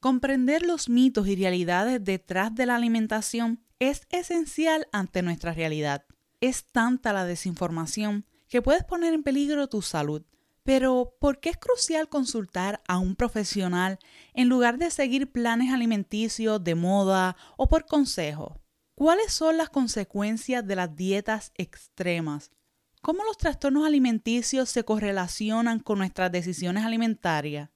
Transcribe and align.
Comprender 0.00 0.62
los 0.64 0.88
mitos 0.88 1.28
y 1.28 1.36
realidades 1.36 2.02
detrás 2.02 2.54
de 2.54 2.64
la 2.64 2.74
alimentación 2.74 3.62
es 3.80 4.06
esencial 4.08 4.88
ante 4.92 5.20
nuestra 5.20 5.52
realidad. 5.52 6.06
Es 6.40 6.64
tanta 6.64 7.12
la 7.12 7.26
desinformación 7.26 8.24
que 8.48 8.62
puedes 8.62 8.82
poner 8.82 9.12
en 9.12 9.22
peligro 9.22 9.68
tu 9.68 9.82
salud. 9.82 10.22
Pero, 10.62 11.14
¿por 11.20 11.38
qué 11.38 11.50
es 11.50 11.58
crucial 11.58 12.08
consultar 12.08 12.82
a 12.88 12.98
un 12.98 13.14
profesional 13.14 13.98
en 14.32 14.48
lugar 14.48 14.78
de 14.78 14.90
seguir 14.90 15.32
planes 15.32 15.70
alimenticios 15.70 16.64
de 16.64 16.74
moda 16.74 17.36
o 17.58 17.68
por 17.68 17.84
consejo? 17.84 18.58
¿Cuáles 18.94 19.34
son 19.34 19.58
las 19.58 19.68
consecuencias 19.68 20.66
de 20.66 20.76
las 20.76 20.96
dietas 20.96 21.52
extremas? 21.56 22.50
¿Cómo 23.02 23.22
los 23.24 23.36
trastornos 23.36 23.86
alimenticios 23.86 24.70
se 24.70 24.82
correlacionan 24.82 25.78
con 25.78 25.98
nuestras 25.98 26.32
decisiones 26.32 26.86
alimentarias? 26.86 27.68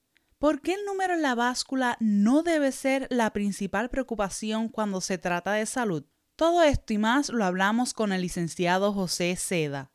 ¿Por 0.45 0.61
qué 0.61 0.75
el 0.75 0.85
número 0.85 1.15
en 1.15 1.23
la 1.23 1.35
báscula 1.35 1.97
no 2.01 2.43
debe 2.43 2.71
ser 2.71 3.07
la 3.09 3.31
principal 3.31 3.89
preocupación 3.89 4.69
cuando 4.69 5.01
se 5.01 5.17
trata 5.17 5.55
de 5.55 5.65
salud? 5.65 6.05
Todo 6.37 6.63
esto 6.63 6.93
y 6.93 6.99
más 6.99 7.31
lo 7.31 7.47
hablamos 7.47 7.95
con 7.95 8.13
el 8.13 8.21
licenciado 8.21 8.93
José 8.93 9.37
Seda. 9.37 9.89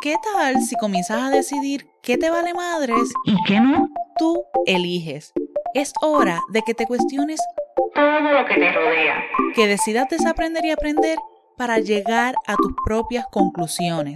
¿Qué 0.00 0.14
tal 0.32 0.62
si 0.62 0.76
comienzas 0.76 1.22
a 1.22 1.30
decidir 1.30 1.88
qué 2.04 2.16
te 2.18 2.30
vale 2.30 2.54
madres 2.54 3.12
y 3.24 3.34
qué 3.42 3.58
no? 3.58 3.88
Tú 4.16 4.44
eliges. 4.64 5.32
Es 5.74 5.92
hora 6.02 6.38
de 6.52 6.62
que 6.62 6.74
te 6.74 6.86
cuestiones 6.86 7.40
todo 7.96 8.20
lo 8.20 8.46
que 8.46 8.54
te 8.54 8.72
rodea. 8.72 9.24
Que 9.56 9.66
decidas 9.66 10.08
desaprender 10.08 10.64
y 10.66 10.70
aprender 10.70 11.18
para 11.58 11.80
llegar 11.80 12.36
a 12.46 12.54
tus 12.54 12.74
propias 12.86 13.26
conclusiones. 13.32 14.14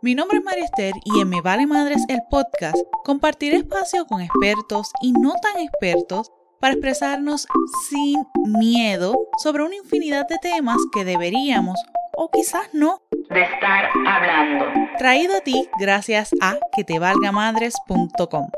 Mi 0.00 0.14
nombre 0.14 0.38
es 0.38 0.44
María 0.44 0.64
Esther 0.64 0.94
y 1.04 1.20
en 1.20 1.28
Me 1.28 1.40
Vale 1.40 1.66
Madres 1.66 2.04
el 2.08 2.20
podcast 2.30 2.76
compartiré 3.04 3.56
espacio 3.56 4.06
con 4.06 4.20
expertos 4.20 4.92
y 5.02 5.10
no 5.10 5.34
tan 5.42 5.58
expertos 5.58 6.30
para 6.60 6.74
expresarnos 6.74 7.48
sin 7.88 8.24
miedo 8.60 9.16
sobre 9.42 9.64
una 9.64 9.74
infinidad 9.74 10.28
de 10.28 10.38
temas 10.38 10.76
que 10.92 11.04
deberíamos 11.04 11.80
o 12.16 12.30
quizás 12.30 12.72
no 12.72 13.02
de 13.28 13.42
estar 13.42 13.90
hablando. 14.06 14.66
Traído 14.98 15.36
a 15.36 15.40
ti 15.40 15.68
gracias 15.80 16.30
a 16.40 16.58
quetevalgamadres.com. 16.76 18.50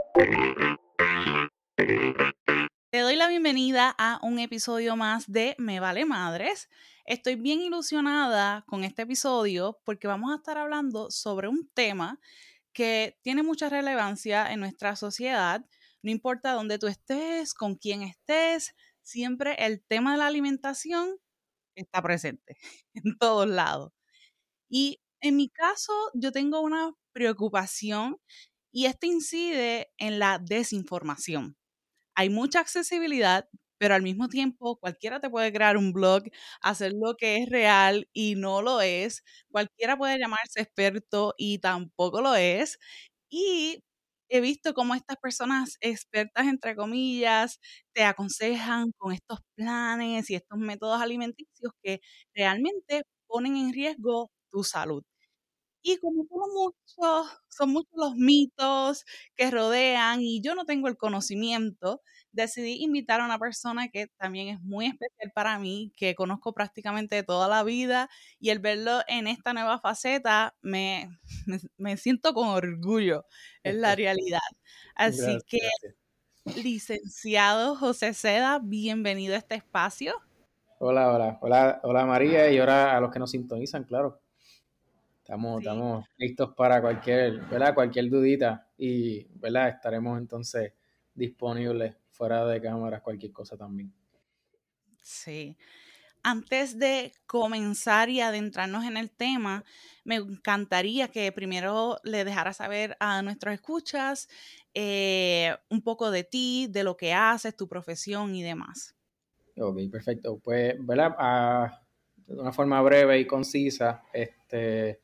Te 2.91 2.99
doy 2.99 3.17
la 3.17 3.29
bienvenida 3.29 3.95
a 3.97 4.19
un 4.23 4.41
episodio 4.41 4.95
más 4.97 5.31
de 5.31 5.55
Me 5.57 5.81
Vale 5.81 6.05
Madres. 6.05 6.69
Estoy 7.11 7.35
bien 7.35 7.61
ilusionada 7.61 8.63
con 8.69 8.85
este 8.85 9.03
episodio 9.03 9.81
porque 9.85 10.07
vamos 10.07 10.31
a 10.31 10.37
estar 10.37 10.57
hablando 10.59 11.11
sobre 11.11 11.49
un 11.49 11.69
tema 11.75 12.21
que 12.73 13.19
tiene 13.23 13.43
mucha 13.43 13.69
relevancia 13.69 14.53
en 14.53 14.61
nuestra 14.61 14.95
sociedad. 14.95 15.65
No 16.03 16.13
importa 16.13 16.53
dónde 16.53 16.79
tú 16.79 16.87
estés, 16.87 17.53
con 17.53 17.75
quién 17.75 18.03
estés, 18.03 18.77
siempre 19.03 19.57
el 19.59 19.83
tema 19.83 20.13
de 20.13 20.19
la 20.19 20.29
alimentación 20.29 21.17
está 21.77 22.03
presente 22.03 22.57
en 22.95 23.19
todos 23.19 23.49
lados. 23.49 23.93
Y 24.69 25.01
en 25.21 25.37
mi 25.37 25.49
caso, 25.51 25.93
yo 26.15 26.33
tengo 26.33 26.61
una 26.61 26.93
preocupación 27.13 28.19
y 28.73 28.87
esto 28.87 29.07
incide 29.07 29.93
en 29.99 30.19
la 30.21 30.39
desinformación. 30.39 31.57
Hay 32.15 32.31
mucha 32.31 32.61
accesibilidad, 32.61 33.49
pero 33.81 33.97
al 33.97 34.03
mismo 34.05 34.29
tiempo 34.29 34.77
cualquiera 34.79 35.21
te 35.21 35.31
puede 35.31 35.53
crear 35.53 35.79
un 35.79 35.93
blog, 35.95 36.25
hacer 36.63 36.93
lo 36.95 37.17
que 37.17 37.39
es 37.39 37.51
real 37.51 38.09
y 38.15 38.37
no 38.37 38.63
lo 38.63 38.83
es. 38.83 39.25
Cualquiera 39.51 39.99
puede 39.99 40.19
llamarse 40.21 40.61
experto 40.63 41.35
y 41.39 41.59
tampoco 41.61 42.23
lo 42.23 42.37
es. 42.37 42.79
Y 43.31 43.83
he 44.29 44.41
visto 44.41 44.75
cómo 44.75 44.95
estas 44.95 45.17
personas 45.19 45.77
expertas, 45.81 46.47
entre 46.49 46.77
comillas, 46.77 47.61
te 47.95 48.05
aconsejan 48.05 48.93
con 48.99 49.13
estos 49.13 49.41
planes 49.57 50.31
y 50.31 50.37
estos 50.37 50.59
métodos 50.59 51.01
alimenticios 51.03 51.73
que 51.83 52.01
realmente 52.35 53.03
ponen 53.29 53.57
en 53.57 53.73
riesgo 53.73 54.31
tu 54.53 54.65
salud. 54.65 55.03
Y 55.83 55.97
como 55.99 56.25
mucho, 56.55 57.31
son 57.49 57.71
muchos 57.71 57.91
los 57.95 58.15
mitos 58.17 59.05
que 59.37 59.51
rodean 59.51 60.21
y 60.23 60.43
yo 60.43 60.55
no 60.55 60.65
tengo 60.67 60.89
el 60.89 60.97
conocimiento, 60.99 62.03
decidí 62.33 62.83
invitar 62.83 63.21
a 63.21 63.25
una 63.25 63.39
persona 63.39 63.89
que 63.89 64.07
también 64.17 64.49
es 64.49 64.61
muy 64.61 64.87
especial 64.87 65.33
para 65.35 65.59
mí, 65.59 65.93
que 65.97 66.15
conozco 66.15 66.53
prácticamente 66.53 67.23
toda 67.23 67.49
la 67.49 67.63
vida 67.63 68.09
y 68.39 68.51
el 68.51 68.59
verlo 68.59 69.01
en 69.09 69.27
esta 69.27 69.53
nueva 69.53 69.81
faceta 69.81 70.55
me, 70.63 71.09
me, 71.77 71.97
siento 71.97 72.33
con 72.35 72.49
orgullo, 72.49 73.27
es 73.63 73.75
la 73.75 73.95
realidad. 73.97 74.41
Así 74.95 75.39
que, 75.47 75.59
licenciado 76.63 77.77
José 77.77 78.15
Seda, 78.15 78.61
bienvenido 78.63 79.35
a 79.35 79.39
este 79.39 79.57
espacio. 79.57 80.15
Hola, 80.79 81.13
hola, 81.13 81.39
hola, 81.43 81.81
hola 81.83 82.07
María 82.07 82.51
y 82.51 82.59
ahora 82.59 82.97
a 82.97 83.01
los 83.01 83.11
que 83.11 83.19
nos 83.19 83.31
sintonizan, 83.31 83.85
claro. 83.85 84.21
Estamos, 85.19 85.61
estamos 85.61 86.07
listos 86.17 86.55
para 86.57 86.81
cualquier, 86.81 87.41
¿verdad? 87.43 87.75
cualquier 87.75 88.09
dudita 88.09 88.67
y 88.77 89.25
¿verdad? 89.39 89.69
estaremos 89.69 90.19
entonces 90.19 90.73
disponibles 91.15 91.95
fuera 92.21 92.45
de 92.45 92.61
cámaras, 92.61 93.01
cualquier 93.01 93.33
cosa 93.33 93.57
también. 93.57 93.91
Sí. 95.01 95.57
Antes 96.23 96.79
de 96.79 97.15
comenzar 97.27 98.11
y 98.11 98.21
adentrarnos 98.21 98.85
en 98.85 98.99
el 98.99 99.11
tema, 99.11 99.65
me 100.05 100.17
encantaría 100.17 101.09
que 101.09 101.33
primero 101.33 101.97
le 102.05 102.27
dejara 102.27 102.53
saber 102.53 102.95
a 103.01 103.23
nuestros 103.23 103.55
escuchas 103.55 104.29
eh, 104.75 105.57
un 105.71 105.81
poco 105.81 106.11
de 106.11 106.23
ti, 106.23 106.67
de 106.69 106.85
lo 106.85 106.95
que 106.95 107.15
haces, 107.15 107.57
tu 107.57 107.67
profesión 107.67 108.35
y 108.35 108.43
demás. 108.43 108.95
Ok, 109.57 109.79
perfecto. 109.91 110.39
Pues, 110.45 110.75
¿verdad? 110.79 111.17
Ah, 111.19 111.81
de 112.27 112.35
una 112.35 112.53
forma 112.53 112.83
breve 112.83 113.19
y 113.19 113.27
concisa, 113.27 114.03
este, 114.13 115.01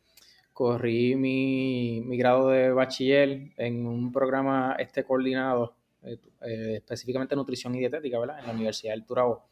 corrí 0.53 1.16
mi, 1.16 2.15
grado 2.19 2.50
de 2.50 2.72
bachiller 2.72 3.53
en 3.56 3.87
un 3.87 4.12
programa 4.12 4.77
este 4.78 5.03
coordinado, 5.03 5.77
eh, 6.06 6.18
eh, 6.42 6.74
específicamente 6.76 7.34
nutrición 7.34 7.74
y 7.74 7.80
dietética, 7.80 8.18
¿verdad? 8.18 8.38
En 8.38 8.46
la 8.46 8.52
Universidad 8.52 8.92
del 8.92 9.04
Turabo. 9.04 9.44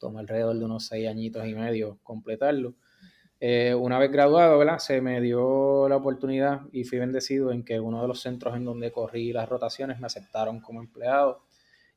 Tomó 0.00 0.18
alrededor 0.18 0.56
de 0.56 0.64
unos 0.64 0.86
seis 0.86 1.06
añitos 1.06 1.46
y 1.46 1.54
medio 1.54 1.98
completarlo. 2.02 2.74
Eh, 3.40 3.74
una 3.74 3.98
vez 3.98 4.10
graduado, 4.10 4.58
¿verdad? 4.58 4.78
Se 4.78 5.00
me 5.00 5.20
dio 5.20 5.88
la 5.88 5.96
oportunidad 5.96 6.62
y 6.72 6.84
fui 6.84 6.98
bendecido 6.98 7.52
en 7.52 7.64
que 7.64 7.78
uno 7.78 8.00
de 8.00 8.08
los 8.08 8.20
centros 8.20 8.56
en 8.56 8.64
donde 8.64 8.90
corrí 8.90 9.32
las 9.32 9.48
rotaciones 9.48 10.00
me 10.00 10.06
aceptaron 10.06 10.60
como 10.60 10.80
empleado. 10.80 11.42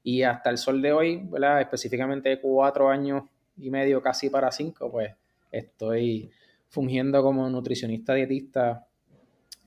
Y 0.04 0.24
hasta 0.24 0.50
el 0.50 0.58
sol 0.58 0.82
de 0.82 0.92
hoy, 0.92 1.22
¿verdad? 1.30 1.62
Específicamente 1.62 2.40
cuatro 2.42 2.90
años 2.90 3.24
y 3.58 3.70
medio, 3.70 4.02
casi 4.02 4.30
para 4.30 4.52
cinco, 4.52 4.92
pues 4.92 5.14
estoy 5.50 6.30
fungiendo 6.70 7.22
como 7.24 7.50
nutricionista 7.50 8.14
dietista 8.16 8.88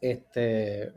este, 0.04 0.92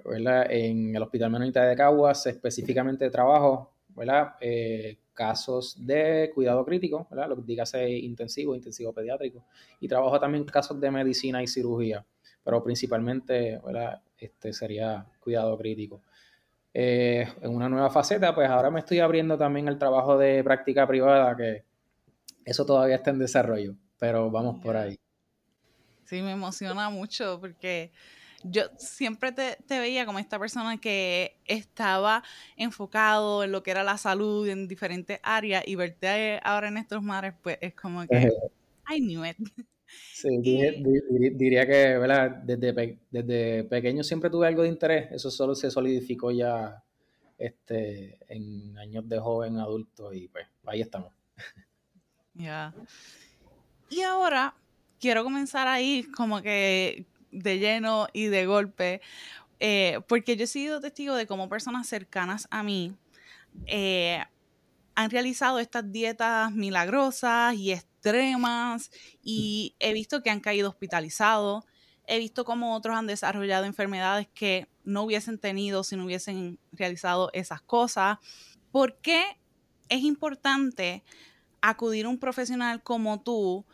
en 0.49 0.95
el 0.95 1.01
Hospital 1.01 1.31
Menonita 1.31 1.63
de 1.65 1.75
Caguas, 1.75 2.25
específicamente 2.25 3.09
trabajo 3.09 3.71
¿verdad? 3.95 4.35
Eh, 4.41 4.97
casos 5.13 5.75
de 5.79 6.31
cuidado 6.35 6.63
crítico, 6.63 7.07
¿verdad? 7.09 7.29
lo 7.29 7.35
que 7.37 7.41
diga 7.43 7.63
intensivo, 7.87 8.53
intensivo 8.53 8.93
pediátrico, 8.93 9.43
y 9.79 9.87
trabajo 9.87 10.19
también 10.19 10.43
casos 10.43 10.79
de 10.79 10.91
medicina 10.91 11.41
y 11.41 11.47
cirugía, 11.47 12.05
pero 12.43 12.63
principalmente 12.63 13.59
¿verdad? 13.65 14.01
Este 14.17 14.53
sería 14.53 15.05
cuidado 15.19 15.57
crítico. 15.57 16.01
Eh, 16.73 17.27
en 17.41 17.55
una 17.55 17.69
nueva 17.69 17.89
faceta, 17.89 18.35
pues 18.35 18.49
ahora 18.49 18.69
me 18.69 18.81
estoy 18.81 18.99
abriendo 18.99 19.37
también 19.37 19.67
el 19.67 19.79
trabajo 19.79 20.17
de 20.17 20.43
práctica 20.43 20.85
privada, 20.85 21.35
que 21.35 21.63
eso 22.45 22.65
todavía 22.65 22.97
está 22.97 23.09
en 23.09 23.19
desarrollo, 23.19 23.73
pero 23.97 24.29
vamos 24.29 24.61
por 24.61 24.77
ahí. 24.77 24.99
Sí, 26.03 26.21
me 26.21 26.33
emociona 26.33 26.89
mucho 26.89 27.39
porque 27.41 27.91
yo 28.43 28.63
siempre 28.77 29.31
te, 29.31 29.57
veía 29.79 30.05
como 30.05 30.19
esta 30.19 30.39
persona 30.39 30.77
que 30.77 31.37
estaba 31.45 32.23
enfocado 32.55 33.43
en 33.43 33.51
lo 33.51 33.63
que 33.63 33.71
era 33.71 33.83
la 33.83 33.97
salud 33.97 34.47
en 34.47 34.67
diferentes 34.67 35.19
áreas 35.23 35.63
y 35.65 35.75
verte 35.75 36.39
ahora 36.43 36.67
en 36.67 36.77
estos 36.77 37.01
mares, 37.01 37.33
pues 37.41 37.57
es 37.61 37.73
como 37.73 38.05
que 38.07 38.29
I 38.89 38.99
knew 38.99 39.25
it. 39.25 39.37
Sí, 40.13 40.29
diría 41.35 41.65
que 41.65 41.97
¿verdad? 41.97 42.31
Desde, 42.43 42.99
desde 43.09 43.63
pequeño 43.63 44.03
siempre 44.03 44.29
tuve 44.29 44.47
algo 44.47 44.63
de 44.63 44.69
interés, 44.69 45.11
eso 45.11 45.31
solo 45.31 45.55
se 45.55 45.71
solidificó 45.71 46.31
ya 46.31 46.83
este, 47.37 48.17
en 48.27 48.77
años 48.77 49.07
de 49.07 49.19
joven, 49.19 49.57
adulto 49.57 50.13
y 50.13 50.27
pues 50.27 50.45
ahí 50.65 50.81
estamos. 50.81 51.11
Ya. 52.33 52.73
Y 53.89 54.01
ahora 54.01 54.53
quiero 54.99 55.23
comenzar 55.23 55.67
ahí 55.67 56.03
como 56.15 56.41
que 56.41 57.05
de 57.31 57.59
lleno 57.59 58.07
y 58.13 58.25
de 58.25 58.45
golpe, 58.45 59.01
eh, 59.59 59.99
porque 60.07 60.37
yo 60.37 60.43
he 60.43 60.47
sido 60.47 60.79
testigo 60.79 61.15
de 61.15 61.27
cómo 61.27 61.49
personas 61.49 61.87
cercanas 61.87 62.47
a 62.51 62.63
mí 62.63 62.95
eh, 63.65 64.23
han 64.95 65.09
realizado 65.09 65.59
estas 65.59 65.91
dietas 65.91 66.51
milagrosas 66.51 67.55
y 67.55 67.71
extremas 67.71 68.91
y 69.21 69.75
he 69.79 69.93
visto 69.93 70.21
que 70.21 70.29
han 70.29 70.39
caído 70.39 70.69
hospitalizados, 70.69 71.65
he 72.05 72.19
visto 72.19 72.45
cómo 72.45 72.75
otros 72.75 72.95
han 72.95 73.07
desarrollado 73.07 73.65
enfermedades 73.65 74.27
que 74.33 74.67
no 74.83 75.03
hubiesen 75.03 75.37
tenido 75.39 75.83
si 75.83 75.95
no 75.95 76.05
hubiesen 76.05 76.59
realizado 76.71 77.29
esas 77.33 77.61
cosas. 77.61 78.17
¿Por 78.71 78.97
qué 78.97 79.37
es 79.89 80.01
importante 80.01 81.03
acudir 81.61 82.05
a 82.05 82.09
un 82.09 82.17
profesional 82.17 82.81
como 82.83 83.21
tú 83.21 83.65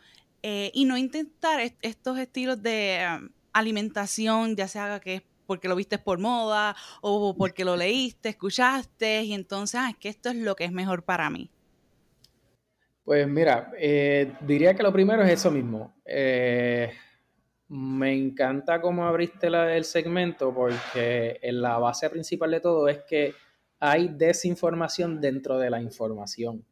eh, 0.42 0.70
y 0.74 0.84
no 0.84 0.96
intentar 0.96 1.60
estos 1.80 2.18
estilos 2.18 2.62
de 2.62 3.30
alimentación, 3.54 4.56
ya 4.56 4.68
sea 4.68 5.00
que 5.00 5.14
es 5.16 5.22
porque 5.46 5.68
lo 5.68 5.76
viste 5.76 5.98
por 5.98 6.18
moda 6.18 6.74
o 7.00 7.34
porque 7.36 7.64
lo 7.64 7.76
leíste, 7.76 8.30
escuchaste 8.30 9.22
y 9.22 9.34
entonces, 9.34 9.80
ah, 9.80 9.90
es 9.90 9.96
que 9.96 10.08
esto 10.08 10.30
es 10.30 10.36
lo 10.36 10.56
que 10.56 10.64
es 10.64 10.72
mejor 10.72 11.04
para 11.04 11.30
mí. 11.30 11.50
Pues 13.04 13.28
mira, 13.28 13.70
eh, 13.78 14.32
diría 14.40 14.74
que 14.74 14.82
lo 14.82 14.92
primero 14.92 15.22
es 15.22 15.30
eso 15.30 15.50
mismo. 15.50 15.94
Eh, 16.06 16.90
me 17.68 18.14
encanta 18.14 18.80
cómo 18.80 19.06
abriste 19.06 19.50
la, 19.50 19.76
el 19.76 19.84
segmento 19.84 20.54
porque 20.54 21.38
la 21.42 21.78
base 21.78 22.08
principal 22.08 22.50
de 22.50 22.60
todo 22.60 22.88
es 22.88 23.02
que 23.02 23.34
hay 23.78 24.08
desinformación 24.08 25.20
dentro 25.20 25.58
de 25.58 25.70
la 25.70 25.80
información. 25.80 26.64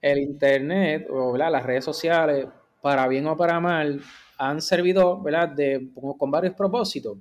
El 0.00 0.18
Internet 0.18 1.08
o 1.10 1.36
las 1.36 1.62
redes 1.62 1.84
sociales, 1.84 2.46
para 2.82 3.08
bien 3.08 3.26
o 3.26 3.36
para 3.36 3.58
mal, 3.58 4.02
han 4.38 4.60
servido 4.60 5.20
¿verdad? 5.20 5.48
De, 5.48 5.90
con 6.18 6.30
varios 6.30 6.54
propósitos. 6.54 7.18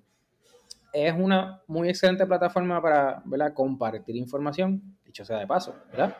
Es 0.92 1.14
una 1.18 1.62
muy 1.68 1.90
excelente 1.90 2.26
plataforma 2.26 2.82
para 2.82 3.22
¿verdad? 3.26 3.54
compartir 3.54 4.16
información, 4.16 4.98
dicho 5.06 5.26
sea 5.26 5.40
de 5.40 5.48
paso, 5.48 5.76
¿verdad? 5.92 6.16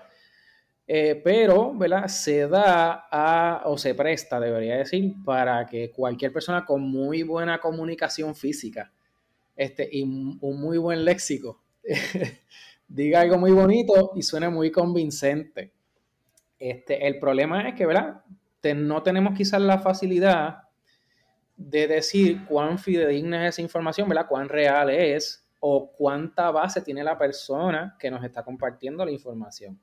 Eh, 0.86 1.22
pero, 1.24 1.74
¿verdad? 1.74 2.08
Se 2.08 2.48
da 2.48 3.08
a, 3.10 3.62
o 3.66 3.78
se 3.78 3.96
presta, 3.96 4.40
debería 4.40 4.78
decir, 4.78 5.14
para 5.24 5.66
que 5.66 5.92
cualquier 5.92 6.34
persona 6.34 6.66
con 6.66 6.82
muy 6.82 7.24
buena 7.24 7.60
comunicación 7.60 8.36
física 8.36 8.92
este, 9.56 9.88
y 9.92 10.04
un 10.04 10.60
muy 10.60 10.78
buen 10.78 11.06
léxico 11.06 11.62
diga 12.88 13.22
algo 13.22 13.38
muy 13.38 13.52
bonito 13.52 14.12
y 14.16 14.24
suene 14.24 14.50
muy 14.50 14.72
convincente. 14.72 15.72
Este, 16.60 17.08
el 17.08 17.20
problema 17.20 17.68
es 17.70 17.76
que, 17.76 17.86
¿verdad? 17.86 18.22
no 18.74 19.04
tenemos 19.04 19.36
quizás 19.36 19.62
la 19.62 19.80
facilidad 19.80 20.70
de 21.56 21.88
decir 21.88 22.46
cuán 22.46 22.80
fidedigna 22.80 23.48
es 23.48 23.56
esa 23.56 23.62
información, 23.62 24.10
¿verdad? 24.10 24.28
Cuán 24.28 24.50
real 24.50 24.90
es 24.90 25.46
o 25.60 25.92
cuánta 25.92 26.52
base 26.52 26.82
tiene 26.82 27.04
la 27.04 27.18
persona 27.18 27.96
que 28.00 28.12
nos 28.12 28.24
está 28.24 28.44
compartiendo 28.44 29.06
la 29.06 29.12
información 29.12 29.80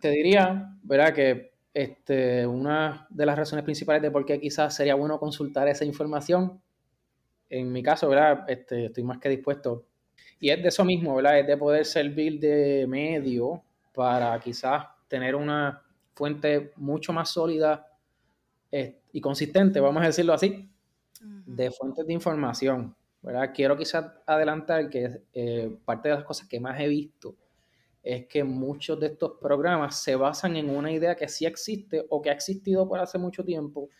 te 0.00 0.10
diría, 0.10 0.74
¿verdad? 0.82 1.14
Que 1.14 1.52
este, 1.72 2.46
una 2.46 3.06
de 3.10 3.26
las 3.26 3.38
razones 3.38 3.64
principales 3.64 4.02
de 4.02 4.10
por 4.10 4.24
qué 4.24 4.40
quizás 4.40 4.74
sería 4.74 4.94
bueno 4.94 5.20
consultar 5.20 5.68
esa 5.68 5.84
información, 5.84 6.60
en 7.48 7.70
mi 7.70 7.82
caso, 7.82 8.08
¿verdad? 8.08 8.44
Este, 8.48 8.86
estoy 8.86 9.04
más 9.04 9.18
que 9.18 9.28
dispuesto. 9.28 9.84
Y 10.40 10.50
es 10.50 10.62
de 10.62 10.68
eso 10.68 10.84
mismo, 10.84 11.14
¿verdad? 11.14 11.38
Es 11.38 11.46
de 11.46 11.56
poder 11.56 11.84
servir 11.84 12.40
de 12.40 12.86
medio 12.88 13.62
para 13.94 14.38
quizás 14.40 14.86
tener 15.06 15.34
una 15.34 15.82
fuente 16.14 16.72
mucho 16.76 17.12
más 17.12 17.30
sólida 17.30 17.86
eh, 18.72 19.00
y 19.12 19.20
consistente, 19.20 19.80
vamos 19.80 20.02
a 20.02 20.06
decirlo 20.06 20.32
así, 20.32 20.70
de 21.20 21.70
fuentes 21.70 22.06
de 22.06 22.12
información, 22.12 22.94
¿verdad? 23.22 23.50
Quiero 23.54 23.76
quizás 23.76 24.06
adelantar 24.26 24.88
que 24.88 25.22
eh, 25.32 25.76
parte 25.84 26.08
de 26.08 26.14
las 26.14 26.24
cosas 26.24 26.48
que 26.48 26.60
más 26.60 26.80
he 26.80 26.88
visto 26.88 27.36
es 28.02 28.26
que 28.26 28.44
muchos 28.44 28.98
de 28.98 29.08
estos 29.08 29.32
programas 29.40 30.02
se 30.02 30.16
basan 30.16 30.56
en 30.56 30.70
una 30.70 30.90
idea 30.90 31.16
que 31.16 31.28
sí 31.28 31.44
existe 31.44 32.06
o 32.08 32.22
que 32.22 32.30
ha 32.30 32.32
existido 32.32 32.88
por 32.88 32.98
hace 32.98 33.18
mucho 33.18 33.44
tiempo, 33.44 33.90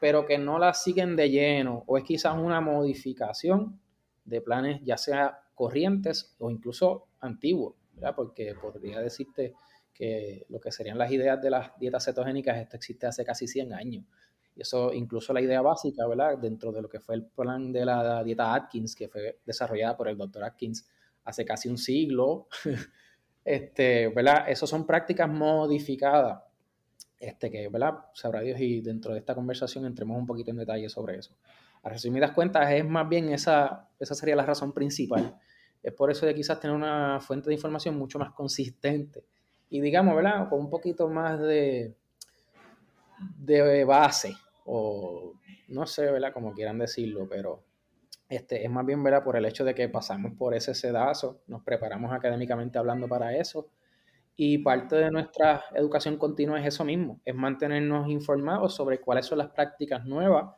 pero 0.00 0.26
que 0.26 0.36
no 0.36 0.58
la 0.58 0.74
siguen 0.74 1.16
de 1.16 1.30
lleno, 1.30 1.84
o 1.86 1.96
es 1.96 2.04
quizás 2.04 2.36
una 2.36 2.60
modificación 2.60 3.80
de 4.24 4.40
planes 4.42 4.80
ya 4.84 4.98
sea 4.98 5.40
corrientes 5.54 6.34
o 6.38 6.50
incluso 6.50 7.06
antiguos, 7.20 7.76
¿verdad? 7.94 8.14
Porque 8.14 8.54
podría 8.60 9.00
decirte 9.00 9.54
que 9.96 10.44
lo 10.48 10.60
que 10.60 10.72
serían 10.72 10.98
las 10.98 11.10
ideas 11.10 11.40
de 11.40 11.50
las 11.50 11.78
dietas 11.78 12.04
cetogénicas, 12.04 12.56
esto 12.58 12.76
existe 12.76 13.06
hace 13.06 13.24
casi 13.24 13.46
100 13.46 13.72
años. 13.72 14.04
Y 14.54 14.62
eso, 14.62 14.92
incluso 14.92 15.32
la 15.32 15.40
idea 15.40 15.62
básica, 15.62 16.06
¿verdad? 16.06 16.38
Dentro 16.38 16.72
de 16.72 16.82
lo 16.82 16.88
que 16.88 17.00
fue 17.00 17.14
el 17.14 17.24
plan 17.24 17.72
de 17.72 17.84
la 17.84 18.22
dieta 18.24 18.54
Atkins, 18.54 18.94
que 18.94 19.08
fue 19.08 19.40
desarrollada 19.44 19.96
por 19.96 20.08
el 20.08 20.16
doctor 20.16 20.44
Atkins 20.44 20.86
hace 21.24 21.44
casi 21.44 21.68
un 21.68 21.78
siglo, 21.78 22.48
Este, 23.46 24.08
¿verdad? 24.08 24.50
Esas 24.50 24.68
son 24.68 24.84
prácticas 24.84 25.30
modificadas. 25.30 26.42
Este, 27.18 27.48
que, 27.48 27.68
¿verdad? 27.68 27.94
Sabrá 28.12 28.40
Dios 28.40 28.60
y 28.60 28.80
dentro 28.80 29.12
de 29.12 29.20
esta 29.20 29.36
conversación 29.36 29.86
entremos 29.86 30.18
un 30.18 30.26
poquito 30.26 30.50
en 30.50 30.56
detalle 30.56 30.88
sobre 30.88 31.16
eso. 31.16 31.36
A 31.84 31.88
resumidas 31.88 32.32
cuentas, 32.32 32.68
es 32.72 32.84
más 32.84 33.08
bien 33.08 33.32
esa, 33.32 33.88
esa 34.00 34.16
sería 34.16 34.34
la 34.34 34.44
razón 34.44 34.72
principal. 34.72 35.38
Es 35.80 35.92
por 35.92 36.10
eso 36.10 36.26
de 36.26 36.34
quizás 36.34 36.58
tener 36.58 36.74
una 36.74 37.20
fuente 37.20 37.48
de 37.48 37.54
información 37.54 37.96
mucho 37.96 38.18
más 38.18 38.32
consistente 38.32 39.24
y 39.68 39.80
digamos, 39.80 40.14
¿verdad? 40.14 40.48
Con 40.48 40.60
un 40.60 40.70
poquito 40.70 41.08
más 41.08 41.40
de, 41.40 41.94
de 43.38 43.84
base 43.84 44.34
o 44.64 45.32
no 45.68 45.86
sé, 45.86 46.10
¿verdad? 46.10 46.32
Como 46.32 46.52
quieran 46.52 46.78
decirlo, 46.78 47.28
pero 47.28 47.64
este, 48.28 48.64
es 48.64 48.70
más 48.70 48.84
bien 48.84 49.02
¿verdad? 49.02 49.22
por 49.22 49.36
el 49.36 49.44
hecho 49.44 49.64
de 49.64 49.74
que 49.74 49.88
pasamos 49.88 50.32
por 50.34 50.54
ese 50.54 50.74
sedazo, 50.74 51.42
nos 51.46 51.62
preparamos 51.62 52.12
académicamente 52.12 52.78
hablando 52.78 53.08
para 53.08 53.36
eso. 53.36 53.68
Y 54.38 54.58
parte 54.58 54.96
de 54.96 55.10
nuestra 55.10 55.64
educación 55.74 56.18
continua 56.18 56.60
es 56.60 56.66
eso 56.66 56.84
mismo, 56.84 57.20
es 57.24 57.34
mantenernos 57.34 58.08
informados 58.10 58.74
sobre 58.74 59.00
cuáles 59.00 59.24
son 59.24 59.38
las 59.38 59.48
prácticas 59.48 60.04
nuevas 60.04 60.54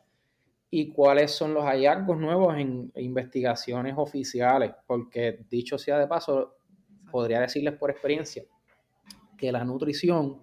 y 0.69 0.91
cuáles 0.91 1.31
son 1.31 1.53
los 1.53 1.63
hallazgos 1.63 2.17
nuevos 2.17 2.57
en 2.57 2.91
investigaciones 2.95 3.93
oficiales, 3.95 4.73
porque 4.85 5.45
dicho 5.49 5.77
sea 5.77 5.97
de 5.97 6.07
paso, 6.07 6.57
podría 7.09 7.39
decirles 7.39 7.75
por 7.75 7.89
experiencia 7.89 8.43
que 9.39 9.51
la 9.51 9.63
nutrición 9.63 10.41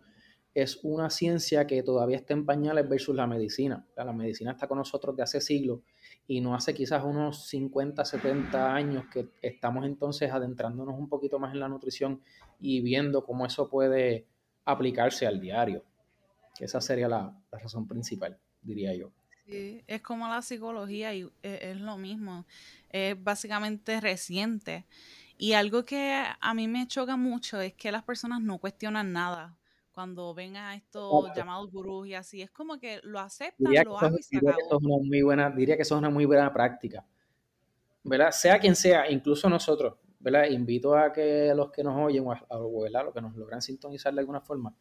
es 0.57 0.81
una 0.83 1.11
ciencia 1.11 1.67
que 1.67 1.83
todavía 1.83 2.17
está 2.17 2.33
en 2.33 2.47
pañales 2.47 2.89
versus 2.89 3.15
la 3.15 3.27
medicina. 3.27 3.85
La 3.95 4.11
medicina 4.15 4.53
está 4.53 4.67
con 4.67 4.79
nosotros 4.79 5.15
de 5.15 5.23
hace 5.23 5.41
siglos 5.43 5.81
y 6.27 6.41
no 6.41 6.55
hace 6.55 6.73
quizás 6.73 7.05
unos 7.05 7.47
50, 7.49 8.03
70 8.03 8.75
años 8.75 9.05
que 9.13 9.29
estamos 9.43 9.85
entonces 9.85 10.33
adentrándonos 10.33 10.99
un 10.99 11.11
poquito 11.11 11.39
más 11.39 11.53
en 11.53 11.61
la 11.61 11.69
nutrición 11.69 12.23
y 12.59 12.81
viendo 12.81 13.23
cómo 13.23 13.45
eso 13.45 13.69
puede 13.69 14.27
aplicarse 14.65 15.27
al 15.27 15.41
diario. 15.41 15.85
Esa 16.59 16.81
sería 16.81 17.07
la, 17.07 17.39
razón 17.53 17.87
principal, 17.87 18.39
diría 18.63 18.95
yo. 18.95 19.13
Sí, 19.47 19.83
es 19.87 20.01
como 20.01 20.27
la 20.27 20.41
psicología 20.41 21.15
y 21.15 21.29
e, 21.43 21.71
es, 21.71 21.81
lo 21.81 21.99
mismo. 21.99 22.47
Es 22.91 23.23
básicamente 23.23 24.01
reciente. 24.01 24.87
Y 25.39 25.53
algo 25.53 25.85
que 25.85 26.25
a 26.41 26.55
mí 26.55 26.67
me 26.69 26.87
choca 26.87 27.17
mucho 27.17 27.61
es 27.61 27.75
que 27.75 27.93
las 27.93 28.03
personas 28.03 28.41
no 28.41 28.59
cuestionan 28.59 29.13
nada 29.13 29.57
cuando 29.97 30.35
ven 30.35 30.57
a 30.57 30.75
estos 30.75 31.31
llamados 31.35 31.71
gurús 31.71 32.07
y 32.07 32.13
así, 32.13 32.43
es 32.43 32.51
como 32.51 32.79
que 32.79 33.01
lo 33.03 33.19
aceptan, 33.19 33.73
lo 33.83 33.99
hagan 33.99 34.15
y 34.19 34.23
se 34.23 34.37
diría 34.37 34.53
Que 34.53 34.61
eso 34.61 34.77
es 34.77 34.83
una 34.83 34.97
muy 34.99 35.23
buena, 35.23 35.49
diría 35.49 35.75
que 35.75 35.83
eso 35.83 35.95
es 35.95 35.99
una 35.99 36.11
muy 36.11 36.27
buena 36.27 36.53
práctica. 36.53 37.03
¿Verdad? 38.05 38.31
Sea 38.31 38.59
quien 38.59 38.77
sea, 38.77 39.11
incluso 39.11 39.49
nosotros, 39.49 39.95
¿verdad? 40.21 40.51
Invito 40.51 40.95
a 40.95 41.11
que 41.13 41.51
los 41.57 41.71
que 41.71 41.83
nos 41.83 41.97
oyen 41.99 42.27
o 42.27 42.33
a, 42.33 43.03
los 43.03 43.15
que 43.15 43.23
nos 43.23 43.35
logran 43.37 43.63
sintonizar 43.63 44.13
de 44.13 44.21
alguna 44.21 44.43
forma, 44.43 44.75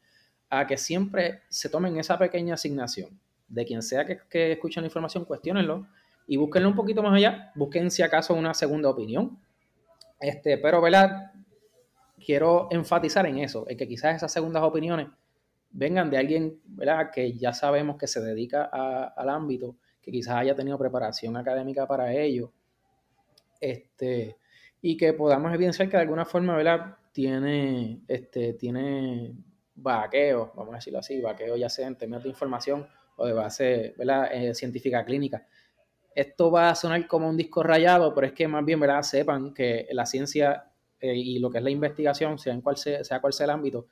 a 0.50 0.68
que 0.68 0.76
siempre 0.76 1.44
se 1.48 1.70
tomen 1.70 1.98
esa 1.98 2.20
pequeña 2.20 2.56
asignación 2.56 3.18
de 3.48 3.66
quien 3.66 3.82
sea 3.82 4.06
que, 4.06 4.20
que 4.30 4.52
escuche 4.52 4.82
la 4.82 4.88
información, 4.88 5.24
cuestionenlo 5.24 5.88
y 6.28 6.36
búsquenlo 6.36 6.68
un 6.68 6.76
poquito 6.76 7.02
más 7.02 7.14
allá, 7.14 7.54
busquen 7.56 7.90
si 7.90 8.02
acaso 8.02 8.34
una 8.34 8.54
segunda 8.54 8.90
opinión. 8.90 9.40
Este, 10.26 10.58
pero, 10.58 10.82
¿verdad? 10.82 11.32
quiero 12.26 12.68
enfatizar 12.72 13.26
en 13.28 13.38
eso, 13.38 13.66
en 13.70 13.78
que 13.78 13.88
quizás 13.88 14.16
esas 14.16 14.34
segundas 14.34 14.64
opiniones 14.64 15.08
vengan 15.70 16.10
de 16.10 16.18
alguien 16.18 16.60
¿verdad? 16.66 17.12
que 17.14 17.34
ya 17.34 17.54
sabemos 17.54 17.98
que 17.98 18.08
se 18.08 18.20
dedica 18.22 18.64
al 18.64 19.30
ámbito, 19.30 19.76
que 20.02 20.12
quizás 20.12 20.36
haya 20.36 20.56
tenido 20.56 20.78
preparación 20.78 21.38
académica 21.38 21.86
para 21.86 22.12
ello, 22.14 22.52
este, 23.62 24.38
y 24.82 24.98
que 24.98 25.14
podamos 25.14 25.54
evidenciar 25.54 25.90
que 25.90 25.98
de 25.98 26.04
alguna 26.04 26.26
forma 26.26 26.56
¿verdad? 26.56 26.98
tiene, 27.12 28.02
este, 28.08 28.54
tiene 28.54 29.36
vaqueo, 29.76 30.52
vamos 30.56 30.74
a 30.74 30.78
decirlo 30.78 31.00
así, 31.00 31.22
vaqueo 31.22 31.56
ya 31.56 31.70
sea 31.70 31.88
en 31.88 31.96
términos 31.96 32.24
de 32.24 32.30
información 32.30 32.88
o 33.18 33.26
de 33.28 33.34
base 33.34 33.94
¿verdad? 33.98 34.30
Eh, 34.34 34.56
científica 34.56 35.06
clínica. 35.06 35.46
Esto 36.16 36.50
va 36.50 36.70
a 36.70 36.76
sonar 36.76 37.06
como 37.08 37.30
un 37.30 37.36
disco 37.36 37.62
rayado, 37.62 38.16
pero 38.16 38.26
es 38.26 38.34
que 38.34 38.48
más 38.48 38.64
bien 38.64 38.80
¿verdad? 38.80 39.04
sepan 39.04 39.54
que 39.54 39.86
la 39.92 40.06
ciencia 40.06 40.72
eh, 41.02 41.14
y 41.14 41.40
lo 41.40 41.52
que 41.52 41.58
es 41.58 41.64
la 41.64 41.70
investigación, 41.70 42.40
sea, 42.40 42.54
en 42.54 42.62
cual 42.62 42.78
sea, 42.78 43.04
sea 43.04 43.22
el 43.22 43.50
ámbito, 43.50 43.88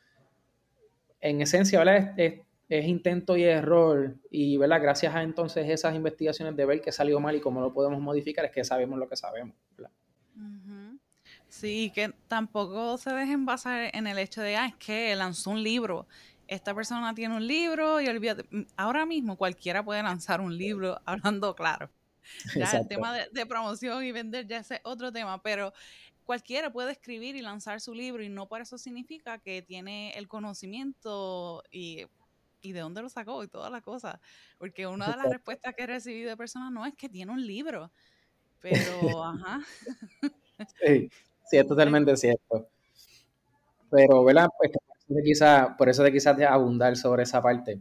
en 1.19 1.41
esencia, 1.41 1.79
¿verdad? 1.79 2.13
Es, 2.17 2.41
intento 2.69 3.37
y 3.37 3.43
error 3.43 4.15
y, 4.31 4.57
¿verdad? 4.57 4.81
Gracias 4.81 5.13
a 5.13 5.21
entonces 5.21 5.69
esas 5.69 5.93
investigaciones 5.93 6.55
de 6.55 6.65
ver 6.65 6.81
qué 6.81 6.91
salió 6.91 7.19
mal 7.19 7.35
y 7.35 7.39
cómo 7.39 7.61
lo 7.61 7.71
podemos 7.71 8.01
modificar, 8.01 8.45
es 8.45 8.51
que 8.51 8.63
sabemos 8.63 8.97
lo 8.97 9.07
que 9.07 9.15
sabemos, 9.15 9.55
Sí, 11.49 11.91
que 11.93 12.11
tampoco 12.27 12.97
se 12.97 13.11
dejen 13.11 13.45
basar 13.45 13.91
en 13.93 14.07
el 14.07 14.17
hecho 14.17 14.41
de, 14.41 14.55
ah, 14.55 14.65
es 14.65 14.75
que 14.75 15.15
lanzó 15.15 15.51
un 15.51 15.61
libro. 15.61 16.07
Esta 16.47 16.73
persona 16.73 17.13
tiene 17.13 17.35
un 17.35 17.45
libro 17.45 18.01
y 18.01 18.07
olvídate. 18.07 18.45
Ahora 18.75 19.05
mismo 19.05 19.37
cualquiera 19.37 19.85
puede 19.85 20.01
lanzar 20.01 20.41
un 20.41 20.57
libro 20.57 20.99
hablando 21.05 21.55
claro. 21.55 21.91
Ya 22.71 22.71
el 22.71 22.87
tema 22.87 23.13
de, 23.13 23.29
de, 23.31 23.45
promoción 23.45 24.03
y 24.03 24.11
vender 24.11 24.47
ya 24.47 24.59
es 24.59 24.69
otro 24.83 25.11
tema, 25.11 25.41
pero 25.41 25.73
cualquiera 26.23 26.71
puede 26.71 26.91
escribir 26.91 27.35
y 27.35 27.41
lanzar 27.41 27.81
su 27.81 27.93
libro 27.93 28.23
y 28.23 28.29
no 28.29 28.47
por 28.47 28.61
eso 28.61 28.77
significa 28.77 29.39
que 29.39 29.61
tiene 29.61 30.11
el 30.17 30.27
conocimiento 30.27 31.63
y, 31.71 32.05
de 32.63 32.79
dónde 32.79 33.01
lo 33.01 33.09
sacó 33.09 33.43
y 33.43 33.47
todas 33.47 33.71
las 33.71 33.81
cosas. 33.81 34.19
Porque 34.57 34.87
una 34.87 35.11
de 35.11 35.17
las 35.17 35.29
respuestas 35.29 35.75
que 35.75 35.83
he 35.83 35.87
recibido 35.87 36.29
de 36.29 36.37
personas 36.37 36.71
no 36.71 36.85
es 36.85 36.95
que 36.95 37.09
tiene 37.09 37.31
un 37.31 37.45
libro, 37.45 37.91
pero 38.61 38.81
ajá. 39.23 39.61
Sí, 40.81 41.09
sí, 41.45 41.57
es 41.57 41.67
totalmente 41.67 42.15
cierto. 42.15 42.69
Pero, 43.91 44.23
¿verdad? 44.23 44.47
Pues, 44.57 44.71
por 45.77 45.89
eso 45.89 46.03
de 46.03 46.11
quizás 46.11 46.37
de 46.37 46.45
abundar 46.45 46.95
sobre 46.95 47.23
esa 47.23 47.41
parte. 47.41 47.79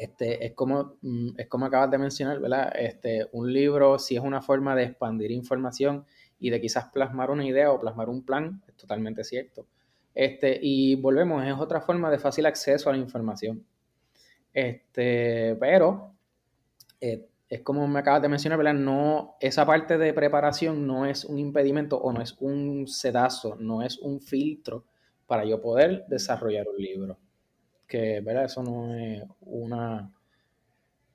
Este, 0.00 0.46
es 0.46 0.54
como, 0.54 0.96
mm, 1.02 1.32
es 1.36 1.46
como 1.46 1.66
acabas 1.66 1.90
de 1.90 1.98
mencionar, 1.98 2.40
¿verdad? 2.40 2.72
Este, 2.74 3.28
un 3.32 3.52
libro, 3.52 3.98
si 3.98 4.16
es 4.16 4.22
una 4.22 4.40
forma 4.40 4.74
de 4.74 4.84
expandir 4.84 5.30
información 5.30 6.06
y 6.38 6.48
de 6.48 6.58
quizás 6.58 6.86
plasmar 6.86 7.30
una 7.30 7.44
idea 7.44 7.70
o 7.70 7.78
plasmar 7.78 8.08
un 8.08 8.24
plan, 8.24 8.62
es 8.66 8.76
totalmente 8.76 9.24
cierto. 9.24 9.66
Este, 10.14 10.58
y 10.62 10.94
volvemos, 10.94 11.44
es 11.46 11.52
otra 11.52 11.82
forma 11.82 12.10
de 12.10 12.18
fácil 12.18 12.46
acceso 12.46 12.88
a 12.88 12.94
la 12.94 12.98
información. 12.98 13.62
Este, 14.54 15.54
pero 15.60 16.14
eh, 16.98 17.28
es 17.50 17.60
como 17.60 17.86
me 17.86 17.98
acabas 17.98 18.22
de 18.22 18.28
mencionar, 18.30 18.56
¿verdad? 18.56 18.72
No, 18.72 19.36
esa 19.38 19.66
parte 19.66 19.98
de 19.98 20.14
preparación 20.14 20.86
no 20.86 21.04
es 21.04 21.26
un 21.26 21.38
impedimento 21.38 21.98
o 21.98 22.10
no 22.10 22.22
es 22.22 22.36
un 22.40 22.86
sedazo, 22.86 23.54
no 23.56 23.82
es 23.82 23.98
un 23.98 24.22
filtro 24.22 24.86
para 25.26 25.44
yo 25.44 25.60
poder 25.60 26.06
desarrollar 26.08 26.66
un 26.68 26.82
libro. 26.82 27.18
Que, 27.90 28.20
¿verdad? 28.20 28.44
Eso 28.44 28.62
no 28.62 28.94
es 28.94 29.24
una, 29.40 30.12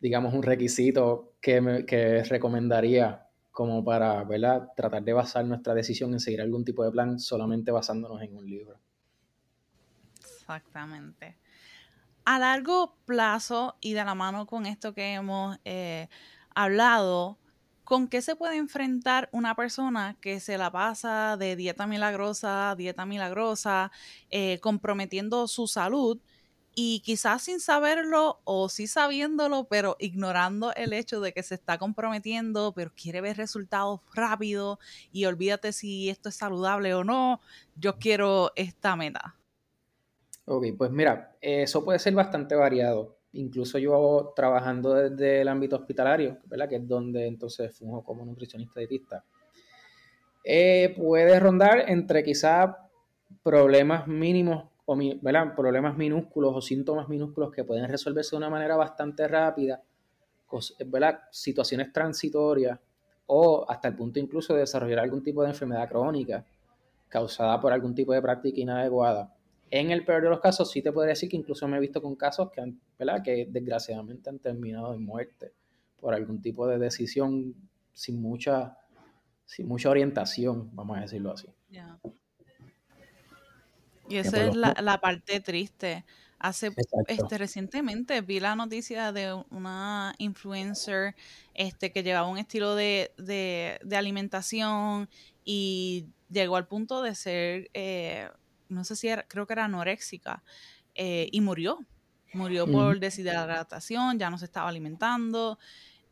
digamos, 0.01 0.33
un 0.33 0.43
requisito 0.43 1.35
que, 1.39 1.61
me, 1.61 1.85
que 1.85 2.21
recomendaría 2.25 3.25
como 3.51 3.81
para, 3.85 4.21
¿verdad? 4.25 4.67
Tratar 4.75 5.01
de 5.01 5.13
basar 5.13 5.45
nuestra 5.45 5.73
decisión 5.73 6.11
en 6.11 6.19
seguir 6.19 6.41
algún 6.41 6.65
tipo 6.65 6.83
de 6.83 6.91
plan 6.91 7.17
solamente 7.17 7.71
basándonos 7.71 8.21
en 8.21 8.35
un 8.35 8.45
libro. 8.45 8.77
Exactamente. 10.19 11.37
A 12.25 12.39
largo 12.39 12.97
plazo 13.05 13.77
y 13.79 13.93
de 13.93 14.03
la 14.03 14.13
mano 14.13 14.45
con 14.45 14.65
esto 14.65 14.93
que 14.93 15.13
hemos 15.13 15.57
eh, 15.63 16.09
hablado, 16.53 17.37
¿con 17.85 18.09
qué 18.09 18.21
se 18.21 18.35
puede 18.35 18.57
enfrentar 18.57 19.29
una 19.31 19.55
persona 19.55 20.17
que 20.19 20.41
se 20.41 20.57
la 20.57 20.71
pasa 20.71 21.37
de 21.37 21.55
dieta 21.55 21.87
milagrosa, 21.87 22.75
dieta 22.75 23.05
milagrosa, 23.05 23.93
eh, 24.29 24.59
comprometiendo 24.59 25.47
su 25.47 25.67
salud? 25.67 26.19
Y 26.75 26.99
quizás 26.99 27.43
sin 27.43 27.61
saberlo 27.61 28.41
o 28.43 28.67
sí 28.67 28.85
sabiéndolo, 28.85 29.67
pero 29.69 29.95
ignorando 29.97 30.73
el 30.75 30.91
hecho 30.91 31.21
de 31.21 31.31
que 31.31 31.41
se 31.41 31.55
está 31.55 31.77
comprometiendo, 31.77 32.73
pero 32.75 32.91
quiere 32.93 33.21
ver 33.21 33.37
resultados 33.37 34.01
rápidos 34.13 34.77
y 35.13 35.25
olvídate 35.25 35.71
si 35.71 36.09
esto 36.09 36.27
es 36.27 36.35
saludable 36.35 36.93
o 36.93 37.05
no, 37.05 37.39
yo 37.77 37.97
quiero 37.97 38.51
esta 38.57 38.97
meta. 38.97 39.37
Ok, 40.43 40.65
pues 40.77 40.91
mira, 40.91 41.35
eso 41.39 41.83
puede 41.83 41.97
ser 41.97 42.13
bastante 42.13 42.55
variado. 42.55 43.17
Incluso 43.31 43.77
yo 43.79 44.33
trabajando 44.35 44.93
desde 44.93 45.41
el 45.41 45.47
ámbito 45.47 45.77
hospitalario, 45.77 46.39
que 46.69 46.75
es 46.75 46.87
donde 46.87 47.25
entonces 47.25 47.73
funjo 47.75 48.03
como 48.03 48.25
nutricionista 48.25 48.81
dietista, 48.81 49.23
eh, 50.43 50.93
puede 50.95 51.39
rondar 51.39 51.89
entre 51.89 52.23
quizás 52.23 52.75
problemas 53.41 54.07
mínimos 54.07 54.74
o 54.85 54.97
problemas 55.55 55.97
minúsculos 55.97 56.53
o 56.55 56.61
síntomas 56.61 57.09
minúsculos 57.09 57.51
que 57.51 57.63
pueden 57.63 57.87
resolverse 57.89 58.31
de 58.31 58.37
una 58.37 58.49
manera 58.49 58.75
bastante 58.75 59.27
rápida, 59.27 59.81
¿verdad? 60.85 61.21
situaciones 61.31 61.91
transitorias 61.91 62.79
o 63.27 63.65
hasta 63.67 63.87
el 63.87 63.95
punto 63.95 64.19
incluso 64.19 64.53
de 64.53 64.61
desarrollar 64.61 64.99
algún 64.99 65.23
tipo 65.23 65.41
de 65.41 65.49
enfermedad 65.49 65.89
crónica 65.89 66.45
causada 67.09 67.59
por 67.59 67.73
algún 67.73 67.95
tipo 67.95 68.13
de 68.13 68.21
práctica 68.21 68.59
inadecuada. 68.59 69.33
En 69.71 69.89
el 69.89 70.05
peor 70.05 70.21
de 70.23 70.29
los 70.29 70.39
casos, 70.39 70.69
sí 70.69 70.81
te 70.81 70.91
podría 70.91 71.11
decir 71.11 71.29
que 71.29 71.37
incluso 71.37 71.67
me 71.67 71.77
he 71.77 71.79
visto 71.79 72.01
con 72.01 72.15
casos 72.15 72.51
que, 72.51 72.61
han, 72.61 72.79
¿verdad? 72.99 73.23
que 73.23 73.47
desgraciadamente 73.49 74.29
han 74.29 74.39
terminado 74.39 74.93
en 74.93 75.03
muerte 75.03 75.53
por 75.99 76.13
algún 76.13 76.41
tipo 76.41 76.67
de 76.67 76.77
decisión 76.77 77.55
sin 77.93 78.21
mucha, 78.21 78.77
sin 79.45 79.67
mucha 79.67 79.89
orientación, 79.89 80.69
vamos 80.73 80.97
a 80.97 81.01
decirlo 81.01 81.31
así. 81.31 81.47
Y 84.07 84.17
esa 84.17 84.45
es 84.45 84.55
la, 84.55 85.01
parte 85.01 85.39
triste. 85.39 86.05
Hace 86.37 86.71
este 87.07 87.37
recientemente 87.37 88.21
vi 88.21 88.39
la 88.39 88.55
noticia 88.55 89.11
de 89.11 89.33
una 89.49 90.13
influencer 90.17 91.15
este 91.53 91.91
que 91.91 92.03
llevaba 92.03 92.27
un 92.27 92.37
estilo 92.37 92.75
de, 92.75 93.79
alimentación 93.95 95.09
y 95.43 96.07
llegó 96.29 96.57
al 96.57 96.67
punto 96.67 97.01
de 97.01 97.15
ser, 97.15 97.69
eh, 97.73 98.29
no 98.69 98.83
sé 98.83 98.95
si 98.95 99.07
era, 99.07 99.23
creo 99.27 99.47
que 99.47 99.53
era 99.53 99.65
anoréxica, 99.65 100.43
eh, 100.93 101.29
y 101.31 101.41
murió. 101.41 101.79
Murió 102.33 102.69
por 102.69 102.99
deshidratación, 102.99 104.19
ya 104.19 104.29
no 104.29 104.37
se 104.37 104.45
estaba 104.45 104.67
alimentando. 104.67 105.57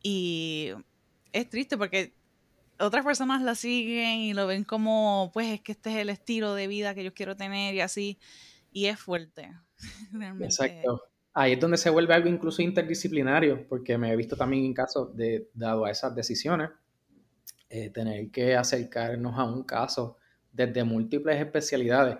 Y 0.01 0.71
es 1.33 1.49
triste 1.49 1.77
porque 1.77 2.13
otras 2.79 3.05
personas 3.05 3.41
la 3.41 3.55
siguen 3.55 4.19
y 4.19 4.33
lo 4.33 4.47
ven 4.47 4.63
como, 4.63 5.31
pues 5.33 5.47
es 5.47 5.61
que 5.61 5.73
este 5.73 5.91
es 5.91 5.97
el 5.97 6.09
estilo 6.09 6.55
de 6.55 6.67
vida 6.67 6.95
que 6.95 7.03
yo 7.03 7.13
quiero 7.13 7.35
tener 7.35 7.75
y 7.75 7.81
así, 7.81 8.19
y 8.71 8.85
es 8.85 8.99
fuerte. 8.99 9.51
Exacto. 10.41 11.03
Ahí 11.35 11.53
es 11.53 11.59
donde 11.59 11.77
se 11.77 11.89
vuelve 11.89 12.13
algo 12.13 12.29
incluso 12.29 12.61
interdisciplinario, 12.61 13.67
porque 13.67 13.97
me 13.97 14.11
he 14.11 14.15
visto 14.15 14.35
también 14.35 14.65
en 14.65 14.73
casos 14.73 15.15
de, 15.15 15.49
dado 15.53 15.85
a 15.85 15.91
esas 15.91 16.13
decisiones, 16.13 16.69
eh, 17.69 17.89
tener 17.89 18.29
que 18.29 18.55
acercarnos 18.55 19.37
a 19.39 19.43
un 19.43 19.63
caso 19.63 20.17
desde 20.51 20.83
múltiples 20.83 21.39
especialidades, 21.39 22.17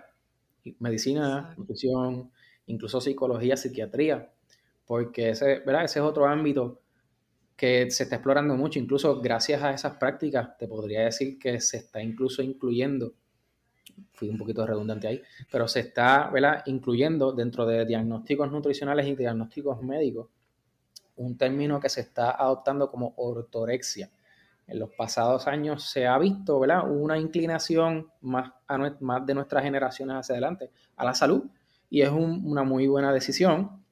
medicina, 0.80 1.54
nutrición, 1.56 2.32
incluso 2.66 3.00
psicología, 3.00 3.56
psiquiatría, 3.56 4.32
porque 4.84 5.30
ese, 5.30 5.60
¿verdad? 5.60 5.84
ese 5.84 6.00
es 6.00 6.04
otro 6.04 6.26
ámbito 6.26 6.82
que 7.56 7.90
se 7.90 8.04
está 8.04 8.16
explorando 8.16 8.56
mucho, 8.56 8.78
incluso 8.78 9.20
gracias 9.20 9.62
a 9.62 9.72
esas 9.72 9.96
prácticas, 9.96 10.58
te 10.58 10.66
podría 10.66 11.04
decir 11.04 11.38
que 11.38 11.60
se 11.60 11.78
está 11.78 12.02
incluso 12.02 12.42
incluyendo, 12.42 13.14
fui 14.12 14.28
un 14.28 14.38
poquito 14.38 14.66
redundante 14.66 15.06
ahí, 15.06 15.22
pero 15.50 15.68
se 15.68 15.80
está 15.80 16.30
¿verdad? 16.30 16.62
incluyendo 16.66 17.32
dentro 17.32 17.64
de 17.64 17.84
diagnósticos 17.84 18.50
nutricionales 18.50 19.06
y 19.06 19.14
diagnósticos 19.14 19.82
médicos 19.82 20.28
un 21.16 21.36
término 21.36 21.80
que 21.80 21.88
se 21.88 22.00
está 22.00 22.32
adoptando 22.32 22.90
como 22.90 23.14
ortorexia. 23.16 24.10
En 24.66 24.78
los 24.78 24.90
pasados 24.90 25.46
años 25.46 25.84
se 25.84 26.06
ha 26.06 26.18
visto 26.18 26.58
¿verdad? 26.58 26.90
una 26.90 27.18
inclinación 27.18 28.08
más, 28.22 28.50
más 29.00 29.26
de 29.26 29.34
nuestras 29.34 29.62
generaciones 29.62 30.16
hacia 30.16 30.34
adelante 30.34 30.70
a 30.96 31.04
la 31.04 31.14
salud 31.14 31.44
y 31.90 32.00
es 32.00 32.10
una 32.10 32.64
muy 32.64 32.86
buena 32.86 33.12
decisión 33.12 33.83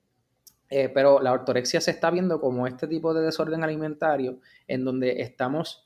eh, 0.75 0.89
pero 0.89 1.21
la 1.21 1.33
ortorexia 1.33 1.83
se 1.83 1.91
está 1.91 2.11
viendo 2.11 2.41
como 2.41 2.67
este 2.67 2.87
tipo 2.87 3.13
de 3.13 3.21
desorden 3.21 3.63
alimentario 3.63 4.39
en 4.67 4.87
donde 4.87 5.21
estamos 5.21 5.85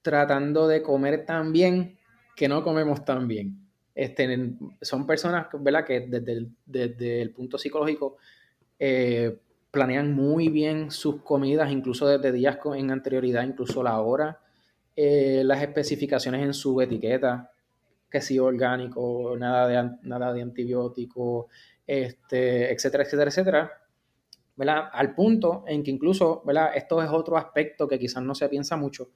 tratando 0.00 0.66
de 0.66 0.80
comer 0.80 1.26
tan 1.26 1.52
bien 1.52 1.98
que 2.34 2.48
no 2.48 2.64
comemos 2.64 3.04
tan 3.04 3.28
bien. 3.28 3.68
Este, 3.94 4.54
son 4.80 5.06
personas 5.06 5.48
¿verdad? 5.60 5.84
que 5.84 6.00
desde 6.08 7.20
el, 7.20 7.30
punto 7.32 7.58
psicológico 7.58 8.16
eh, 8.78 9.36
planean 9.70 10.14
muy 10.14 10.48
bien 10.48 10.90
sus 10.90 11.20
comidas, 11.20 11.70
incluso 11.70 12.06
desde 12.08 12.32
días 12.32 12.56
en 12.76 12.92
anterioridad, 12.92 13.42
incluso 13.42 13.82
la 13.82 14.00
hora, 14.00 14.40
eh, 14.96 15.42
las 15.44 15.60
especificaciones 15.60 16.42
en 16.42 16.54
su 16.54 16.80
etiqueta, 16.80 17.50
que 18.10 18.22
si 18.22 18.38
orgánico, 18.38 19.36
nada 19.38 19.68
de, 19.68 19.90
nada 20.00 20.32
de 20.32 20.40
antibiótico, 20.40 21.48
este, 21.86 22.72
etcétera, 22.72 23.04
etcétera, 23.04 23.28
etcétera 23.28 23.83
al 24.56 25.14
punto 25.14 25.64
en 25.66 25.82
que 25.82 25.90
incluso, 25.90 26.42
¿verdad? 26.44 26.70
Esto 26.74 27.02
es 27.02 27.10
otro 27.10 27.36
aspecto 27.36 27.88
que 27.88 27.98
quizás 27.98 28.22
no 28.22 28.34
se 28.34 28.48
piensa 28.48 28.76
mucho, 28.76 29.10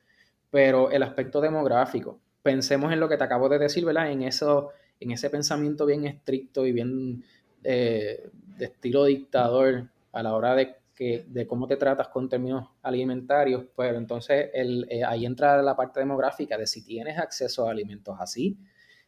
pero 0.50 0.90
el 0.90 1.02
aspecto 1.02 1.40
demográfico. 1.40 2.21
Pensemos 2.42 2.92
en 2.92 3.00
lo 3.00 3.09
que 3.09 3.16
te 3.16 3.25
acabo 3.25 3.49
de 3.49 3.59
decir, 3.59 3.85
¿verdad? 3.85 4.11
En, 4.11 4.23
eso, 4.23 4.71
en 5.00 5.11
ese 5.12 5.30
pensamiento 5.30 5.87
bien 5.87 6.07
estricto 6.07 6.66
y 6.66 6.73
bien 6.73 7.25
eh, 7.62 8.30
de 8.33 8.64
estilo 8.64 9.04
dictador 9.04 9.88
a 10.12 10.23
la 10.23 10.35
hora 10.35 10.54
de, 10.54 10.76
que, 10.95 11.26
de 11.28 11.47
cómo 11.47 11.66
te 11.66 11.76
tratas 11.76 12.09
con 12.09 12.28
términos 12.28 12.68
alimentarios, 12.83 13.64
pues 13.75 13.95
entonces 13.95 14.50
el, 14.52 14.87
eh, 14.90 15.04
ahí 15.04 15.26
entra 15.26 15.62
la 15.62 15.76
parte 15.76 16.00
demográfica 16.00 16.59
de 16.59 16.66
si 16.66 16.85
tienes 16.85 17.18
acceso 17.18 17.68
a 17.68 17.71
alimentos 17.71 18.16
así, 18.18 18.57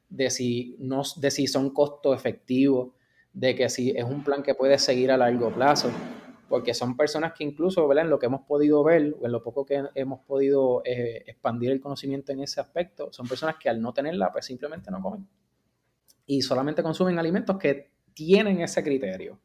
de 0.08 0.30
si, 0.30 0.76
no, 0.78 1.02
de 1.16 1.30
si 1.30 1.46
son 1.46 1.70
costo 1.70 2.14
efectivos, 2.14 2.92
de 3.32 3.54
que 3.54 3.68
si 3.68 3.90
es 3.90 4.04
un 4.04 4.24
plan 4.24 4.42
que 4.42 4.54
puedes 4.54 4.82
seguir 4.82 5.10
a 5.10 5.16
largo 5.16 5.52
plazo 5.52 5.90
porque 6.50 6.74
son 6.74 6.96
personas 6.96 7.32
que 7.32 7.44
incluso, 7.44 7.86
¿verdad? 7.86 8.06
En 8.06 8.10
lo 8.10 8.18
que 8.18 8.26
hemos 8.26 8.42
podido 8.42 8.82
ver, 8.82 9.14
o 9.20 9.24
en 9.24 9.30
lo 9.30 9.40
poco 9.40 9.64
que 9.64 9.84
hemos 9.94 10.20
podido 10.22 10.82
eh, 10.84 11.22
expandir 11.28 11.70
el 11.70 11.80
conocimiento 11.80 12.32
en 12.32 12.40
ese 12.40 12.60
aspecto, 12.60 13.12
son 13.12 13.28
personas 13.28 13.54
que 13.56 13.68
al 13.68 13.80
no 13.80 13.92
tenerla, 13.94 14.32
pues 14.32 14.46
simplemente 14.46 14.90
no 14.90 15.00
comen. 15.00 15.28
Y 16.26 16.42
solamente 16.42 16.82
consumen 16.82 17.20
alimentos 17.20 17.56
que 17.56 17.92
tienen 18.14 18.60
ese 18.62 18.82
criterio. 18.82 19.38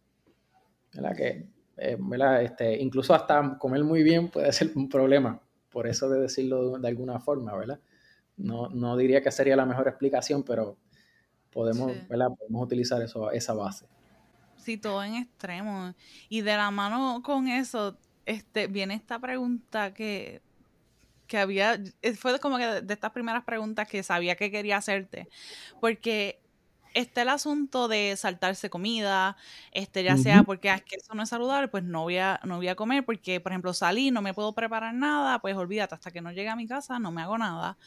¿Verdad? 0.95 1.15
Que, 1.15 1.45
eh, 1.77 1.95
¿verdad? 1.99 2.41
Este, 2.41 2.81
incluso 2.81 3.13
hasta 3.13 3.55
comer 3.59 3.83
muy 3.83 4.01
bien 4.01 4.29
puede 4.29 4.51
ser 4.51 4.71
un 4.73 4.89
problema, 4.89 5.39
por 5.69 5.85
eso 5.85 6.09
de 6.09 6.21
decirlo 6.21 6.79
de 6.79 6.87
alguna 6.87 7.19
forma, 7.19 7.55
¿verdad? 7.55 7.79
No, 8.37 8.67
no 8.69 8.97
diría 8.97 9.21
que 9.21 9.29
sería 9.29 9.55
la 9.55 9.67
mejor 9.67 9.87
explicación, 9.87 10.41
pero 10.41 10.77
podemos, 11.55 11.93
podemos 12.09 12.63
utilizar 12.63 13.01
eso, 13.01 13.31
esa 13.31 13.53
base. 13.53 13.85
Sí, 14.57 14.77
todo 14.77 15.01
en 15.03 15.15
extremo. 15.15 15.93
Y 16.27 16.41
de 16.41 16.57
la 16.57 16.69
mano 16.69 17.21
con 17.23 17.47
eso, 17.47 17.97
este, 18.25 18.67
viene 18.67 18.93
esta 18.93 19.19
pregunta 19.19 19.93
que, 19.93 20.41
que 21.27 21.37
había, 21.37 21.79
fue 22.17 22.37
como 22.39 22.57
que 22.57 22.81
de 22.81 22.93
estas 22.93 23.11
primeras 23.11 23.45
preguntas 23.45 23.87
que 23.87 24.03
sabía 24.03 24.35
que 24.35 24.51
quería 24.51 24.77
hacerte, 24.77 25.29
porque 25.79 26.41
está 26.93 27.21
el 27.21 27.29
asunto 27.29 27.87
de 27.87 28.15
saltarse 28.17 28.69
comida, 28.69 29.37
este, 29.71 30.03
ya 30.03 30.17
sea 30.17 30.43
porque 30.43 30.69
ah, 30.69 30.75
es 30.75 30.83
que 30.83 30.97
eso 30.97 31.13
no 31.13 31.23
es 31.23 31.29
saludable, 31.29 31.69
pues 31.69 31.83
no 31.83 32.03
voy, 32.03 32.17
a, 32.17 32.41
no 32.43 32.57
voy 32.57 32.67
a 32.67 32.75
comer, 32.75 33.05
porque, 33.05 33.39
por 33.39 33.53
ejemplo, 33.53 33.73
salí, 33.73 34.11
no 34.11 34.21
me 34.21 34.33
puedo 34.33 34.53
preparar 34.53 34.93
nada, 34.93 35.39
pues 35.39 35.55
olvídate, 35.55 35.95
hasta 35.95 36.11
que 36.11 36.21
no 36.21 36.31
llegue 36.31 36.49
a 36.49 36.55
mi 36.57 36.67
casa 36.67 36.99
no 36.99 37.11
me 37.11 37.21
hago 37.21 37.37
nada. 37.37 37.77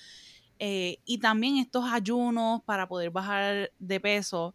Eh, 0.59 0.99
y 1.05 1.19
también 1.19 1.59
estos 1.59 1.85
ayunos 1.91 2.63
para 2.65 2.89
poder 2.89 3.11
bajar 3.11 3.71
de 3.79 4.01
peso. 4.01 4.55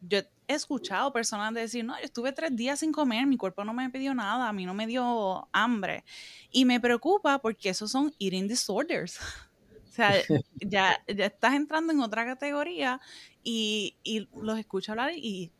Yo 0.00 0.18
he 0.18 0.54
escuchado 0.54 1.12
personas 1.12 1.54
decir, 1.54 1.84
no, 1.84 1.96
yo 1.98 2.04
estuve 2.04 2.32
tres 2.32 2.54
días 2.56 2.80
sin 2.80 2.90
comer, 2.90 3.26
mi 3.26 3.36
cuerpo 3.36 3.64
no 3.64 3.72
me 3.72 3.88
pidió 3.90 4.14
nada, 4.14 4.48
a 4.48 4.52
mí 4.52 4.64
no 4.66 4.74
me 4.74 4.86
dio 4.86 5.48
hambre. 5.52 6.04
Y 6.50 6.64
me 6.64 6.80
preocupa 6.80 7.38
porque 7.38 7.68
esos 7.68 7.90
son 7.90 8.12
eating 8.18 8.48
disorders. 8.48 9.18
O 9.82 9.92
sea, 9.92 10.12
ya, 10.54 11.02
ya 11.08 11.26
estás 11.26 11.54
entrando 11.54 11.92
en 11.92 11.98
otra 11.98 12.24
categoría 12.24 13.00
y, 13.42 13.96
y 14.04 14.28
los 14.40 14.56
escucho 14.56 14.92
hablar 14.92 15.10
y 15.16 15.50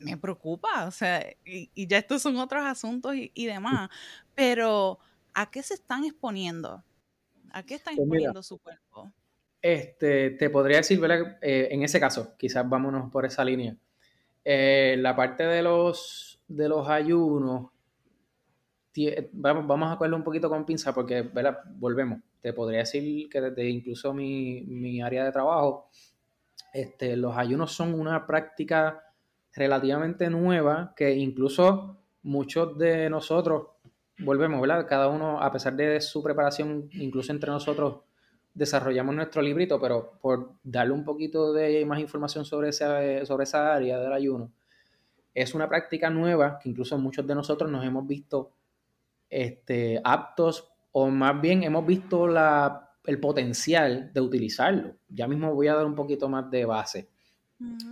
me 0.00 0.16
preocupa, 0.16 0.86
o 0.86 0.90
sea, 0.90 1.24
y, 1.44 1.70
ya 1.86 1.98
estos 1.98 2.22
son 2.22 2.36
otros 2.38 2.64
asuntos 2.64 3.14
y, 3.16 3.46
demás, 3.46 3.90
pero 4.34 4.98
¿a 5.34 5.50
qué 5.50 5.62
se 5.62 5.74
están 5.74 6.04
exponiendo? 6.04 6.82
¿A 7.52 7.62
qué 7.62 7.74
están 7.74 7.94
pues 7.96 8.06
exponiendo 8.06 8.42
su 8.42 8.58
cuerpo? 8.58 9.12
Este, 9.62 10.30
te 10.30 10.48
podría 10.50 10.78
decir, 10.78 10.98
¿verdad? 11.00 11.38
Eh, 11.42 11.68
en 11.70 11.82
ese 11.82 12.00
caso, 12.00 12.34
quizás 12.38 12.68
vámonos 12.68 13.10
por 13.10 13.26
esa 13.26 13.44
línea. 13.44 13.76
Eh, 14.44 14.96
la 14.98 15.14
parte 15.14 15.44
de 15.44 15.62
los, 15.62 16.40
de 16.48 16.68
los 16.68 16.88
ayunos, 16.88 17.70
vamos, 19.32 19.66
vamos 19.66 19.92
a 19.92 19.96
cogerlo 19.96 20.16
un 20.16 20.24
poquito 20.24 20.48
con 20.48 20.64
pinza 20.64 20.94
porque, 20.94 21.22
¿verdad? 21.22 21.58
Volvemos. 21.76 22.20
Te 22.40 22.54
podría 22.54 22.80
decir 22.80 23.28
que 23.28 23.40
desde 23.40 23.68
incluso 23.68 24.14
mi, 24.14 24.62
mi 24.62 25.02
área 25.02 25.24
de 25.24 25.32
trabajo, 25.32 25.90
este, 26.72 27.16
los 27.16 27.36
ayunos 27.36 27.72
son 27.72 27.98
una 27.98 28.26
práctica 28.26 29.04
relativamente 29.52 30.30
nueva 30.30 30.94
que 30.96 31.12
incluso 31.12 31.98
muchos 32.22 32.78
de 32.78 33.10
nosotros, 33.10 33.68
volvemos, 34.18 34.60
¿verdad? 34.60 34.86
Cada 34.88 35.08
uno, 35.08 35.40
a 35.42 35.52
pesar 35.52 35.74
de 35.76 36.00
su 36.00 36.22
preparación, 36.22 36.88
incluso 36.92 37.32
entre 37.32 37.50
nosotros, 37.50 38.00
desarrollamos 38.54 39.14
nuestro 39.14 39.42
librito, 39.42 39.80
pero 39.80 40.18
por 40.20 40.54
darle 40.62 40.92
un 40.92 41.04
poquito 41.04 41.52
de 41.52 41.84
más 41.84 42.00
información 42.00 42.44
sobre 42.44 42.70
esa, 42.70 43.24
sobre 43.24 43.44
esa 43.44 43.74
área 43.74 43.98
del 43.98 44.12
ayuno, 44.12 44.52
es 45.34 45.54
una 45.54 45.68
práctica 45.68 46.10
nueva 46.10 46.58
que 46.58 46.68
incluso 46.68 46.98
muchos 46.98 47.26
de 47.26 47.34
nosotros 47.34 47.70
nos 47.70 47.84
hemos 47.84 48.06
visto 48.06 48.52
este, 49.28 50.00
aptos 50.02 50.72
o 50.92 51.08
más 51.08 51.40
bien 51.40 51.62
hemos 51.62 51.86
visto 51.86 52.26
la 52.26 52.90
el 53.04 53.18
potencial 53.18 54.12
de 54.12 54.20
utilizarlo. 54.20 54.96
Ya 55.08 55.26
mismo 55.26 55.54
voy 55.54 55.68
a 55.68 55.74
dar 55.74 55.86
un 55.86 55.94
poquito 55.94 56.28
más 56.28 56.50
de 56.50 56.64
base. 56.64 57.08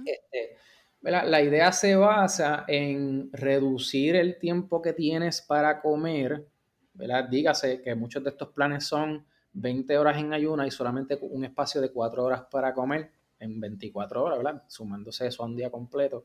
Este, 0.04 0.56
la 1.02 1.42
idea 1.42 1.72
se 1.72 1.96
basa 1.96 2.64
en 2.68 3.30
reducir 3.32 4.16
el 4.16 4.38
tiempo 4.38 4.80
que 4.82 4.92
tienes 4.92 5.42
para 5.42 5.80
comer. 5.80 6.46
¿verdad? 6.94 7.28
Dígase 7.28 7.82
que 7.82 7.94
muchos 7.94 8.22
de 8.24 8.30
estos 8.30 8.48
planes 8.48 8.84
son 8.84 9.24
20 9.60 9.98
horas 9.98 10.18
en 10.18 10.32
ayuna 10.32 10.66
y 10.66 10.70
solamente 10.70 11.18
un 11.20 11.44
espacio 11.44 11.80
de 11.80 11.90
4 11.90 12.24
horas 12.24 12.42
para 12.50 12.72
comer 12.72 13.10
en 13.40 13.60
24 13.60 14.24
horas, 14.24 14.38
¿verdad? 14.38 14.62
Sumándose 14.68 15.26
eso 15.26 15.42
a 15.42 15.46
un 15.46 15.56
día 15.56 15.70
completo. 15.70 16.24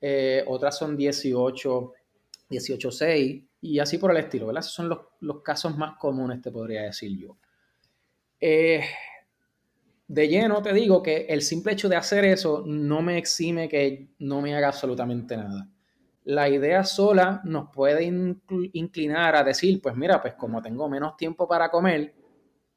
Eh, 0.00 0.44
otras 0.46 0.76
son 0.76 0.96
18, 0.96 1.92
18, 2.48 2.90
6 2.90 3.42
y 3.60 3.78
así 3.78 3.98
por 3.98 4.10
el 4.10 4.16
estilo, 4.18 4.46
¿verdad? 4.46 4.60
Esos 4.60 4.74
son 4.74 4.88
los, 4.88 5.42
casos 5.42 5.76
más 5.76 5.96
comunes, 5.98 6.42
te 6.42 6.50
podría 6.50 6.82
decir 6.82 7.16
yo. 7.16 7.36
Eh, 8.40 8.82
de 10.08 10.28
lleno 10.28 10.62
te 10.62 10.72
digo 10.72 11.02
que 11.02 11.26
el 11.28 11.42
simple 11.42 11.72
hecho 11.72 11.88
de 11.88 11.96
hacer 11.96 12.24
eso 12.24 12.64
no 12.66 13.00
me 13.00 13.16
exime 13.16 13.68
que 13.68 14.08
no 14.18 14.42
me 14.42 14.54
haga 14.54 14.68
absolutamente 14.68 15.36
nada. 15.36 15.68
La 16.24 16.48
idea 16.48 16.84
sola 16.84 17.40
nos 17.44 17.70
puede 17.70 18.04
inclinar 18.72 19.34
a 19.34 19.42
decir, 19.42 19.80
pues 19.80 19.96
mira, 19.96 20.20
pues 20.20 20.34
como 20.34 20.62
tengo 20.62 20.88
menos 20.88 21.16
tiempo 21.16 21.48
para 21.48 21.70
comer, 21.70 22.14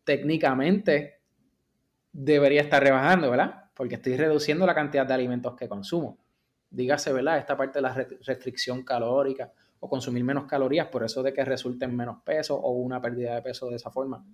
técnicamente 0.06 1.20
debería 2.12 2.62
estar 2.62 2.82
rebajando, 2.82 3.30
¿verdad? 3.30 3.66
Porque 3.74 3.96
estoy 3.96 4.16
reduciendo 4.16 4.66
la 4.66 4.74
cantidad 4.74 5.06
de 5.06 5.14
alimentos 5.14 5.56
que 5.56 5.68
consumo. 5.68 6.18
Dígase, 6.70 7.12
¿verdad? 7.12 7.38
Esta 7.38 7.58
parte 7.58 7.80
de 7.80 7.84
la 7.84 7.94
restricción 8.22 8.84
calórica 8.84 9.52
o 9.80 9.90
consumir 9.90 10.24
menos 10.24 10.46
calorías, 10.46 10.88
por 10.88 11.04
eso 11.04 11.22
de 11.22 11.34
que 11.34 11.44
resulten 11.44 11.94
menos 11.96 12.22
peso 12.24 12.56
o 12.56 12.72
una 12.72 13.02
pérdida 13.02 13.36
de 13.36 13.42
peso 13.42 13.70
de 13.70 13.76
esa 13.76 13.92
forma 13.92 14.26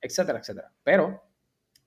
etcétera, 0.00 0.38
etcétera. 0.38 0.72
Pero 0.82 1.22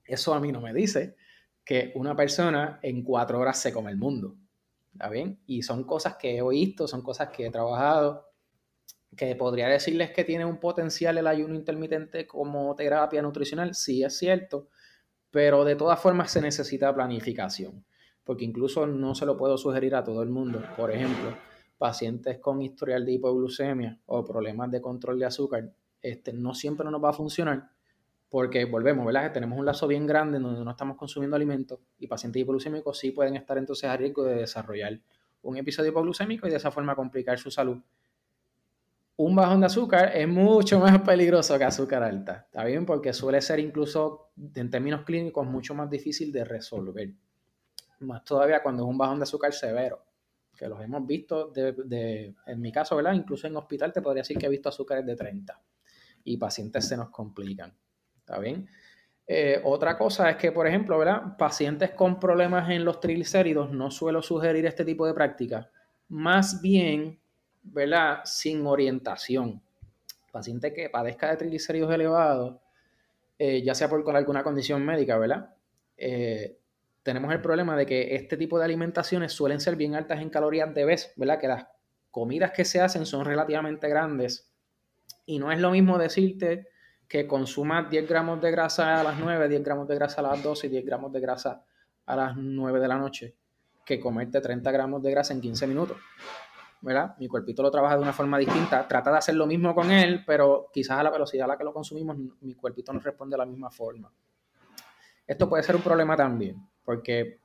eso 0.05 0.33
a 0.33 0.39
mí 0.39 0.51
no 0.51 0.61
me 0.61 0.73
dice 0.73 1.15
que 1.63 1.91
una 1.95 2.15
persona 2.15 2.79
en 2.81 3.03
cuatro 3.03 3.39
horas 3.39 3.59
se 3.59 3.73
come 3.73 3.91
el 3.91 3.97
mundo. 3.97 4.35
¿Está 4.93 5.09
bien? 5.09 5.39
Y 5.47 5.63
son 5.63 5.85
cosas 5.85 6.17
que 6.17 6.37
he 6.37 6.49
visto, 6.49 6.87
son 6.87 7.01
cosas 7.01 7.29
que 7.29 7.47
he 7.47 7.51
trabajado, 7.51 8.27
que 9.15 9.35
podría 9.35 9.67
decirles 9.67 10.11
que 10.11 10.23
tiene 10.23 10.45
un 10.45 10.59
potencial 10.59 11.17
el 11.17 11.27
ayuno 11.27 11.55
intermitente 11.55 12.25
como 12.27 12.75
terapia 12.75 13.21
nutricional, 13.21 13.75
sí 13.75 14.03
es 14.03 14.17
cierto, 14.17 14.67
pero 15.31 15.63
de 15.63 15.75
todas 15.75 15.99
formas 15.99 16.31
se 16.31 16.41
necesita 16.41 16.93
planificación, 16.93 17.85
porque 18.23 18.45
incluso 18.45 18.85
no 18.87 19.15
se 19.15 19.25
lo 19.25 19.37
puedo 19.37 19.57
sugerir 19.57 19.95
a 19.95 20.03
todo 20.03 20.21
el 20.23 20.29
mundo. 20.29 20.63
Por 20.77 20.91
ejemplo, 20.91 21.35
pacientes 21.77 22.39
con 22.39 22.61
historial 22.61 23.05
de 23.05 23.13
hipoglucemia 23.13 23.99
o 24.05 24.23
problemas 24.23 24.71
de 24.71 24.81
control 24.81 25.19
de 25.19 25.25
azúcar, 25.25 25.73
este, 26.01 26.33
no 26.33 26.53
siempre 26.53 26.89
nos 26.89 27.03
va 27.03 27.09
a 27.09 27.13
funcionar 27.13 27.69
porque 28.33 28.65
volvemos, 28.65 29.05
¿verdad? 29.05 29.31
Tenemos 29.31 29.59
un 29.59 29.65
lazo 29.67 29.85
bien 29.85 30.07
grande 30.07 30.37
en 30.37 30.43
donde 30.43 30.65
no 30.65 30.71
estamos 30.71 30.97
consumiendo 30.97 31.35
alimentos 31.35 31.79
y 31.99 32.07
pacientes 32.07 32.41
hipoglucémicos 32.41 32.97
sí 32.97 33.11
pueden 33.11 33.35
estar 33.35 33.59
entonces 33.59 33.87
a 33.87 33.95
riesgo 33.95 34.23
de 34.23 34.33
desarrollar 34.33 34.99
un 35.43 35.57
episodio 35.57 35.91
hipoglucémico 35.91 36.47
y 36.47 36.49
de 36.49 36.55
esa 36.55 36.71
forma 36.71 36.95
complicar 36.95 37.37
su 37.37 37.51
salud. 37.51 37.77
Un 39.15 39.35
bajón 39.35 39.59
de 39.59 39.67
azúcar 39.67 40.11
es 40.15 40.27
mucho 40.27 40.79
más 40.79 40.99
peligroso 41.01 41.57
que 41.57 41.63
azúcar 41.63 42.03
alta, 42.03 42.45
¿está 42.47 42.63
bien? 42.65 42.85
Porque 42.85 43.13
suele 43.13 43.41
ser 43.41 43.59
incluso 43.59 44.31
en 44.55 44.69
términos 44.69 45.03
clínicos 45.03 45.45
mucho 45.45 45.75
más 45.75 45.89
difícil 45.89 46.31
de 46.31 46.43
resolver. 46.43 47.13
Más 47.99 48.23
todavía 48.23 48.61
cuando 48.63 48.83
es 48.83 48.89
un 48.89 48.97
bajón 48.97 49.19
de 49.19 49.23
azúcar 49.23 49.53
severo, 49.53 50.03
que 50.57 50.67
los 50.67 50.81
hemos 50.81 51.05
visto, 51.05 51.49
de, 51.49 52.35
en 52.45 52.61
mi 52.61 52.71
caso, 52.71 52.95
¿verdad? 52.95 53.13
Incluso 53.13 53.47
en 53.47 53.55
hospital 53.55 53.91
te 53.91 54.01
podría 54.01 54.21
decir 54.21 54.37
que 54.37 54.47
he 54.47 54.49
visto 54.49 54.69
azúcares 54.69 55.05
de 55.05 55.15
30 55.15 55.61
y 56.25 56.37
pacientes 56.37 56.87
se 56.87 56.97
nos 56.97 57.09
complican. 57.09 57.75
¿Está 58.17 58.39
bien? 58.39 58.67
Eh, 59.25 59.61
otra 59.63 59.97
cosa 59.97 60.29
es 60.29 60.37
que, 60.37 60.51
por 60.51 60.67
ejemplo, 60.67 60.97
¿verdad? 60.97 61.37
Pacientes 61.37 61.91
con 61.91 62.19
problemas 62.19 62.69
en 62.69 62.83
los 62.83 62.99
triglicéridos 62.99 63.71
no 63.71 63.89
suelo 63.89 64.21
sugerir 64.21 64.65
este 64.65 64.85
tipo 64.85 65.07
de 65.07 65.13
práctica. 65.13 65.69
Más 66.09 66.61
bien, 66.61 67.19
¿verdad? 67.63 68.21
Sin 68.25 68.65
orientación. 68.65 69.61
Paciente 70.31 70.73
que 70.73 70.89
padezca 70.89 71.29
de 71.29 71.37
triglicéridos 71.37 71.93
elevados, 71.93 72.57
eh, 73.37 73.61
ya 73.63 73.75
sea 73.75 73.89
por 73.89 74.15
alguna 74.15 74.43
condición 74.43 74.85
médica, 74.85 75.17
¿verdad? 75.17 75.55
Eh, 75.97 76.57
tenemos 77.03 77.31
el 77.33 77.41
problema 77.41 77.75
de 77.75 77.85
que 77.85 78.15
este 78.15 78.37
tipo 78.37 78.57
de 78.57 78.65
alimentaciones 78.65 79.33
suelen 79.33 79.59
ser 79.59 79.75
bien 79.75 79.95
altas 79.95 80.21
en 80.21 80.29
calorías 80.29 80.73
de 80.73 80.85
vez, 80.85 81.13
¿verdad? 81.15 81.39
Que 81.39 81.47
las 81.47 81.67
comidas 82.11 82.51
que 82.51 82.65
se 82.65 82.79
hacen 82.79 83.05
son 83.05 83.25
relativamente 83.25 83.87
grandes. 83.89 84.51
Y 85.25 85.39
no 85.39 85.51
es 85.51 85.59
lo 85.59 85.71
mismo 85.71 85.97
decirte 85.97 86.67
que 87.07 87.27
consumas 87.27 87.89
10 87.89 88.07
gramos 88.07 88.41
de 88.41 88.51
grasa 88.51 89.01
a 89.01 89.03
las 89.03 89.19
9, 89.19 89.49
10 89.49 89.63
gramos 89.63 89.87
de 89.87 89.95
grasa 89.95 90.21
a 90.21 90.23
las 90.23 90.41
12 90.41 90.67
y 90.67 90.69
10 90.69 90.85
gramos 90.85 91.11
de 91.11 91.19
grasa 91.19 91.63
a 92.05 92.15
las 92.15 92.35
9 92.35 92.79
de 92.79 92.87
la 92.87 92.97
noche, 92.97 93.35
que 93.85 93.99
comerte 93.99 94.41
30 94.41 94.71
gramos 94.71 95.03
de 95.03 95.11
grasa 95.11 95.33
en 95.33 95.41
15 95.41 95.67
minutos. 95.67 95.97
Mi 97.17 97.27
cuerpito 97.27 97.63
lo 97.63 97.71
trabaja 97.71 97.95
de 97.95 98.01
una 98.01 98.13
forma 98.13 98.37
distinta, 98.37 98.87
trata 98.87 99.11
de 99.11 99.17
hacer 99.17 99.35
lo 99.35 99.47
mismo 99.47 99.73
con 99.73 99.89
él, 99.89 100.23
pero 100.25 100.69
quizás 100.73 100.99
a 100.99 101.03
la 101.03 101.09
velocidad 101.09 101.45
a 101.45 101.47
la 101.47 101.57
que 101.57 101.63
lo 101.63 101.73
consumimos, 101.73 102.17
mi 102.41 102.53
cuerpito 102.55 102.91
no 102.91 102.99
responde 102.99 103.35
de 103.35 103.37
la 103.37 103.45
misma 103.45 103.71
forma. 103.71 104.11
Esto 105.25 105.47
puede 105.47 105.63
ser 105.63 105.75
un 105.75 105.81
problema 105.81 106.17
también, 106.17 106.57
porque 106.83 107.39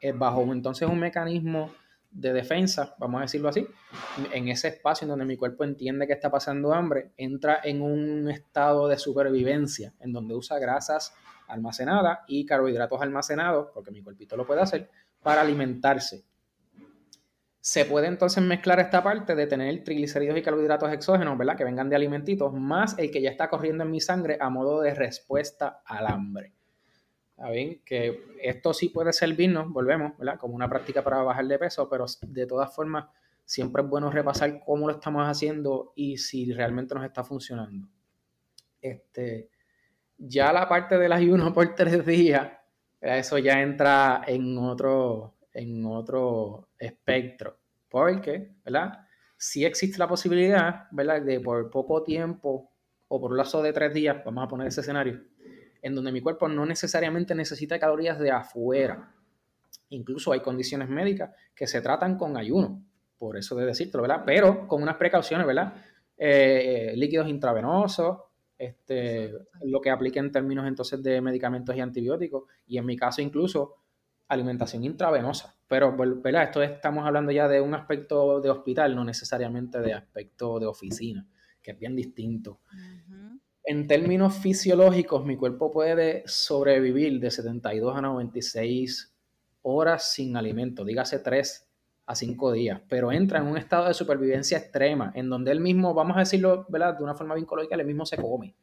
eh, 0.00 0.12
bajo 0.12 0.42
entonces 0.52 0.88
un 0.88 0.98
mecanismo 0.98 1.70
de 2.10 2.32
defensa, 2.32 2.94
vamos 2.98 3.18
a 3.18 3.22
decirlo 3.22 3.48
así, 3.48 3.66
en 4.32 4.48
ese 4.48 4.68
espacio 4.68 5.04
en 5.04 5.10
donde 5.10 5.24
mi 5.24 5.36
cuerpo 5.36 5.64
entiende 5.64 6.06
que 6.06 6.12
está 6.14 6.30
pasando 6.30 6.72
hambre, 6.72 7.12
entra 7.16 7.60
en 7.62 7.82
un 7.82 8.30
estado 8.30 8.88
de 8.88 8.98
supervivencia, 8.98 9.94
en 10.00 10.12
donde 10.12 10.34
usa 10.34 10.58
grasas 10.58 11.14
almacenadas 11.48 12.20
y 12.26 12.46
carbohidratos 12.46 13.00
almacenados, 13.00 13.68
porque 13.74 13.90
mi 13.90 14.02
cuerpito 14.02 14.36
lo 14.36 14.46
puede 14.46 14.62
hacer, 14.62 14.90
para 15.22 15.42
alimentarse. 15.42 16.24
Se 17.62 17.84
puede 17.84 18.08
entonces 18.08 18.42
mezclar 18.42 18.80
esta 18.80 19.04
parte 19.04 19.36
de 19.36 19.46
tener 19.46 19.84
triglicéridos 19.84 20.36
y 20.36 20.42
carbohidratos 20.42 20.92
exógenos, 20.92 21.38
Que 21.56 21.62
vengan 21.62 21.88
de 21.88 21.94
alimentitos, 21.94 22.52
más 22.52 22.98
el 22.98 23.12
que 23.12 23.22
ya 23.22 23.30
está 23.30 23.48
corriendo 23.48 23.84
en 23.84 23.90
mi 23.92 24.00
sangre 24.00 24.36
a 24.40 24.50
modo 24.50 24.80
de 24.80 24.92
respuesta 24.92 25.80
al 25.86 26.08
hambre. 26.08 26.54
bien? 27.52 27.80
Que 27.84 28.20
esto 28.42 28.74
sí 28.74 28.88
puede 28.88 29.12
servirnos, 29.12 29.72
volvemos, 29.72 30.18
¿verdad? 30.18 30.40
Como 30.40 30.56
una 30.56 30.68
práctica 30.68 31.04
para 31.04 31.22
bajar 31.22 31.46
de 31.46 31.56
peso, 31.56 31.88
pero 31.88 32.06
de 32.22 32.46
todas 32.48 32.74
formas 32.74 33.06
siempre 33.44 33.84
es 33.84 33.88
bueno 33.88 34.10
repasar 34.10 34.58
cómo 34.64 34.88
lo 34.88 34.94
estamos 34.94 35.22
haciendo 35.28 35.92
y 35.94 36.18
si 36.18 36.52
realmente 36.52 36.96
nos 36.96 37.04
está 37.04 37.22
funcionando. 37.22 37.86
Este, 38.80 39.50
ya 40.18 40.52
la 40.52 40.68
parte 40.68 40.98
del 40.98 41.12
ayuno 41.12 41.52
por 41.54 41.76
tres 41.76 42.04
días, 42.04 42.50
eso 43.00 43.38
ya 43.38 43.62
entra 43.62 44.24
en 44.26 44.58
otro, 44.58 45.36
en 45.54 45.84
otro 45.86 46.68
espectro. 46.78 47.58
Porque, 47.88 48.56
¿verdad? 48.64 49.06
Si 49.36 49.64
existe 49.64 49.98
la 49.98 50.08
posibilidad, 50.08 50.86
¿verdad? 50.90 51.22
De 51.22 51.40
por 51.40 51.70
poco 51.70 52.02
tiempo 52.02 52.70
o 53.08 53.20
por 53.20 53.32
un 53.32 53.36
lazo 53.36 53.62
de 53.62 53.72
tres 53.72 53.92
días, 53.92 54.24
vamos 54.24 54.44
a 54.44 54.48
poner 54.48 54.68
ese 54.68 54.80
escenario, 54.80 55.20
en 55.82 55.94
donde 55.94 56.12
mi 56.12 56.22
cuerpo 56.22 56.48
no 56.48 56.64
necesariamente 56.64 57.34
necesita 57.34 57.78
calorías 57.78 58.18
de 58.18 58.30
afuera. 58.30 59.14
Incluso 59.90 60.32
hay 60.32 60.40
condiciones 60.40 60.88
médicas 60.88 61.30
que 61.54 61.66
se 61.66 61.82
tratan 61.82 62.16
con 62.16 62.36
ayuno, 62.38 62.82
por 63.18 63.36
eso 63.36 63.54
de 63.54 63.66
decirlo, 63.66 64.00
¿verdad? 64.00 64.22
Pero 64.24 64.66
con 64.66 64.82
unas 64.82 64.96
precauciones, 64.96 65.46
¿verdad? 65.46 65.74
Eh, 66.16 66.94
líquidos 66.96 67.28
intravenosos, 67.28 68.18
este, 68.56 69.32
lo 69.64 69.80
que 69.80 69.90
aplique 69.90 70.20
en 70.20 70.30
términos 70.30 70.66
entonces 70.66 71.02
de 71.02 71.20
medicamentos 71.20 71.76
y 71.76 71.80
antibióticos, 71.80 72.44
y 72.66 72.78
en 72.78 72.86
mi 72.86 72.96
caso 72.96 73.20
incluso 73.20 73.81
alimentación 74.32 74.84
intravenosa. 74.84 75.54
Pero, 75.68 75.96
¿verdad? 75.96 76.44
Esto 76.44 76.62
estamos 76.62 77.06
hablando 77.06 77.32
ya 77.32 77.48
de 77.48 77.60
un 77.60 77.74
aspecto 77.74 78.40
de 78.40 78.50
hospital, 78.50 78.94
no 78.94 79.04
necesariamente 79.04 79.80
de 79.80 79.94
aspecto 79.94 80.58
de 80.58 80.66
oficina, 80.66 81.26
que 81.62 81.72
es 81.72 81.78
bien 81.78 81.96
distinto. 81.96 82.60
En 83.64 83.86
términos 83.86 84.34
fisiológicos, 84.34 85.24
mi 85.24 85.36
cuerpo 85.36 85.70
puede 85.70 86.24
sobrevivir 86.26 87.20
de 87.20 87.30
72 87.30 87.96
a 87.96 88.00
96 88.00 89.14
horas 89.62 90.12
sin 90.12 90.36
alimento, 90.36 90.84
dígase 90.84 91.20
3 91.20 91.68
a 92.06 92.14
5 92.14 92.52
días, 92.52 92.80
pero 92.88 93.12
entra 93.12 93.38
en 93.38 93.46
un 93.46 93.56
estado 93.56 93.86
de 93.86 93.94
supervivencia 93.94 94.58
extrema, 94.58 95.12
en 95.14 95.30
donde 95.30 95.52
él 95.52 95.60
mismo, 95.60 95.94
vamos 95.94 96.16
a 96.16 96.20
decirlo, 96.20 96.66
¿verdad? 96.68 96.98
De 96.98 97.04
una 97.04 97.14
forma 97.14 97.36
coloquial, 97.46 97.80
él 97.80 97.86
mismo 97.86 98.04
se 98.04 98.16
come. 98.16 98.56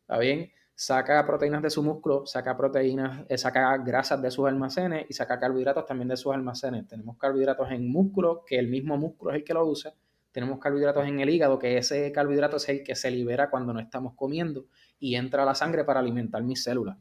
¿Está 0.00 0.18
bien? 0.18 0.50
Saca 0.82 1.26
proteínas 1.26 1.60
de 1.60 1.68
su 1.68 1.82
músculo, 1.82 2.24
saca 2.24 2.56
proteínas, 2.56 3.26
eh, 3.28 3.36
saca 3.36 3.76
grasas 3.76 4.22
de 4.22 4.30
sus 4.30 4.48
almacenes 4.48 5.04
y 5.10 5.12
saca 5.12 5.38
carbohidratos 5.38 5.84
también 5.84 6.08
de 6.08 6.16
sus 6.16 6.32
almacenes. 6.32 6.88
Tenemos 6.88 7.18
carbohidratos 7.18 7.70
en 7.70 7.86
músculo, 7.86 8.46
que 8.46 8.58
el 8.58 8.68
mismo 8.68 8.96
músculo 8.96 9.30
es 9.30 9.36
el 9.36 9.44
que 9.44 9.52
lo 9.52 9.66
usa, 9.66 9.92
tenemos 10.32 10.58
carbohidratos 10.58 11.06
en 11.06 11.20
el 11.20 11.28
hígado, 11.28 11.58
que 11.58 11.76
ese 11.76 12.10
carbohidrato 12.12 12.56
es 12.56 12.66
el 12.70 12.82
que 12.82 12.94
se 12.94 13.10
libera 13.10 13.50
cuando 13.50 13.74
no 13.74 13.80
estamos 13.80 14.14
comiendo 14.14 14.68
y 14.98 15.16
entra 15.16 15.42
a 15.42 15.44
la 15.44 15.54
sangre 15.54 15.84
para 15.84 16.00
alimentar 16.00 16.42
mis 16.42 16.62
células. 16.62 16.96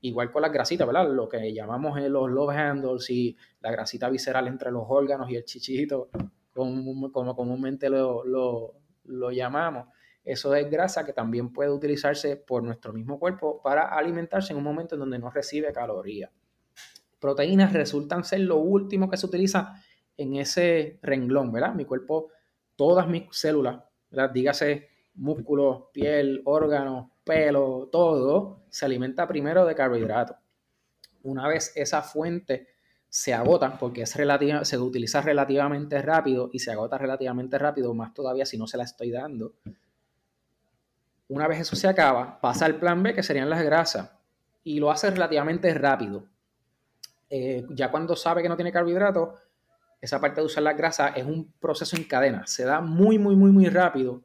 Igual 0.00 0.32
con 0.32 0.42
las 0.42 0.52
grasitas, 0.52 0.88
¿verdad? 0.88 1.08
Lo 1.08 1.28
que 1.28 1.54
llamamos 1.54 2.00
los 2.00 2.28
love 2.28 2.50
handles 2.50 3.08
y 3.10 3.36
la 3.60 3.70
grasita 3.70 4.10
visceral 4.10 4.48
entre 4.48 4.72
los 4.72 4.86
órganos 4.88 5.30
y 5.30 5.36
el 5.36 5.44
chichito, 5.44 6.10
como, 6.52 7.12
comúnmente 7.12 7.88
lo, 7.88 8.24
lo 8.24 9.30
llamamos. 9.30 9.86
Eso 10.24 10.54
es 10.54 10.70
grasa 10.70 11.04
que 11.04 11.12
también 11.12 11.52
puede 11.52 11.70
utilizarse 11.70 12.36
por 12.36 12.62
nuestro 12.62 12.92
mismo 12.92 13.18
cuerpo 13.18 13.60
para 13.62 13.88
alimentarse 13.88 14.52
en 14.52 14.58
un 14.58 14.64
momento 14.64 14.94
en 14.94 15.00
donde 15.00 15.18
no 15.18 15.30
recibe 15.30 15.72
calorías. 15.72 16.30
Proteínas 17.18 17.72
resultan 17.72 18.24
ser 18.24 18.40
lo 18.40 18.56
último 18.56 19.10
que 19.10 19.16
se 19.16 19.26
utiliza 19.26 19.74
en 20.16 20.36
ese 20.36 20.98
renglón, 21.02 21.50
¿verdad? 21.52 21.74
Mi 21.74 21.84
cuerpo 21.84 22.28
todas 22.76 23.08
mis 23.08 23.24
células, 23.30 23.82
dígase 24.32 24.88
músculos, 25.14 25.84
piel, 25.92 26.42
órganos, 26.44 27.10
pelo, 27.24 27.88
todo, 27.92 28.62
se 28.70 28.86
alimenta 28.86 29.26
primero 29.28 29.66
de 29.66 29.74
carbohidratos. 29.74 30.36
Una 31.22 31.46
vez 31.46 31.72
esa 31.76 32.00
fuente 32.02 32.68
se 33.08 33.34
agota, 33.34 33.76
porque 33.78 34.06
se 34.06 34.78
utiliza 34.78 35.20
relativamente 35.20 36.00
rápido 36.00 36.48
y 36.52 36.58
se 36.60 36.70
agota 36.70 36.96
relativamente 36.96 37.58
rápido, 37.58 37.92
más 37.92 38.14
todavía 38.14 38.46
si 38.46 38.56
no 38.56 38.66
se 38.66 38.76
la 38.76 38.84
estoy 38.84 39.10
dando. 39.10 39.54
Una 41.30 41.46
vez 41.46 41.60
eso 41.60 41.76
se 41.76 41.86
acaba, 41.86 42.40
pasa 42.40 42.66
al 42.66 42.74
plan 42.80 43.04
B, 43.04 43.14
que 43.14 43.22
serían 43.22 43.48
las 43.48 43.62
grasas, 43.62 44.10
y 44.64 44.80
lo 44.80 44.90
hace 44.90 45.08
relativamente 45.12 45.72
rápido. 45.74 46.24
Eh, 47.30 47.64
ya 47.70 47.88
cuando 47.88 48.16
sabe 48.16 48.42
que 48.42 48.48
no 48.48 48.56
tiene 48.56 48.72
carbohidratos, 48.72 49.38
esa 50.00 50.20
parte 50.20 50.40
de 50.40 50.46
usar 50.46 50.64
la 50.64 50.72
grasa 50.72 51.10
es 51.10 51.24
un 51.24 51.52
proceso 51.60 51.94
en 51.94 52.02
cadena. 52.02 52.48
Se 52.48 52.64
da 52.64 52.80
muy, 52.80 53.16
muy, 53.16 53.36
muy, 53.36 53.52
muy 53.52 53.66
rápido 53.66 54.24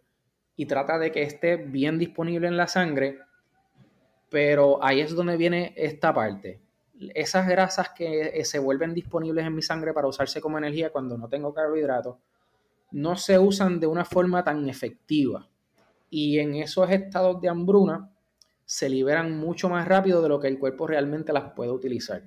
y 0.56 0.66
trata 0.66 0.98
de 0.98 1.12
que 1.12 1.22
esté 1.22 1.58
bien 1.58 2.00
disponible 2.00 2.48
en 2.48 2.58
la 2.58 2.66
sangre. 2.66 3.20
Pero 4.32 4.84
ahí 4.84 5.00
es 5.00 5.14
donde 5.14 5.38
viene 5.38 5.76
esta 5.78 6.12
parte. 6.12 6.60
Esas 7.14 7.48
grasas 7.48 7.90
que 7.90 8.32
eh, 8.34 8.46
se 8.46 8.58
vuelven 8.58 8.96
disponibles 8.96 9.46
en 9.46 9.54
mi 9.54 9.62
sangre 9.62 9.94
para 9.94 10.08
usarse 10.08 10.42
como 10.42 10.58
energía 10.58 10.90
cuando 10.90 11.20
no 11.20 11.30
tengo 11.30 11.54
carbohidratos, 11.54 12.18
no 12.90 13.16
se 13.16 13.38
usan 13.38 13.80
de 13.80 13.86
una 13.86 14.06
forma 14.06 14.44
tan 14.44 14.68
efectiva. 14.68 15.48
Y 16.10 16.40
en 16.40 16.56
esos 16.56 16.90
estados 16.90 17.42
de 17.42 17.50
hambruna 17.50 18.12
se 18.66 18.90
liberan 18.90 19.38
mucho 19.38 19.70
más 19.70 19.88
rápido 19.88 20.22
de 20.22 20.30
lo 20.30 20.40
que 20.40 20.48
el 20.48 20.60
cuerpo 20.60 20.88
realmente 20.88 21.32
las 21.34 21.52
puede 21.54 21.72
utilizar. 21.72 22.24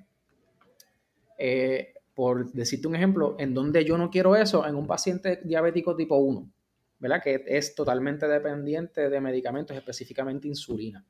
Eh, 1.36 1.94
por 2.14 2.50
decirte 2.52 2.88
un 2.88 2.96
ejemplo, 2.96 3.36
en 3.38 3.54
donde 3.54 3.84
yo 3.84 3.96
no 3.96 4.10
quiero 4.10 4.34
eso, 4.34 4.66
en 4.66 4.74
un 4.74 4.86
paciente 4.86 5.40
diabético 5.44 5.94
tipo 5.94 6.16
1, 6.16 6.50
¿verdad? 6.98 7.22
Que 7.22 7.44
es 7.46 7.74
totalmente 7.74 8.26
dependiente 8.26 9.08
de 9.08 9.20
medicamentos, 9.20 9.76
específicamente 9.76 10.48
insulina, 10.48 11.04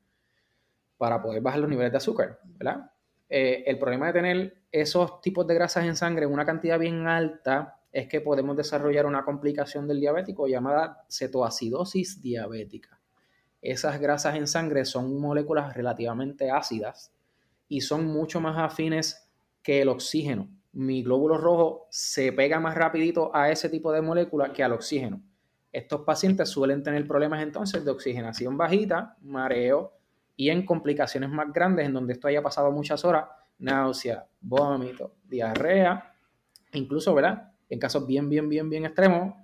para 0.97 1.21
poder 1.21 1.41
bajar 1.41 1.61
los 1.61 1.69
niveles 1.69 1.91
de 1.91 1.97
azúcar, 1.97 2.39
¿verdad? 2.43 2.91
Eh, 3.27 3.63
el 3.65 3.79
problema 3.79 4.07
de 4.07 4.13
tener 4.13 4.61
esos 4.71 5.21
tipos 5.21 5.47
de 5.47 5.55
grasas 5.55 5.85
en 5.85 5.95
sangre 5.95 6.25
en 6.25 6.31
una 6.31 6.45
cantidad 6.45 6.77
bien 6.77 7.07
alta 7.07 7.78
es 7.91 8.07
que 8.07 8.21
podemos 8.21 8.55
desarrollar 8.55 9.05
una 9.05 9.23
complicación 9.23 9.87
del 9.87 9.99
diabético 9.99 10.47
llamada 10.47 11.05
cetoacidosis 11.09 12.21
diabética. 12.21 12.99
Esas 13.61 13.99
grasas 13.99 14.35
en 14.35 14.47
sangre 14.47 14.85
son 14.85 15.19
moléculas 15.19 15.75
relativamente 15.75 16.49
ácidas 16.49 17.11
y 17.67 17.81
son 17.81 18.05
mucho 18.05 18.39
más 18.39 18.57
afines 18.57 19.29
que 19.61 19.81
el 19.81 19.89
oxígeno 19.89 20.49
mi 20.73 21.03
glóbulo 21.03 21.37
rojo 21.37 21.87
se 21.89 22.31
pega 22.31 22.59
más 22.59 22.75
rapidito 22.75 23.35
a 23.35 23.49
ese 23.49 23.69
tipo 23.69 23.91
de 23.91 24.01
moléculas 24.01 24.51
que 24.51 24.63
al 24.63 24.73
oxígeno. 24.73 25.21
Estos 25.71 26.01
pacientes 26.01 26.49
suelen 26.49 26.83
tener 26.83 27.07
problemas 27.07 27.41
entonces 27.41 27.83
de 27.85 27.91
oxigenación 27.91 28.57
bajita, 28.57 29.15
mareo 29.21 29.93
y 30.35 30.49
en 30.49 30.65
complicaciones 30.65 31.29
más 31.29 31.51
grandes 31.53 31.85
en 31.85 31.93
donde 31.93 32.13
esto 32.13 32.27
haya 32.27 32.41
pasado 32.41 32.71
muchas 32.71 33.03
horas, 33.03 33.25
náusea, 33.59 34.25
vómito, 34.41 35.13
diarrea, 35.27 36.13
incluso, 36.73 37.13
¿verdad? 37.13 37.51
En 37.69 37.79
casos 37.79 38.05
bien, 38.07 38.29
bien, 38.29 38.49
bien, 38.49 38.69
bien 38.69 38.85
extremos, 38.85 39.35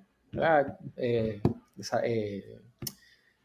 eh, 0.98 1.42
eh, 2.04 2.62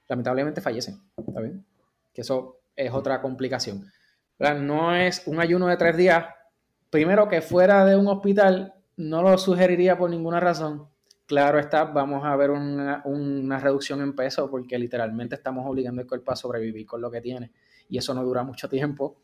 lamentablemente 0.08 0.60
fallecen, 0.60 1.00
¿está 1.16 1.40
bien? 1.40 1.64
Que 2.12 2.22
eso 2.22 2.60
es 2.74 2.90
otra 2.92 3.20
complicación. 3.20 3.90
No 4.38 4.94
es 4.94 5.26
un 5.26 5.38
ayuno 5.38 5.66
de 5.66 5.76
tres 5.76 5.96
días 5.96 6.24
primero 6.90 7.28
que 7.28 7.40
fuera 7.40 7.84
de 7.84 7.96
un 7.96 8.08
hospital 8.08 8.74
no 8.96 9.22
lo 9.22 9.38
sugeriría 9.38 9.96
por 9.96 10.10
ninguna 10.10 10.40
razón. 10.40 10.88
Claro 11.26 11.60
está, 11.60 11.84
vamos 11.84 12.24
a 12.24 12.34
ver 12.36 12.50
una, 12.50 13.58
reducción 13.60 14.02
en 14.02 14.16
peso 14.16 14.50
porque 14.50 14.78
literalmente 14.78 15.36
estamos 15.36 15.64
obligando 15.66 16.02
al 16.02 16.08
cuerpo 16.08 16.32
a 16.32 16.36
sobrevivir 16.36 16.84
con 16.84 17.00
lo 17.00 17.10
que 17.10 17.20
tiene 17.20 17.52
y 17.88 17.98
eso 17.98 18.12
no 18.12 18.24
dura 18.24 18.42
mucho 18.42 18.68
tiempo. 18.68 19.16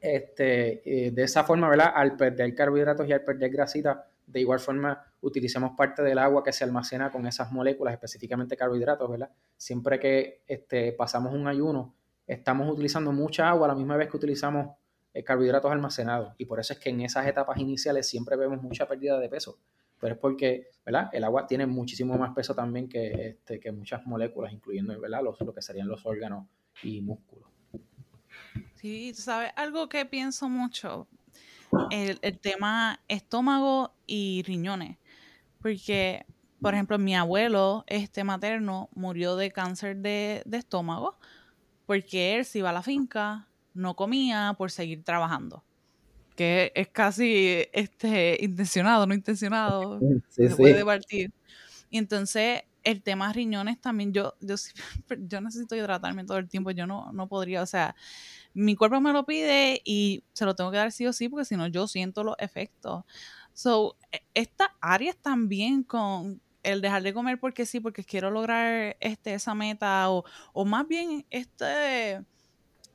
Este, 0.00 1.06
eh, 1.06 1.10
de 1.10 1.22
esa 1.22 1.42
forma, 1.44 1.68
¿verdad? 1.68 1.92
Al 1.94 2.14
perder 2.14 2.54
carbohidratos 2.54 3.08
y 3.08 3.12
al 3.12 3.22
perder 3.22 3.50
grasita, 3.50 4.06
de 4.28 4.40
igual 4.40 4.60
forma 4.60 5.02
utilizamos 5.22 5.72
parte 5.76 6.02
del 6.02 6.18
agua 6.18 6.44
que 6.44 6.52
se 6.52 6.62
almacena 6.62 7.10
con 7.10 7.26
esas 7.26 7.50
moléculas, 7.50 7.94
específicamente 7.94 8.56
carbohidratos, 8.56 9.10
¿verdad? 9.10 9.30
Siempre 9.56 9.98
que 9.98 10.42
este, 10.46 10.92
pasamos 10.92 11.34
un 11.34 11.48
ayuno, 11.48 11.94
estamos 12.26 12.70
utilizando 12.70 13.10
mucha 13.10 13.48
agua 13.48 13.66
a 13.66 13.68
la 13.68 13.74
misma 13.74 13.96
vez 13.96 14.10
que 14.10 14.16
utilizamos 14.18 14.76
eh, 15.14 15.24
carbohidratos 15.24 15.72
almacenados. 15.72 16.34
Y 16.36 16.44
por 16.44 16.60
eso 16.60 16.74
es 16.74 16.78
que 16.78 16.90
en 16.90 17.00
esas 17.00 17.26
etapas 17.26 17.58
iniciales 17.58 18.06
siempre 18.06 18.36
vemos 18.36 18.62
mucha 18.62 18.86
pérdida 18.86 19.18
de 19.18 19.28
peso. 19.28 19.58
Pero 19.98 20.14
es 20.14 20.20
porque 20.20 20.68
¿verdad? 20.84 21.08
el 21.12 21.24
agua 21.24 21.46
tiene 21.46 21.66
muchísimo 21.66 22.16
más 22.18 22.34
peso 22.34 22.54
también 22.54 22.88
que, 22.88 23.30
este, 23.30 23.58
que 23.58 23.72
muchas 23.72 24.06
moléculas, 24.06 24.52
incluyendo 24.52 24.98
¿verdad? 25.00 25.22
Los, 25.24 25.40
lo 25.40 25.54
que 25.54 25.62
serían 25.62 25.88
los 25.88 26.04
órganos 26.04 26.46
y 26.82 27.00
músculos. 27.00 27.48
Sí, 28.74 29.12
¿sabes? 29.14 29.50
Algo 29.56 29.88
que 29.88 30.04
pienso 30.04 30.48
mucho, 30.48 31.08
el, 31.90 32.18
el 32.22 32.38
tema 32.38 33.00
estómago 33.08 33.92
y 34.08 34.42
riñones. 34.42 34.98
Porque, 35.62 36.26
por 36.60 36.74
ejemplo, 36.74 36.98
mi 36.98 37.14
abuelo 37.14 37.84
este 37.86 38.24
materno 38.24 38.88
murió 38.94 39.36
de 39.36 39.52
cáncer 39.52 39.98
de, 39.98 40.42
de 40.44 40.58
estómago 40.58 41.16
porque 41.88 42.36
él 42.36 42.44
se 42.44 42.58
iba 42.58 42.68
a 42.68 42.72
la 42.74 42.82
finca, 42.82 43.48
no 43.72 43.96
comía 43.96 44.54
por 44.58 44.70
seguir 44.70 45.04
trabajando. 45.04 45.64
Que 46.36 46.70
es 46.74 46.88
casi 46.88 47.64
este, 47.72 48.36
intencionado, 48.42 49.06
no 49.06 49.14
intencionado. 49.14 49.98
se 50.28 50.54
puede 50.54 50.84
partir. 50.84 51.32
Y 51.88 51.96
entonces 51.96 52.62
el 52.84 53.02
tema 53.02 53.32
riñones 53.32 53.80
también, 53.80 54.12
yo, 54.12 54.34
yo, 54.40 54.56
yo 55.28 55.40
necesito 55.40 55.76
hidratarme 55.76 56.24
todo 56.24 56.36
el 56.36 56.48
tiempo, 56.48 56.72
yo 56.72 56.86
no, 56.86 57.10
no 57.12 57.26
podría, 57.26 57.62
o 57.62 57.66
sea, 57.66 57.96
mi 58.52 58.76
cuerpo 58.76 59.00
me 59.00 59.12
lo 59.12 59.24
pide 59.24 59.80
y 59.82 60.24
se 60.32 60.44
lo 60.44 60.54
tengo 60.54 60.70
que 60.70 60.76
dar 60.76 60.92
sí 60.92 61.06
o 61.06 61.12
sí 61.14 61.28
porque 61.30 61.44
si 61.44 61.56
no 61.56 61.68
yo 61.68 61.86
siento 61.88 62.22
los 62.22 62.36
efectos. 62.38 63.04
So, 63.58 63.96
e, 64.12 64.20
esta 64.34 64.76
área 64.80 65.12
también 65.14 65.82
con 65.82 66.40
el 66.62 66.80
dejar 66.80 67.02
de 67.02 67.12
comer 67.12 67.40
porque 67.40 67.66
sí, 67.66 67.80
porque 67.80 68.04
quiero 68.04 68.30
lograr 68.30 68.96
este, 69.00 69.34
esa 69.34 69.52
meta 69.52 70.08
o, 70.12 70.24
o 70.52 70.64
más 70.64 70.86
bien 70.86 71.26
este 71.28 72.24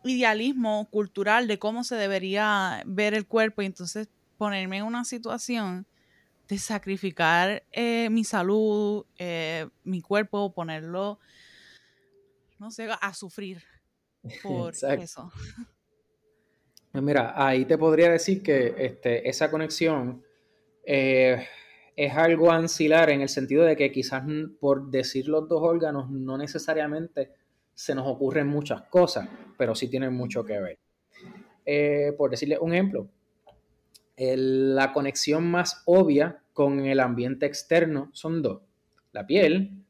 idealismo 0.05 0.87
cultural 0.89 1.49
de 1.49 1.59
cómo 1.59 1.83
se 1.83 1.97
debería 1.97 2.81
ver 2.85 3.13
el 3.13 3.27
cuerpo 3.27 3.61
y 3.61 3.65
entonces 3.65 4.07
ponerme 4.37 4.77
en 4.77 4.85
una 4.85 5.03
situación 5.03 5.85
de 6.47 6.57
sacrificar 6.57 7.63
eh, 7.73 8.07
mi 8.09 8.23
salud, 8.23 9.05
eh, 9.17 9.67
mi 9.83 10.01
cuerpo, 10.01 10.53
ponerlo, 10.53 11.19
no 12.57 12.71
sé, 12.71 12.87
a 12.89 13.13
sufrir 13.13 13.61
por 14.41 14.73
eso. 14.73 15.29
Pues 16.93 17.03
mira, 17.03 17.33
ahí 17.35 17.65
te 17.65 17.77
podría 17.77 18.09
decir 18.09 18.41
que 18.41 18.75
este, 18.77 19.27
esa 19.27 19.51
conexión 19.51 20.23
eh, 20.83 21.47
es 21.95 22.13
algo 22.13 22.51
ancilar 22.51 23.09
en 23.09 23.21
el 23.21 23.29
sentido 23.29 23.63
de 23.63 23.75
que 23.75 23.91
quizás 23.91 24.23
por 24.59 24.89
decir 24.89 25.27
los 25.27 25.47
dos 25.47 25.61
órganos 25.61 26.09
no 26.09 26.37
necesariamente 26.37 27.31
se 27.73 27.95
nos 27.95 28.07
ocurren 28.07 28.47
muchas 28.47 28.83
cosas, 28.83 29.27
pero 29.57 29.75
sí 29.75 29.89
tienen 29.89 30.13
mucho 30.13 30.43
que 30.43 30.59
ver. 30.59 30.79
Eh, 31.65 32.13
por 32.17 32.29
decirle 32.29 32.57
un 32.59 32.73
ejemplo, 32.73 33.07
la 34.17 34.93
conexión 34.93 35.49
más 35.49 35.81
obvia 35.85 36.41
con 36.53 36.85
el 36.85 36.99
ambiente 36.99 37.45
externo 37.45 38.09
son 38.13 38.41
dos, 38.41 38.61
la 39.11 39.25
piel 39.25 39.83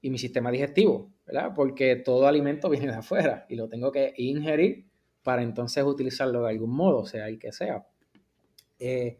y 0.00 0.10
mi 0.10 0.18
sistema 0.18 0.50
digestivo, 0.50 1.10
¿verdad? 1.26 1.52
Porque 1.54 1.96
todo 1.96 2.26
alimento 2.26 2.68
viene 2.70 2.88
de 2.88 2.98
afuera 2.98 3.46
y 3.48 3.56
lo 3.56 3.68
tengo 3.68 3.92
que 3.92 4.14
ingerir 4.16 4.86
para 5.22 5.42
entonces 5.42 5.84
utilizarlo 5.84 6.42
de 6.42 6.50
algún 6.50 6.70
modo, 6.70 7.04
sea 7.04 7.28
el 7.28 7.38
que 7.38 7.52
sea. 7.52 7.86
Eh, 8.78 9.18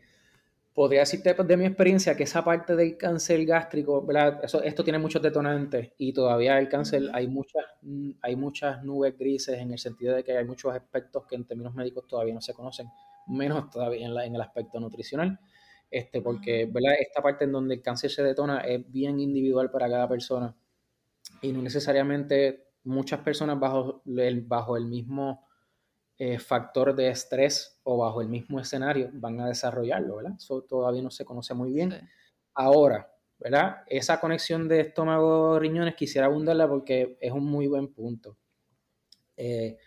podría 0.75 1.01
decirte 1.01 1.35
de 1.35 1.57
mi 1.57 1.67
experiencia 1.67 2.17
que 2.17 2.23
esa 2.23 2.45
parte 2.45 2.77
del 2.77 2.97
cáncer 2.97 3.45
gástrico, 3.45 4.05
¿verdad? 4.05 4.41
Eso, 4.45 4.63
esto 4.63 4.85
tiene 4.85 4.99
muchos 4.99 5.21
detonantes 5.21 5.93
y 5.99 6.13
todavía 6.13 6.59
el 6.59 6.69
cáncer 6.69 7.11
hay 7.13 7.27
muchas, 7.27 7.65
hay 8.23 8.37
muchas 8.37 8.83
nubes 8.85 9.19
grises 9.19 9.59
en 9.59 9.73
el 9.73 9.79
sentido 9.79 10.15
de 10.15 10.25
que 10.25 10.37
hay 10.37 10.45
muchos 10.45 10.75
aspectos 10.75 11.27
que 11.27 11.35
en 11.35 11.45
términos 11.45 11.75
médicos 11.75 12.07
todavía 12.07 12.35
no 12.35 12.41
se 12.41 12.55
conocen, 12.55 12.89
menos 13.27 13.71
todavía 13.71 14.07
en, 14.07 14.15
la, 14.15 14.25
en 14.25 14.35
el 14.35 14.41
aspecto 14.41 14.79
nutricional. 14.79 15.39
Este, 15.91 16.23
porque 16.23 16.67
¿verdad? 16.67 16.93
esta 17.01 17.21
parte 17.21 17.45
en 17.45 17.53
donde 17.53 17.75
el 17.75 17.83
cáncer 17.83 18.11
se 18.13 18.23
detona 18.23 18.61
es 18.61 18.89
bien 18.93 19.19
individual 19.19 19.73
para 19.73 19.89
cada 19.89 20.09
persona 20.09 20.55
y 21.43 21.53
no 21.53 21.63
necesariamente 21.63 22.69
muchas 22.85 23.21
personas 23.21 23.59
bajo 23.59 24.03
el, 24.07 24.43
bajo 24.43 24.77
el 24.77 24.87
mismo 24.87 25.49
eh, 26.23 26.39
factor 26.39 26.95
de 26.95 27.09
estrés 27.09 27.81
o 27.83 27.97
bajo 27.97 28.21
el 28.21 28.29
mismo 28.29 28.61
escenario 28.61 29.09
van 29.15 29.41
a 29.41 29.49
desarrollarlo, 29.49 30.17
¿verdad? 30.17 30.35
Eso 30.37 30.61
todavía 30.61 31.01
no 31.01 31.11
se 31.11 31.25
conoce 31.25 31.55
muy 31.55 31.73
bien. 31.73 31.95
Ahora, 32.53 33.11
¿verdad? 33.39 33.85
Esa 33.87 34.21
conexión 34.21 34.69
de 34.69 34.81
estómago-riñones 34.81 35.95
quisiera 35.95 36.27
abundarla 36.27 36.69
porque 36.69 37.17
es 37.23 37.33
un 37.33 37.47
muy 37.47 37.69
buen 37.69 37.89
punto. 37.95 38.37
Eh, 39.35 39.79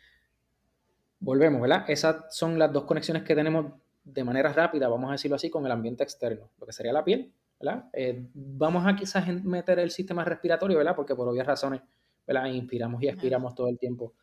volvemos, 1.20 1.62
¿verdad? 1.62 1.86
Esas 1.88 2.36
son 2.36 2.58
las 2.58 2.74
dos 2.74 2.86
conexiones 2.86 3.22
que 3.22 3.36
tenemos 3.36 3.72
de 4.04 4.24
manera 4.24 4.52
rápida, 4.52 4.88
vamos 4.88 5.10
a 5.10 5.12
decirlo 5.12 5.36
así, 5.36 5.52
con 5.52 5.64
el 5.68 5.72
ambiente 5.72 6.04
externo, 6.04 6.50
lo 6.60 6.66
que 6.66 6.74
sería 6.74 6.94
la 6.94 7.04
piel, 7.04 7.32
¿verdad? 7.60 7.92
Eh, 7.94 8.28
vamos 8.34 8.88
a 8.88 8.96
quizás 8.96 9.28
meter 9.44 9.78
el 9.78 9.92
sistema 9.92 10.26
respiratorio, 10.26 10.80
¿verdad? 10.80 10.96
Porque 10.96 11.14
por 11.14 11.28
obvias 11.28 11.46
razones, 11.46 11.82
¿verdad? 12.26 12.48
Inspiramos 12.48 13.04
y 13.04 13.08
expiramos 13.08 13.54
todo 13.54 13.68
el 13.68 13.78
tiempo. 13.78 14.16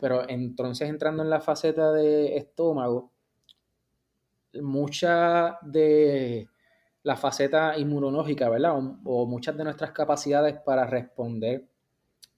Pero 0.00 0.28
entonces 0.28 0.88
entrando 0.88 1.22
en 1.22 1.30
la 1.30 1.40
faceta 1.40 1.92
de 1.92 2.36
estómago, 2.36 3.12
mucha 4.54 5.58
de 5.62 6.48
la 7.02 7.16
faceta 7.16 7.78
inmunológica, 7.78 8.48
¿verdad? 8.48 8.74
O, 9.04 9.26
muchas 9.26 9.56
de 9.56 9.64
nuestras 9.64 9.92
capacidades 9.92 10.58
para 10.64 10.86
responder 10.86 11.68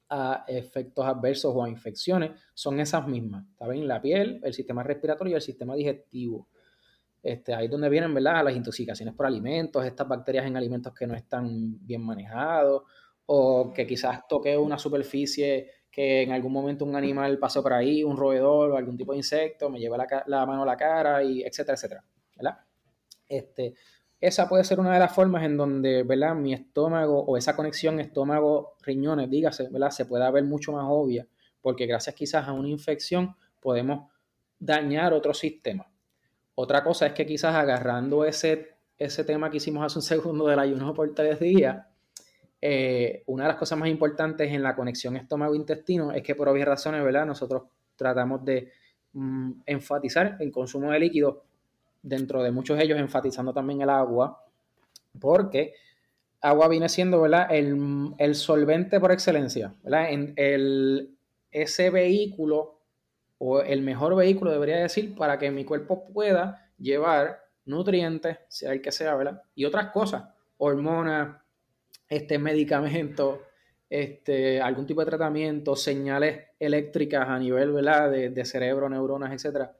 a 0.08 0.44
efectos 0.46 1.06
adversos 1.06 1.52
o 1.54 1.64
a 1.64 1.68
infecciones 1.68 2.32
son 2.54 2.78
esas 2.80 3.06
mismas. 3.08 3.46
¿Saben? 3.58 3.88
La 3.88 4.00
piel, 4.00 4.40
el 4.42 4.52
sistema 4.52 4.82
respiratorio 4.82 5.32
y 5.32 5.36
el 5.36 5.42
sistema 5.42 5.74
digestivo. 5.74 6.48
Este, 7.22 7.54
ahí 7.54 7.66
es 7.66 7.70
donde 7.70 7.88
vienen, 7.88 8.12
¿verdad? 8.12 8.44
Las 8.44 8.56
intoxicaciones 8.56 9.14
por 9.14 9.26
alimentos, 9.26 9.84
estas 9.84 10.06
bacterias 10.06 10.44
en 10.46 10.56
alimentos 10.56 10.92
que 10.92 11.06
no 11.06 11.14
están 11.14 11.78
bien 11.86 12.02
manejados, 12.02 12.82
o 13.26 13.72
que 13.72 13.86
quizás 13.86 14.26
toque 14.28 14.56
una 14.56 14.78
superficie 14.78 15.70
que 15.92 16.22
en 16.22 16.32
algún 16.32 16.52
momento 16.52 16.86
un 16.86 16.96
animal 16.96 17.38
pasó 17.38 17.62
por 17.62 17.74
ahí, 17.74 18.02
un 18.02 18.16
roedor 18.16 18.70
o 18.70 18.76
algún 18.78 18.96
tipo 18.96 19.12
de 19.12 19.18
insecto, 19.18 19.68
me 19.68 19.78
lleva 19.78 19.98
la, 20.26 20.46
mano 20.46 20.62
a 20.62 20.66
la 20.66 20.76
cara, 20.76 21.22
y 21.22 21.42
etcétera, 21.42 21.74
etcétera. 21.74 22.04
¿verdad? 22.34 22.58
Este, 23.28 23.74
esa 24.18 24.48
puede 24.48 24.64
ser 24.64 24.80
una 24.80 24.94
de 24.94 24.98
las 24.98 25.14
formas 25.14 25.44
en 25.44 25.58
donde, 25.58 26.02
¿verdad? 26.02 26.34
Mi 26.34 26.54
estómago 26.54 27.20
o 27.20 27.36
esa 27.36 27.54
conexión 27.54 28.00
estómago-riñones, 28.00 29.28
dígase, 29.28 29.68
¿verdad? 29.68 29.90
Se 29.90 30.06
pueda 30.06 30.30
ver 30.30 30.44
mucho 30.44 30.72
más 30.72 30.86
obvia, 30.88 31.26
porque 31.60 31.86
gracias 31.86 32.16
quizás 32.16 32.48
a 32.48 32.52
una 32.52 32.68
infección 32.68 33.36
podemos 33.60 34.10
dañar 34.58 35.12
otro 35.12 35.34
sistema. 35.34 35.92
Otra 36.54 36.82
cosa 36.82 37.06
es 37.06 37.12
que 37.12 37.26
quizás 37.26 37.54
agarrando 37.54 38.24
ese, 38.24 38.76
ese 38.96 39.24
tema 39.24 39.50
que 39.50 39.58
hicimos 39.58 39.84
hace 39.84 39.98
un 39.98 40.02
segundo 40.22 40.46
del 40.46 40.58
ayuno 40.58 40.94
por 40.94 41.14
tres 41.14 41.38
días, 41.38 41.84
eh, 42.64 43.24
una 43.26 43.42
de 43.42 43.48
las 43.48 43.56
cosas 43.56 43.76
más 43.76 43.88
importantes 43.88 44.52
en 44.52 44.62
la 44.62 44.76
conexión 44.76 45.16
estómago-intestino 45.16 46.12
es 46.12 46.22
que 46.22 46.36
por 46.36 46.48
obvias 46.48 46.68
razones, 46.68 47.02
¿verdad? 47.02 47.26
Nosotros 47.26 47.64
tratamos 47.96 48.44
de 48.44 48.70
mm, 49.14 49.62
enfatizar 49.66 50.36
el 50.38 50.52
consumo 50.52 50.92
de 50.92 51.00
líquidos, 51.00 51.38
dentro 52.00 52.40
de 52.40 52.52
muchos 52.52 52.78
de 52.78 52.84
ellos 52.84 53.00
enfatizando 53.00 53.52
también 53.52 53.82
el 53.82 53.90
agua, 53.90 54.44
porque 55.20 55.74
agua 56.40 56.68
viene 56.68 56.88
siendo, 56.88 57.20
¿verdad? 57.20 57.48
El, 57.50 58.34
solvente 58.36 59.00
por 59.00 59.10
excelencia, 59.10 59.74
¿verdad? 59.82 60.10
En 60.10 60.32
el, 60.36 61.16
ese 61.50 61.90
vehículo 61.90 62.78
o 63.38 63.60
el 63.60 63.82
mejor 63.82 64.14
vehículo, 64.14 64.52
debería 64.52 64.76
decir, 64.76 65.16
para 65.16 65.36
que 65.36 65.50
mi 65.50 65.64
cuerpo 65.64 66.04
pueda 66.12 66.70
llevar 66.78 67.42
nutrientes, 67.64 68.38
sea 68.48 68.72
el 68.72 68.80
que 68.80 68.92
sea, 68.92 69.16
¿verdad? 69.16 69.42
Y 69.56 69.64
otras 69.64 69.90
cosas, 69.90 70.28
hormonas, 70.58 71.41
este 72.12 72.38
medicamento, 72.38 73.42
este, 73.88 74.60
algún 74.60 74.86
tipo 74.86 75.00
de 75.00 75.06
tratamiento, 75.06 75.74
señales 75.74 76.48
eléctricas 76.58 77.26
a 77.26 77.38
nivel 77.38 77.72
De, 77.74 78.44
cerebro, 78.44 78.88
neuronas, 78.90 79.32
etcétera, 79.32 79.74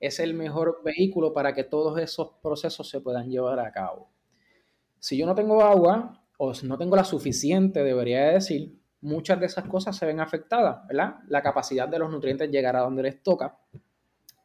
es 0.00 0.18
el 0.18 0.34
mejor 0.34 0.80
vehículo 0.84 1.32
para 1.32 1.54
que 1.54 1.62
todos 1.62 1.98
esos 2.00 2.32
procesos 2.42 2.88
se 2.88 3.00
puedan 3.00 3.30
llevar 3.30 3.60
a 3.60 3.70
cabo. 3.70 4.10
Si 4.98 5.16
yo 5.16 5.26
no 5.26 5.34
tengo 5.36 5.62
agua 5.62 6.24
o 6.38 6.52
no 6.64 6.76
tengo 6.76 6.96
la 6.96 7.04
suficiente, 7.04 7.84
debería 7.84 8.32
decir, 8.32 8.76
muchas 9.00 9.38
de 9.38 9.46
esas 9.46 9.66
cosas 9.66 9.96
se 9.96 10.06
ven 10.06 10.18
afectadas, 10.18 10.86
¿verdad? 10.88 11.20
La 11.28 11.40
capacidad 11.40 11.88
de 11.88 12.00
los 12.00 12.10
nutrientes 12.10 12.50
llegar 12.50 12.74
a 12.74 12.80
donde 12.80 13.04
les 13.04 13.22
toca 13.22 13.58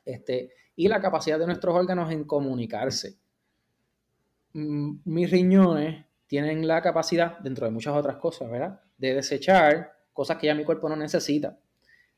este, 0.05 0.51
y 0.75 0.87
la 0.87 1.01
capacidad 1.01 1.39
de 1.39 1.47
nuestros 1.47 1.75
órganos 1.75 2.11
en 2.11 2.23
comunicarse. 2.23 3.17
Mis 4.53 5.31
riñones 5.31 6.05
tienen 6.31 6.65
la 6.65 6.81
capacidad, 6.81 7.39
dentro 7.39 7.65
de 7.65 7.73
muchas 7.73 7.93
otras 7.93 8.15
cosas, 8.15 8.49
¿verdad? 8.49 8.79
De 8.97 9.15
desechar 9.15 9.97
cosas 10.13 10.37
que 10.37 10.47
ya 10.47 10.55
mi 10.55 10.63
cuerpo 10.63 10.87
no 10.87 10.95
necesita. 10.95 11.57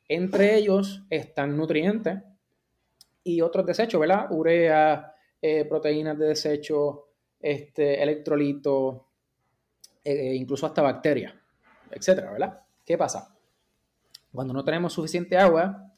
Entre 0.07 0.55
ellos 0.55 1.01
están 1.09 1.57
nutrientes 1.57 2.19
y 3.23 3.41
otros 3.41 3.65
desechos, 3.65 3.99
¿verdad? 3.99 4.27
Urea, 4.29 5.15
eh, 5.41 5.65
proteínas 5.65 6.15
de 6.19 6.27
desecho, 6.27 7.07
este, 7.39 8.03
electrolitos, 8.03 9.01
eh, 10.03 10.35
incluso 10.35 10.67
hasta 10.67 10.83
bacterias, 10.83 11.33
etcétera, 11.89 12.33
¿verdad? 12.33 12.61
¿Qué 12.85 12.95
pasa? 12.95 13.35
Cuando 14.31 14.53
no 14.53 14.63
tenemos 14.63 14.93
suficiente 14.93 15.39
agua, 15.39 15.91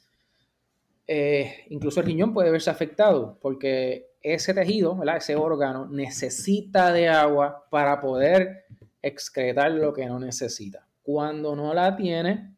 eh, 1.06 1.66
incluso 1.68 2.00
el 2.00 2.06
riñón 2.06 2.34
puede 2.34 2.50
verse 2.50 2.70
afectado 2.70 3.38
porque 3.42 4.15
ese 4.34 4.56
tejido, 4.56 5.00
ese 5.16 5.36
órgano, 5.36 5.88
necesita 5.88 6.92
de 6.92 7.08
agua 7.08 7.68
para 7.70 8.02
poder 8.02 8.66
excretar 9.00 9.72
lo 9.72 9.94
que 9.94 10.08
no 10.08 10.20
necesita. 10.20 10.88
Cuando 11.04 11.56
no 11.56 11.76
la 11.76 11.96
tiene, 11.96 12.56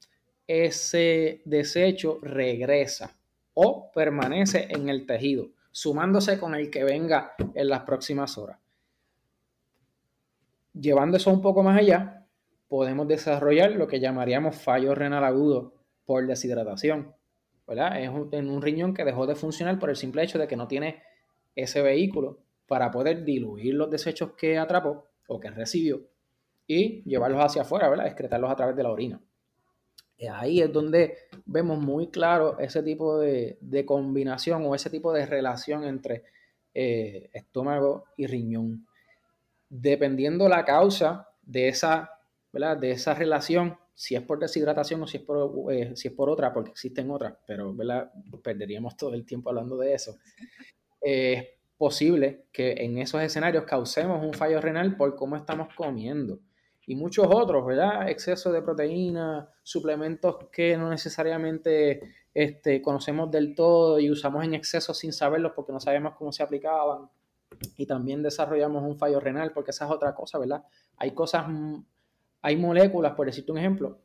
ese 0.48 1.42
desecho 1.44 2.20
regresa 2.22 3.18
o 3.54 3.92
permanece 3.92 4.68
en 4.70 4.88
el 4.88 5.06
tejido, 5.06 5.50
sumándose 5.72 6.40
con 6.40 6.56
el 6.56 6.72
que 6.72 6.86
venga 6.86 7.34
en 7.54 7.68
las 7.68 7.82
próximas 7.82 8.38
horas. 8.38 8.60
Llevando 10.74 11.18
eso 11.18 11.32
un 11.32 11.42
poco 11.42 11.64
más 11.64 11.78
allá, 11.78 12.26
podemos 12.70 13.10
desarrollar 13.10 13.72
lo 13.72 13.88
que 13.88 14.00
llamaríamos 14.00 14.56
fallo 14.56 14.96
renal 14.96 15.26
agudo 15.26 15.74
por 16.06 16.26
deshidratación. 16.26 17.14
Es 17.68 18.10
en 18.32 18.50
un 18.50 18.62
riñón 18.62 18.94
que 18.94 19.04
dejó 19.04 19.28
de 19.28 19.36
funcionar 19.36 19.78
por 19.80 19.90
el 19.90 19.98
simple 19.98 20.24
hecho 20.24 20.40
de 20.40 20.48
que 20.48 20.56
no 20.56 20.70
tiene 20.70 21.04
ese 21.58 21.82
vehículo 21.82 22.40
para 22.68 22.92
poder 22.92 23.24
diluir 23.24 23.74
los 23.74 23.90
desechos 23.90 24.34
que 24.38 24.58
atrapó 24.58 25.08
o 25.28 25.40
que 25.40 25.50
recibió 25.50 26.02
y 26.68 27.02
llevarlos 27.04 27.44
hacia 27.44 27.64
afuera, 27.64 27.90
¿verdad? 27.90 28.08
Excretarlos 28.08 28.52
a 28.52 28.56
través 28.56 28.76
de 28.76 28.84
la 28.84 28.92
orina. 28.92 29.20
ahí 30.32 30.62
es 30.62 30.72
donde 30.72 31.18
vemos 31.46 31.80
muy 31.80 32.08
claro 32.08 32.60
ese 32.60 32.84
tipo 32.84 33.20
de, 33.20 33.58
combinación 33.86 34.66
o 34.66 34.76
ese 34.76 34.90
tipo 34.90 35.12
de 35.14 35.26
relación 35.26 35.84
entre 35.84 36.26
eh, 36.74 37.30
estómago 37.34 38.06
y 38.18 38.28
riñón. 38.28 38.86
Dependiendo 39.70 40.48
la 40.48 40.64
causa 40.64 41.30
de 41.42 41.70
esa, 41.70 42.12
¿verdad? 42.52 42.78
de 42.78 42.92
esa 42.92 43.14
relación, 43.14 43.78
si 43.96 44.16
es 44.16 44.22
por 44.22 44.38
deshidratación 44.38 45.02
o 45.02 45.08
si 45.08 45.18
es 45.18 45.24
por, 45.24 45.74
eh, 45.74 45.96
si 45.96 46.10
es 46.10 46.14
por 46.14 46.30
otra, 46.30 46.54
porque 46.54 46.70
existen 46.70 47.10
otras, 47.10 47.36
pero 47.48 47.74
¿verdad? 47.74 48.12
perderíamos 48.44 48.96
todo 48.96 49.14
el 49.14 49.26
tiempo 49.26 49.50
hablando 49.50 49.78
de 49.78 49.94
eso. 49.94 50.18
Es 51.02 51.46
posible 51.78 52.46
que 52.52 52.72
en 52.74 52.98
esos 52.98 53.22
escenarios 53.22 53.66
causemos 53.66 54.24
un 54.24 54.34
fallo 54.34 54.60
renal 54.60 54.98
por 54.98 55.16
cómo 55.16 55.36
estamos 55.36 55.68
comiendo 55.76 56.40
y 56.88 56.96
muchos 56.96 57.28
otros, 57.30 57.66
¿verdad? 57.66 58.10
Exceso 58.10 58.50
de 58.52 58.62
proteína, 58.62 59.50
suplementos 59.62 60.38
que 60.50 60.78
no 60.78 60.90
necesariamente 60.90 62.00
este, 62.34 62.82
conocemos 62.82 63.30
del 63.30 63.56
todo 63.56 64.00
y 64.00 64.10
usamos 64.10 64.46
en 64.46 64.54
exceso 64.54 64.94
sin 64.94 65.12
saberlos 65.12 65.52
porque 65.54 65.74
no 65.74 65.82
sabemos 65.82 66.16
cómo 66.16 66.32
se 66.32 66.44
aplicaban. 66.44 67.10
Y 67.76 67.86
también 67.86 68.24
desarrollamos 68.24 68.84
un 68.84 68.98
fallo 68.98 69.20
renal 69.20 69.52
porque 69.52 69.72
esa 69.72 69.84
es 69.84 69.92
otra 69.92 70.16
cosa, 70.16 70.40
¿verdad? 70.40 70.64
Hay 70.96 71.12
cosas, 71.12 71.46
hay 72.42 72.56
moléculas, 72.56 73.16
por 73.16 73.26
decirte 73.26 73.52
un 73.52 73.58
ejemplo, 73.58 74.00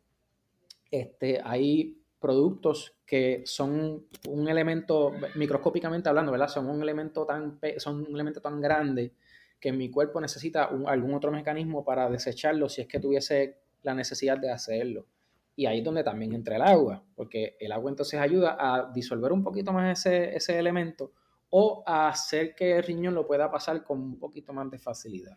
este, 0.90 1.40
hay 1.44 2.01
productos 2.22 2.94
que 3.04 3.42
son 3.44 4.06
un 4.26 4.48
elemento, 4.48 5.12
microscópicamente 5.35 6.08
hablando, 6.08 6.32
¿verdad? 6.32 6.48
Son 6.48 6.66
un 6.70 6.80
elemento 6.80 7.26
tan, 7.26 7.58
son 7.76 8.06
un 8.08 8.14
elemento 8.14 8.40
tan 8.40 8.58
grande 8.58 9.12
que 9.61 9.70
mi 9.70 9.90
cuerpo 9.90 10.20
necesita 10.20 10.70
algún 10.87 11.14
otro 11.14 11.30
mecanismo 11.30 11.85
para 11.85 12.08
desecharlo 12.08 12.68
si 12.68 12.80
es 12.80 12.88
que 12.88 12.98
tuviese 12.98 13.58
la 13.82 13.94
necesidad 13.94 14.38
de 14.38 14.50
hacerlo. 14.50 15.06
Y 15.54 15.66
ahí 15.66 15.78
es 15.78 15.85
donde 15.85 16.02
también 16.02 16.32
entra 16.32 16.56
el 16.56 16.62
agua, 16.62 17.04
porque 17.14 17.56
el 17.61 17.70
agua 17.70 17.90
entonces 17.90 18.18
ayuda 18.18 18.56
a 18.58 18.90
disolver 18.92 19.30
un 19.30 19.44
poquito 19.44 19.72
más 19.72 20.06
ese, 20.06 20.58
elemento 20.58 21.12
o 21.50 21.85
a 21.87 22.08
hacer 22.08 22.54
que 22.54 22.76
el 22.76 22.82
riñón 22.82 23.14
lo 23.14 23.26
pueda 23.26 23.50
pasar 23.50 23.85
con 23.85 24.00
un 24.00 24.18
poquito 24.18 24.52
más 24.52 24.70
de 24.70 24.78
facilidad. 24.78 25.37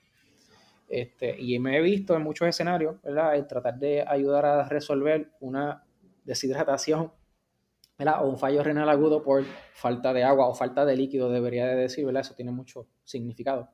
Este, 0.87 1.39
y 1.39 1.59
me 1.59 1.77
he 1.77 1.81
visto 1.81 2.15
en 2.15 2.23
muchos 2.23 2.47
escenarios, 2.47 3.01
¿verdad? 3.03 3.35
El 3.35 3.45
tratar 3.45 3.77
de 3.77 4.01
ayudar 4.07 4.45
a 4.45 4.69
resolver 4.69 5.31
una 5.41 5.84
deshidratación, 6.25 7.13
¿verdad? 7.97 8.25
O 8.25 8.29
un 8.29 8.37
fallo 8.37 8.61
renal 8.63 8.89
agudo 8.89 9.23
por 9.23 9.45
falta 9.73 10.11
de 10.11 10.23
agua 10.23 10.47
o 10.47 10.53
falta 10.53 10.85
de 10.85 10.97
líquido, 10.97 11.29
debería 11.29 11.65
de 11.67 11.75
decir, 11.75 12.05
¿verdad? 12.05 12.21
Eso 12.21 12.35
tiene 12.35 12.51
mucho 12.51 12.87
significado. 13.03 13.69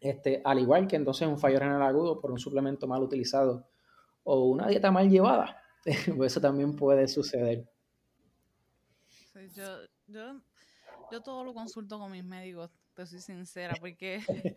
Este, 0.00 0.40
al 0.44 0.60
igual 0.60 0.86
que 0.86 0.96
entonces 0.96 1.26
un 1.26 1.38
fallo 1.38 1.58
renal 1.58 1.82
agudo 1.82 2.20
por 2.20 2.30
un 2.30 2.38
suplemento 2.38 2.86
mal 2.86 3.02
utilizado 3.02 3.68
o 4.22 4.44
una 4.46 4.68
dieta 4.68 4.90
mal 4.90 5.08
llevada. 5.10 5.62
Pues 6.16 6.32
eso 6.32 6.40
también 6.40 6.76
puede 6.76 7.08
suceder. 7.08 7.66
yo, 9.46 11.22
todo 11.22 11.42
lo 11.42 11.54
consulto 11.54 11.98
con 11.98 12.12
mis 12.12 12.24
médicos, 12.24 12.70
te 12.92 13.06
soy 13.06 13.20
sincera, 13.20 13.74
porque 13.80 14.20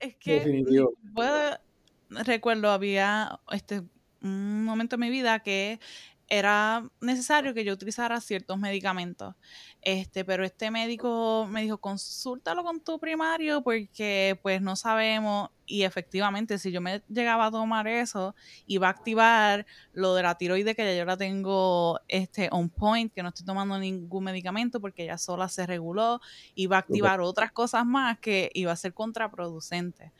es 0.00 0.16
que 0.16 0.42
recuerdo, 2.10 2.70
había 2.70 3.38
este, 3.52 3.82
un 4.22 4.64
momento 4.64 4.96
en 4.96 5.00
mi 5.00 5.10
vida 5.10 5.38
que 5.40 5.78
era 6.28 6.88
necesario 7.00 7.54
que 7.54 7.64
yo 7.64 7.72
utilizara 7.72 8.20
ciertos 8.20 8.58
medicamentos. 8.58 9.34
Este, 9.82 10.24
pero 10.24 10.44
este 10.44 10.70
médico 10.70 11.46
me 11.48 11.62
dijo, 11.62 11.78
consúltalo 11.78 12.64
con 12.64 12.80
tu 12.80 12.98
primario 12.98 13.62
porque 13.62 14.38
pues 14.42 14.60
no 14.60 14.74
sabemos 14.74 15.50
y 15.64 15.82
efectivamente 15.82 16.58
si 16.58 16.72
yo 16.72 16.80
me 16.80 17.02
llegaba 17.08 17.46
a 17.46 17.50
tomar 17.50 17.88
eso 17.88 18.34
iba 18.66 18.86
a 18.86 18.90
activar 18.90 19.66
lo 19.92 20.14
de 20.14 20.22
la 20.22 20.36
tiroide 20.36 20.74
que 20.74 20.84
ya 20.84 20.96
yo 20.96 21.04
la 21.04 21.16
tengo 21.16 22.00
este 22.08 22.48
on 22.52 22.68
point, 22.68 23.12
que 23.12 23.22
no 23.22 23.28
estoy 23.28 23.44
tomando 23.44 23.78
ningún 23.78 24.24
medicamento 24.24 24.80
porque 24.80 25.06
ya 25.06 25.18
sola 25.18 25.48
se 25.48 25.66
reguló, 25.66 26.20
iba 26.54 26.76
a 26.76 26.80
activar 26.80 27.20
otras 27.20 27.52
cosas 27.52 27.86
más 27.86 28.18
que 28.18 28.50
iba 28.54 28.72
a 28.72 28.76
ser 28.76 28.94
contraproducente. 28.94 30.12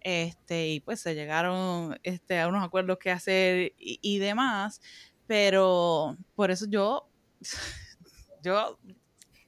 Este, 0.00 0.68
y 0.68 0.80
pues 0.80 1.00
se 1.00 1.14
llegaron 1.14 1.98
este, 2.02 2.38
a 2.38 2.48
unos 2.48 2.62
acuerdos 2.62 2.98
que 2.98 3.10
hacer 3.10 3.72
y, 3.78 3.98
y 4.02 4.18
demás. 4.18 4.82
Pero 5.26 6.16
por 6.34 6.50
eso 6.50 6.66
yo, 6.68 7.08
yo, 8.42 8.78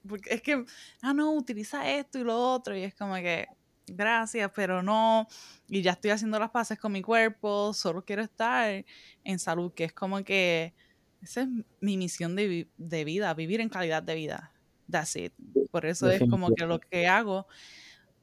porque 0.08 0.34
es 0.34 0.42
que, 0.42 0.64
ah, 1.02 1.12
no, 1.12 1.32
utiliza 1.32 1.90
esto 1.90 2.18
y 2.18 2.24
lo 2.24 2.52
otro, 2.52 2.76
y 2.76 2.82
es 2.82 2.94
como 2.94 3.14
que, 3.16 3.46
gracias, 3.86 4.50
pero 4.54 4.82
no, 4.82 5.26
y 5.68 5.82
ya 5.82 5.92
estoy 5.92 6.10
haciendo 6.10 6.38
las 6.38 6.50
paces 6.50 6.78
con 6.78 6.92
mi 6.92 7.02
cuerpo, 7.02 7.72
solo 7.74 8.04
quiero 8.04 8.22
estar 8.22 8.84
en 9.24 9.38
salud, 9.38 9.72
que 9.72 9.84
es 9.84 9.92
como 9.92 10.22
que, 10.24 10.74
esa 11.22 11.42
es 11.42 11.48
mi 11.80 11.96
misión 11.96 12.36
de, 12.36 12.66
vida, 13.04 13.34
vivir 13.34 13.60
en 13.60 13.68
calidad 13.68 14.02
de 14.02 14.14
vida. 14.14 14.52
That's 14.88 15.16
it. 15.16 15.32
Por 15.72 15.84
eso 15.84 16.08
es 16.08 16.20
como 16.30 16.54
que 16.54 16.64
lo 16.64 16.78
que 16.78 17.08
hago, 17.08 17.48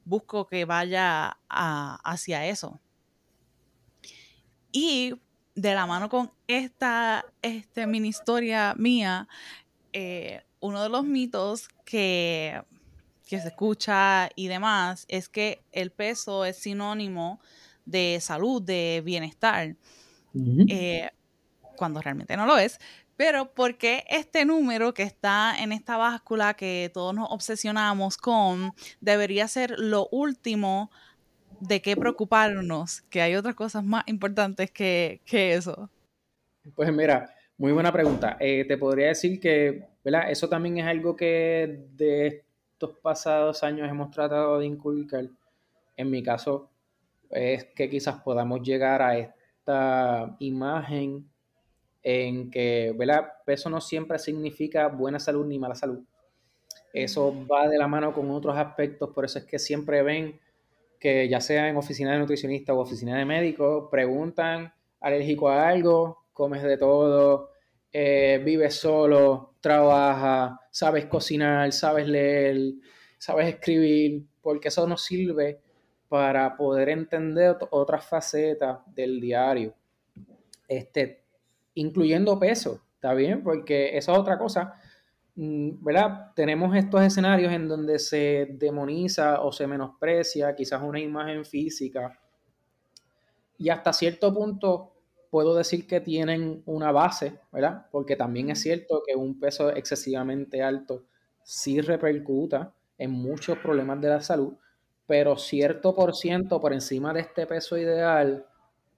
busco 0.05 0.47
que 0.47 0.63
vaya 0.63 1.37
hacia 1.49 2.47
eso. 2.47 2.79
Y 4.71 5.15
de 5.55 5.73
la 5.75 5.85
mano 5.85 6.09
con 6.09 6.31
esta 6.47 7.25
este, 7.41 7.87
mini 7.87 8.09
historia 8.09 8.73
mía, 8.77 9.27
eh, 9.91 10.41
uno 10.59 10.81
de 10.81 10.89
los 10.89 11.03
mitos 11.05 11.67
que, 11.85 12.61
que 13.27 13.39
se 13.39 13.49
escucha 13.49 14.29
y 14.35 14.47
demás 14.47 15.05
es 15.07 15.29
que 15.29 15.63
el 15.71 15.91
peso 15.91 16.45
es 16.45 16.57
sinónimo 16.57 17.39
de 17.85 18.19
salud, 18.21 18.61
de 18.61 19.01
bienestar, 19.03 19.75
eh, 20.33 21.09
cuando 21.75 22.01
realmente 22.01 22.37
no 22.37 22.45
lo 22.45 22.57
es. 22.57 22.79
Pero 23.15 23.53
¿por 23.53 23.77
qué 23.77 24.05
este 24.09 24.45
número 24.45 24.93
que 24.93 25.03
está 25.03 25.55
en 25.59 25.71
esta 25.71 25.97
báscula 25.97 26.55
que 26.55 26.89
todos 26.93 27.13
nos 27.13 27.29
obsesionamos 27.29 28.17
con 28.17 28.73
debería 29.01 29.47
ser 29.47 29.75
lo 29.77 30.07
último 30.11 30.89
de 31.67 31.81
qué 31.81 31.95
preocuparnos, 31.95 33.01
que 33.09 33.21
hay 33.21 33.35
otras 33.35 33.55
cosas 33.55 33.83
más 33.83 34.03
importantes 34.07 34.71
que, 34.71 35.21
eso. 35.25 35.89
Pues 36.75 36.91
mira, 36.93 37.33
muy 37.57 37.71
buena 37.71 37.91
pregunta. 37.91 38.37
Eh, 38.39 38.65
te 38.65 38.77
podría 38.77 39.07
decir 39.07 39.39
que, 39.39 39.87
¿verdad? 40.03 40.29
Eso 40.29 40.49
también 40.49 40.77
es 40.77 40.85
algo 40.85 41.15
que 41.15 41.85
de 41.95 42.43
estos 42.73 42.97
pasados 42.99 43.63
años 43.63 43.89
hemos 43.89 44.11
tratado 44.11 44.59
de 44.59 44.65
inculcar. 44.65 45.25
En 45.95 46.09
mi 46.09 46.21
caso, 46.21 46.69
es 47.29 47.65
que 47.65 47.89
quizás 47.89 48.21
podamos 48.21 48.61
llegar 48.61 49.01
a 49.01 49.17
esta 49.17 50.35
imagen 50.39 51.29
en 52.01 52.51
que, 52.51 52.93
¿verdad? 52.97 53.31
Peso 53.45 53.69
no 53.69 53.79
siempre 53.79 54.19
significa 54.19 54.87
buena 54.87 55.19
salud 55.19 55.45
ni 55.45 55.57
mala 55.57 55.75
salud. 55.75 56.03
Eso 56.91 57.33
va 57.47 57.67
de 57.67 57.77
la 57.77 57.87
mano 57.87 58.13
con 58.13 58.29
otros 58.29 58.55
aspectos, 58.57 59.09
por 59.11 59.25
eso 59.25 59.39
es 59.39 59.45
que 59.45 59.57
siempre 59.57 60.03
ven 60.03 60.39
que 61.03 61.27
ya 61.27 61.41
sea 61.41 61.67
en 61.67 61.75
oficina 61.75 62.13
de 62.13 62.19
nutricionista 62.19 62.73
o 62.73 62.79
oficina 62.79 63.17
de 63.17 63.25
médico, 63.25 63.89
preguntan, 63.91 64.73
alérgico 65.01 65.49
a 65.49 65.67
algo, 65.67 66.27
comes 66.31 66.63
de 66.63 66.77
todo, 66.77 67.49
eh, 67.91 68.41
vives 68.41 68.75
solo, 68.75 69.55
trabaja, 69.59 70.61
sabes 70.71 71.07
cocinar, 71.07 71.73
sabes 71.73 72.07
leer, 72.07 72.75
sabes 73.17 73.49
escribir, 73.49 74.23
porque 74.41 74.69
eso 74.69 74.87
nos 74.87 75.03
sirve 75.03 75.59
para 76.07 76.55
poder 76.55 76.87
entender 76.87 77.57
otras 77.71 78.05
facetas 78.05 78.79
del 78.95 79.19
diario, 79.19 79.73
este, 80.69 81.25
incluyendo 81.73 82.39
peso, 82.39 82.79
¿está 82.95 83.13
bien? 83.13 83.43
Porque 83.43 83.97
eso 83.97 84.13
es 84.13 84.17
otra 84.17 84.37
cosa 84.37 84.75
¿verdad? 85.35 86.31
Tenemos 86.35 86.75
estos 86.75 87.01
escenarios 87.01 87.51
en 87.51 87.67
donde 87.67 87.97
se 87.97 88.47
demoniza 88.51 89.41
o 89.41 89.51
se 89.51 89.65
menosprecia 89.65 90.55
quizás 90.55 90.81
una 90.83 90.99
imagen 90.99 91.43
física 91.43 92.19
y 93.57 93.69
hasta 93.69 93.93
cierto 93.93 94.33
punto 94.33 94.93
puedo 95.29 95.55
decir 95.55 95.87
que 95.87 95.99
tienen 95.99 96.61
una 96.65 96.91
base, 96.91 97.39
¿verdad? 97.51 97.87
Porque 97.91 98.15
también 98.15 98.49
es 98.51 98.61
cierto 98.61 99.01
que 99.05 99.15
un 99.15 99.39
peso 99.39 99.71
excesivamente 99.75 100.61
alto 100.61 101.05
sí 101.43 101.81
repercuta 101.81 102.73
en 102.97 103.11
muchos 103.11 103.57
problemas 103.57 103.99
de 104.01 104.09
la 104.09 104.21
salud, 104.21 104.53
pero 105.07 105.37
cierto 105.37 105.95
por 105.95 106.15
ciento 106.15 106.61
por 106.61 106.73
encima 106.73 107.13
de 107.13 107.21
este 107.21 107.47
peso 107.47 107.77
ideal 107.77 108.45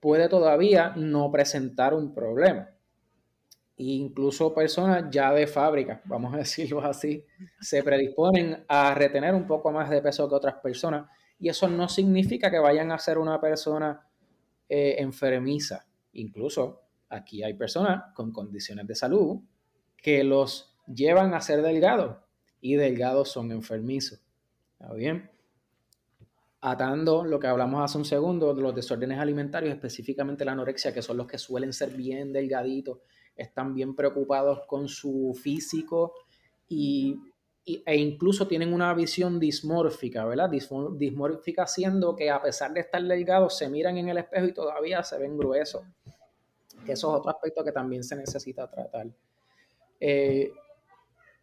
puede 0.02 0.28
todavía 0.28 0.94
no 0.98 1.32
presentar 1.32 1.94
un 1.94 2.14
problema 2.14 2.75
incluso 3.78 4.54
personas 4.54 5.06
ya 5.10 5.34
de 5.34 5.48
fábrica, 5.48 6.02
vamos 6.06 6.34
a 6.34 6.38
decirlo 6.46 6.82
así, 6.82 7.24
se 7.60 7.84
predisponen 7.84 8.64
a 8.68 8.94
retener 8.94 9.34
un 9.34 9.46
poco 9.46 9.72
más 9.72 9.90
de 9.90 10.02
peso 10.02 10.28
que 10.30 10.36
otras 10.36 10.56
personas 10.56 11.10
y 11.40 11.50
eso 11.50 11.68
no 11.68 11.90
significa 11.90 12.50
que 12.50 12.60
vayan 12.60 12.92
a 12.92 13.00
ser 13.00 13.18
una 13.18 13.40
persona 13.42 14.08
eh, 14.70 14.96
enfermiza. 15.00 15.86
Incluso 16.14 16.84
aquí 17.10 17.44
hay 17.44 17.54
personas 17.54 18.14
con 18.14 18.32
condiciones 18.32 18.88
de 18.88 18.96
salud 18.96 19.40
que 19.98 20.24
los 20.24 20.76
llevan 20.88 21.34
a 21.34 21.42
ser 21.42 21.62
delgados 21.62 22.18
y 22.62 22.76
delgados 22.76 23.30
son 23.30 23.52
enfermizos. 23.52 24.22
¿Está 24.80 24.94
bien? 24.94 25.30
Atando 26.62 27.26
lo 27.26 27.40
que 27.40 27.48
hablamos 27.48 27.84
hace 27.84 27.98
un 27.98 28.06
segundo 28.06 28.54
los 28.54 28.74
desórdenes 28.74 29.20
alimentarios, 29.20 29.74
específicamente 29.74 30.46
la 30.46 30.54
anorexia, 30.54 30.94
que 30.94 31.02
son 31.02 31.18
los 31.18 31.28
que 31.28 31.38
suelen 31.38 31.74
ser 31.74 31.92
bien 31.92 32.34
delgaditos 32.34 33.00
están 33.36 33.74
bien 33.74 33.96
preocupados 33.96 34.62
con 34.68 34.88
su 34.88 35.38
físico 35.42 36.14
y, 36.68 37.20
e 37.66 37.96
incluso 37.98 38.48
tienen 38.48 38.74
una 38.74 38.94
visión 38.94 39.40
dismórfica, 39.40 40.26
¿verdad? 40.26 40.50
Dismórfica 40.50 41.66
siendo 41.66 42.16
que 42.16 42.30
a 42.30 42.42
pesar 42.42 42.74
de 42.74 42.82
estar 42.82 43.02
delgados 43.02 43.58
se 43.58 43.70
miran 43.70 43.98
en 43.98 44.10
el 44.10 44.18
espejo 44.18 44.46
y 44.46 44.54
todavía 44.54 45.04
se 45.04 45.18
ven 45.18 45.38
gruesos. 45.38 45.84
Eso 46.84 46.92
es 46.92 47.04
otro 47.04 47.32
aspecto 47.32 47.64
que 47.64 47.72
también 47.72 48.04
se 48.04 48.16
necesita 48.16 48.70
tratar. 48.70 49.08
Eh, 50.00 50.52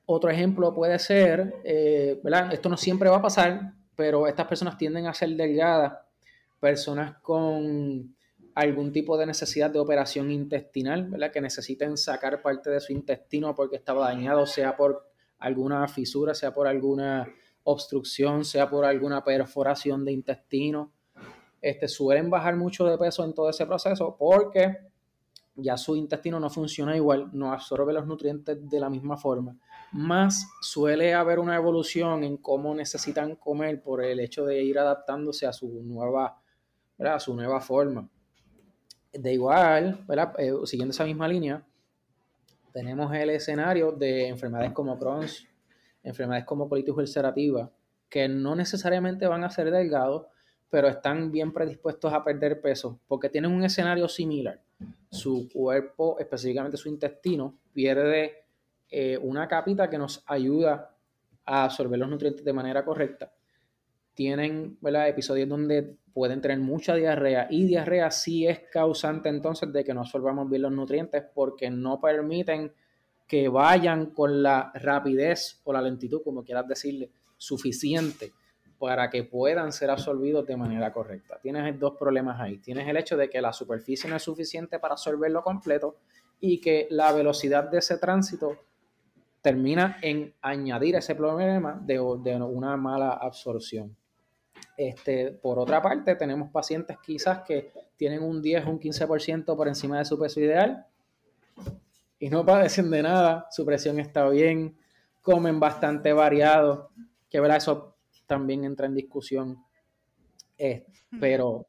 otro 0.07 0.31
ejemplo 0.31 0.73
puede 0.73 0.99
ser, 0.99 1.55
eh, 1.65 2.21
¿verdad? 2.23 2.53
Esto 2.53 2.69
no 2.69 2.77
siempre 2.77 3.09
va 3.09 3.17
a 3.17 3.23
pasar, 3.23 3.73
pero 3.97 4.27
estas 4.27 4.47
personas 4.47 4.77
tienden 4.77 5.07
a 5.07 5.15
ser 5.15 5.31
delgadas, 5.31 5.95
personas 6.61 7.19
con 7.19 8.15
algún 8.55 8.93
tipo 8.93 9.17
de 9.17 9.27
necesidad 9.27 9.71
de 9.71 9.79
operación 9.79 10.31
intestinal, 10.31 11.09
¿verdad? 11.09 11.31
Que 11.31 11.41
necesiten 11.41 11.97
sacar 11.97 12.43
parte 12.43 12.71
de 12.71 12.81
su 12.81 12.93
intestino 12.93 13.55
porque 13.55 13.77
estaba 13.77 14.09
dañado, 14.09 14.47
sea 14.47 14.77
por 14.77 15.11
alguna 15.39 15.89
fisura, 15.89 16.35
sea 16.35 16.53
por 16.53 16.67
alguna 16.67 17.29
obstrucción, 17.65 18.45
sea 18.45 18.69
por 18.69 18.85
alguna 18.85 19.25
perforación 19.25 20.05
de 20.05 20.13
intestino. 20.13 20.93
Este, 21.61 21.89
suelen 21.89 22.29
bajar 22.29 22.57
mucho 22.57 22.87
de 22.87 22.99
peso 22.99 23.25
en 23.25 23.35
todo 23.35 23.49
ese 23.49 23.67
proceso 23.67 24.17
porque 24.19 24.79
ya 25.55 25.77
su 25.77 25.97
intestino 25.97 26.41
no 26.41 26.51
funciona 26.51 26.97
igual, 26.97 27.31
no 27.33 27.53
absorbe 27.53 27.93
los 27.93 28.07
nutrientes 28.07 28.59
de 28.69 28.81
la 28.81 28.89
misma 28.89 29.17
forma, 29.17 29.57
más 29.93 30.49
suele 30.61 31.15
haber 31.15 31.39
una 31.39 31.57
evolución 31.57 32.25
en 32.25 32.39
cómo 32.39 32.75
necesitan 32.75 33.37
comer 33.37 33.83
por 33.83 34.03
el 34.03 34.21
hecho 34.21 34.45
de 34.47 34.63
ir 34.63 34.79
adaptándose 34.79 35.47
a 35.47 35.53
su 35.53 35.69
nueva, 35.85 36.39
A 36.99 37.21
su 37.21 37.35
nueva 37.35 37.61
forma. 37.61 38.09
De 39.13 39.33
igual, 39.33 40.05
eh, 40.39 40.53
siguiendo 40.65 40.93
esa 40.93 41.05
misma 41.05 41.29
línea, 41.29 41.63
tenemos 42.73 43.15
el 43.15 43.31
escenario 43.31 43.93
de 43.93 44.29
enfermedades 44.29 44.73
como 44.73 44.99
Crohn's, 44.99 45.47
enfermedades 46.03 46.47
como 46.47 46.69
colitis 46.69 46.95
ulcerativa, 46.95 47.71
que 48.09 48.29
no 48.29 48.55
necesariamente 48.55 49.27
van 49.27 49.45
a 49.45 49.51
ser 49.51 49.71
delgados, 49.71 50.27
pero 50.71 50.89
están 50.89 51.31
bien 51.31 51.53
predispuestos 51.53 52.13
a 52.13 52.25
perder 52.25 52.61
peso 52.63 52.99
porque 53.07 53.29
tienen 53.29 53.53
un 53.53 53.63
escenario 53.63 54.09
similar. 54.09 54.59
Su 55.11 55.49
cuerpo, 55.53 56.19
específicamente 56.19 56.79
su 56.79 56.89
intestino, 56.89 57.59
pierde 57.75 58.45
eh, 58.91 59.19
una 59.19 59.47
capita 59.47 59.91
que 59.91 59.99
nos 59.99 60.25
ayuda 60.27 60.97
a 61.45 61.65
absorber 61.65 61.99
los 61.99 62.09
nutrientes 62.09 62.45
de 62.45 62.53
manera 62.53 62.85
correcta. 62.85 63.31
Tienen 64.15 64.79
episodios 64.83 65.49
donde 65.49 65.97
pueden 66.13 66.41
tener 66.41 66.59
mucha 66.59 66.95
diarrea 66.95 67.47
y 67.51 67.65
diarrea 67.65 68.11
sí 68.11 68.47
es 68.47 68.61
causante 68.71 69.29
entonces 69.29 69.73
de 69.73 69.83
que 69.83 69.95
no 69.95 70.01
absorbamos 70.01 70.49
bien 70.51 70.63
los 70.63 70.73
nutrientes 70.73 71.25
porque 71.35 71.71
no 71.71 72.01
permiten 72.01 72.73
que 73.27 73.49
vayan 73.49 74.11
con 74.11 74.43
la 74.43 74.71
rapidez 74.75 75.61
o 75.65 75.73
la 75.73 75.81
lentitud, 75.81 76.21
como 76.23 76.45
quieras 76.45 76.69
decirle, 76.69 77.11
suficiente 77.39 78.33
para 78.79 79.09
que 79.09 79.23
puedan 79.23 79.73
ser 79.73 79.91
absorbidos 79.91 80.45
de 80.45 80.57
manera 80.57 80.93
correcta. 80.93 81.39
Tienes 81.41 81.79
dos 81.79 81.95
problemas 81.97 82.41
ahí. 82.41 82.59
Tienes 82.59 82.89
el 82.89 82.97
hecho 82.97 83.17
de 83.17 83.31
que 83.31 83.41
la 83.41 83.53
superficie 83.53 84.11
no 84.11 84.17
es 84.17 84.23
suficiente 84.23 84.81
para 84.81 84.95
absorberlo 84.95 85.43
completo 85.43 85.99
y 86.41 86.61
que 86.61 86.89
la 86.91 87.13
velocidad 87.13 87.71
de 87.71 87.79
ese 87.79 87.97
tránsito 87.99 88.59
termina 89.41 89.99
en 90.03 90.35
añadir 90.43 90.97
ese 90.97 91.15
problema 91.15 91.81
de, 91.81 92.01
una 92.01 92.77
mala 92.77 93.13
absorción. 93.13 93.97
Este, 94.77 95.33
por 95.33 95.59
otra 95.59 95.81
parte, 95.83 96.17
tenemos 96.17 96.51
pacientes 96.51 96.99
quizás 97.05 97.43
que 97.43 97.73
tienen 97.97 98.23
un 98.23 98.43
10 98.43 98.67
o 98.67 98.71
un 98.71 98.81
15% 98.81 99.57
por 99.57 99.69
encima 99.69 99.99
de 99.99 100.05
su 100.05 100.19
peso 100.19 100.41
ideal 100.41 100.87
y 102.19 102.31
no 102.31 102.45
padecen 102.47 102.91
de 102.91 103.03
nada, 103.03 103.47
su 103.51 103.65
presión 103.65 103.99
está 103.99 104.29
bien, 104.29 104.77
comen 105.21 105.61
bastante 105.61 106.13
variado, 106.13 106.91
que 107.29 107.41
verdad 107.41 107.59
eso 107.59 107.97
también 108.27 108.65
entra 108.65 108.87
en 108.87 108.95
discusión, 108.95 109.65
eh, 110.59 110.87
pero 111.21 111.67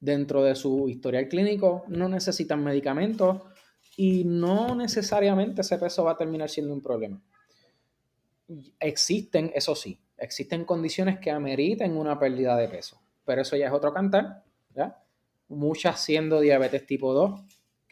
dentro 0.00 0.42
de 0.42 0.54
su 0.54 0.88
historial 0.88 1.28
clínico 1.28 1.84
no 1.88 2.08
necesitan 2.08 2.62
medicamentos 2.62 3.42
y 3.96 4.24
no 4.24 4.74
necesariamente 4.74 5.62
ese 5.62 5.78
peso 5.78 6.04
va 6.04 6.12
a 6.12 6.16
terminar 6.16 6.50
siendo 6.50 6.74
un 6.74 6.82
problema. 6.82 7.22
Existen, 8.78 9.50
eso 9.54 9.74
sí, 9.74 9.98
existen 10.18 10.64
condiciones 10.64 11.18
que 11.18 11.30
ameriten 11.30 11.96
una 11.96 12.18
pérdida 12.18 12.56
de 12.56 12.68
peso, 12.68 13.00
pero 13.24 13.42
eso 13.42 13.56
ya 13.56 13.66
es 13.66 13.72
otro 13.72 13.92
cantar, 13.92 14.42
Muchas 15.46 16.00
siendo 16.00 16.40
diabetes 16.40 16.86
tipo 16.86 17.12
2, 17.12 17.40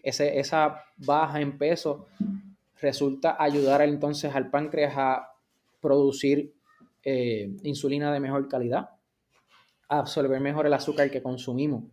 ese, 0.02 0.38
esa 0.38 0.84
baja 0.96 1.40
en 1.40 1.58
peso 1.58 2.06
resulta 2.80 3.36
ayudar 3.38 3.82
entonces 3.82 4.34
al 4.34 4.50
páncreas 4.50 4.94
a 4.96 5.32
producir 5.80 6.54
eh, 7.04 7.50
insulina 7.62 8.12
de 8.12 8.20
mejor 8.20 8.48
calidad, 8.48 8.90
absorber 9.88 10.40
mejor 10.40 10.66
el 10.66 10.72
azúcar 10.72 11.10
que 11.10 11.22
consumimos. 11.22 11.84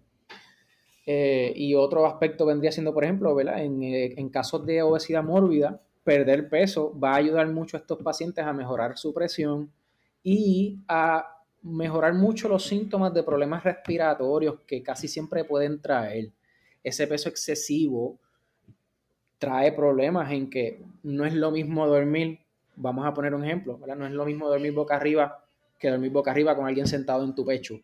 Eh, 1.06 1.52
y 1.56 1.74
otro 1.74 2.06
aspecto 2.06 2.46
vendría 2.46 2.72
siendo, 2.72 2.94
por 2.94 3.04
ejemplo, 3.04 3.40
En, 3.40 3.82
eh, 3.82 4.14
en, 4.18 4.30
casos 4.30 4.66
de 4.66 4.84
obesidad 4.84 5.24
mórbida, 5.24 5.82
perder 6.04 6.50
peso 6.50 6.98
va 7.00 7.14
a 7.14 7.18
ayudar 7.18 7.48
mucho 7.48 7.78
a 7.78 7.80
estos 7.80 8.00
pacientes 8.04 8.46
a 8.46 8.54
mejorar 8.54 8.98
su 8.98 9.14
presión 9.14 9.72
y 10.24 10.80
a 10.88 11.26
mejorar 11.62 12.14
mucho 12.14 12.48
los 12.48 12.66
síntomas 12.66 13.14
de 13.14 13.24
problemas 13.24 13.64
respiratorios 13.64 14.62
que 14.66 14.82
casi 14.82 15.08
siempre 15.08 15.44
pueden 15.44 15.82
traer. 15.82 16.32
Ese 16.84 17.08
peso 17.08 17.30
excesivo 17.30 18.18
trae 19.38 19.72
problemas 19.72 20.32
en 20.32 20.50
que 20.50 20.84
no 21.04 21.26
es 21.26 21.34
lo 21.34 21.52
mismo 21.52 21.88
dormir 21.88 22.40
vamos 22.80 23.06
a 23.06 23.14
poner 23.14 23.34
un 23.36 23.44
ejemplo. 23.44 23.80
No 23.96 24.06
es 24.06 24.12
lo 24.12 24.26
mismo 24.26 24.50
dormir 24.50 24.74
boca 24.74 24.96
arriba 24.96 25.44
que 25.78 25.90
dormir 25.90 26.12
boca 26.12 26.32
arriba 26.32 26.56
con 26.56 26.66
alguien 26.66 26.88
sentado 26.88 27.24
en 27.24 27.36
tu 27.36 27.46
pecho. 27.46 27.80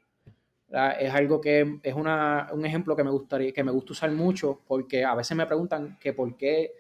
Es 1.00 1.14
algo 1.14 1.40
que 1.40 1.80
es 1.84 1.94
una, 1.94 2.50
un 2.52 2.66
ejemplo 2.66 2.96
que 2.96 3.04
me 3.04 3.12
gustaría, 3.12 3.54
que 3.54 3.64
me 3.64 3.72
gusta 3.72 3.94
usar 3.94 4.12
mucho, 4.12 4.62
porque 4.68 5.06
a 5.06 5.16
veces 5.16 5.38
me 5.38 5.46
preguntan 5.46 5.98
que 6.00 6.12
por 6.12 6.36
qué 6.36 6.72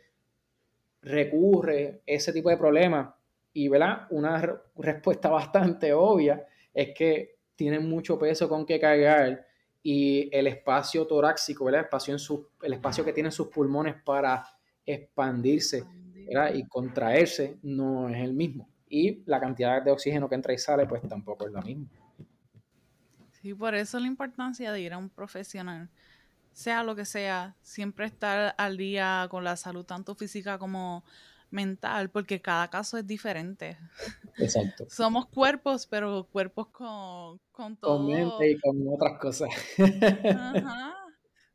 recurre 1.01 2.01
ese 2.05 2.33
tipo 2.33 2.49
de 2.49 2.57
problemas. 2.57 3.14
Y 3.55 3.69
¿verdad? 3.69 4.05
una 4.09 4.59
respuesta 4.75 5.29
bastante 5.29 5.93
obvia 5.93 6.45
es 6.73 6.93
que 6.93 7.37
tienen 7.55 7.89
mucho 7.89 8.19
peso 8.19 8.49
con 8.49 8.65
que 8.65 8.81
cargar 8.81 9.47
y 9.81 10.29
el 10.35 10.47
espacio 10.47 11.07
torácico, 11.07 11.63
¿verdad? 11.63 11.79
El 11.79 11.85
espacio, 11.85 12.13
en 12.13 12.19
su, 12.19 12.49
el 12.61 12.73
espacio 12.73 13.05
que 13.05 13.13
tienen 13.13 13.31
sus 13.31 13.47
pulmones 13.47 13.95
para 14.03 14.45
expandirse 14.85 15.85
y 16.53 16.67
contraerse 16.67 17.57
no 17.63 18.09
es 18.09 18.17
el 18.17 18.33
mismo. 18.33 18.67
Y 18.89 19.23
la 19.25 19.39
cantidad 19.39 19.81
de 19.81 19.91
oxígeno 19.91 20.27
que 20.27 20.35
entra 20.35 20.53
y 20.53 20.57
sale, 20.57 20.85
pues 20.85 21.01
tampoco 21.07 21.45
es 21.47 21.53
la 21.53 21.61
misma. 21.61 21.87
Sí, 23.31 23.53
por 23.53 23.73
eso 23.73 23.99
la 24.01 24.07
importancia 24.07 24.73
de 24.73 24.81
ir 24.81 24.91
a 24.91 24.97
un 24.97 25.09
profesional, 25.09 25.89
sea 26.51 26.83
lo 26.83 26.93
que 26.93 27.05
sea, 27.05 27.55
siempre 27.61 28.05
estar 28.05 28.53
al 28.57 28.75
día 28.75 29.27
con 29.31 29.45
la 29.45 29.55
salud, 29.55 29.85
tanto 29.85 30.13
física 30.13 30.57
como 30.57 31.05
mental, 31.55 32.11
porque 32.11 32.41
cada 32.41 32.69
caso 32.69 32.97
es 32.97 33.07
diferente. 33.07 33.77
Exacto. 34.37 34.85
Somos 34.89 35.27
cuerpos, 35.27 35.87
pero 35.87 36.27
cuerpos 36.31 36.67
con, 36.67 37.39
con 37.51 37.77
todo. 37.77 37.97
Con 37.97 38.07
mente 38.07 38.51
y 38.51 38.59
con 38.59 38.85
otras 38.93 39.19
cosas. 39.19 39.49
Ajá, 39.79 40.93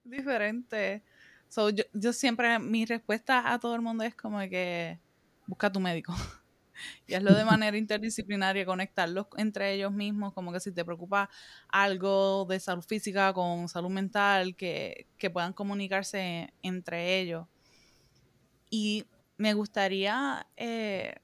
diferente. 0.03 1.05
So, 1.51 1.71
yo, 1.71 2.13
siempre, 2.13 2.61
mi 2.61 2.87
respuesta 2.87 3.53
a 3.53 3.59
todo 3.59 3.75
el 3.75 3.83
mundo 3.83 4.05
es 4.05 4.15
como 4.15 4.39
que 4.49 5.01
busca 5.47 5.67
a 5.67 5.73
tu 5.73 5.81
médico. 5.81 6.15
y 7.09 7.15
hazlo 7.15 7.35
de 7.35 7.45
manera 7.45 7.77
interdisciplinaria, 7.77 8.65
conectarlos 8.65 9.27
entre 9.37 9.75
ellos 9.75 9.93
mismos, 9.93 10.33
como 10.33 10.53
que 10.53 10.61
si 10.61 10.71
te 10.71 10.85
preocupa 10.85 11.29
algo 11.69 12.47
de 12.49 12.61
salud 12.61 12.85
física 12.85 13.33
con 13.33 13.69
salud 13.69 13.91
mental, 13.91 14.55
que, 14.55 15.07
puedan 15.33 15.53
comunicarse 15.53 16.53
entre 16.63 17.19
ellos. 17.19 17.49
Y 18.71 19.07
me 19.41 19.55
gustaría 19.55 20.47
eh, 20.59 21.15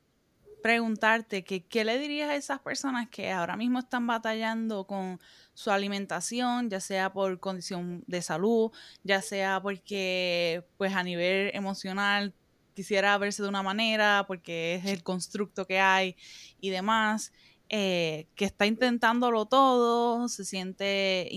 preguntarte 0.62 1.44
qué 1.44 1.84
le 1.84 1.98
dirías 1.98 2.30
a 2.30 2.34
esas 2.34 2.60
personas 2.60 3.10
que 3.10 3.30
ahora 3.30 3.58
mismo 3.58 3.78
están 3.78 4.06
batallando 4.06 4.86
con 4.86 5.20
su 5.52 5.70
alimentación, 5.70 6.70
ya 6.70 6.80
sea 6.80 7.12
por 7.12 7.38
condición 7.40 8.02
de 8.06 8.22
salud, 8.22 8.72
ya 9.04 9.20
sea 9.20 9.60
porque 9.60 10.64
pues 10.78 10.94
a 10.94 11.02
nivel 11.02 11.50
emocional 11.52 12.32
quisiera 12.72 13.18
verse 13.18 13.42
de 13.42 13.50
una 13.50 13.62
manera, 13.62 14.24
porque 14.26 14.76
es 14.76 14.86
el 14.86 15.02
constructo 15.02 15.66
que 15.66 15.78
hay 15.78 16.16
y 16.58 16.70
demás, 16.70 17.34
eh, 17.68 18.28
que 18.34 18.46
está 18.46 18.64
intentándolo 18.64 19.44
todo, 19.44 20.26
se 20.30 20.46
siente 20.46 21.28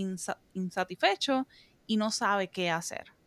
insatisfecho 0.54 1.46
y 1.86 1.98
no 1.98 2.10
sabe 2.10 2.48
qué 2.48 2.70
hacer. 2.70 3.19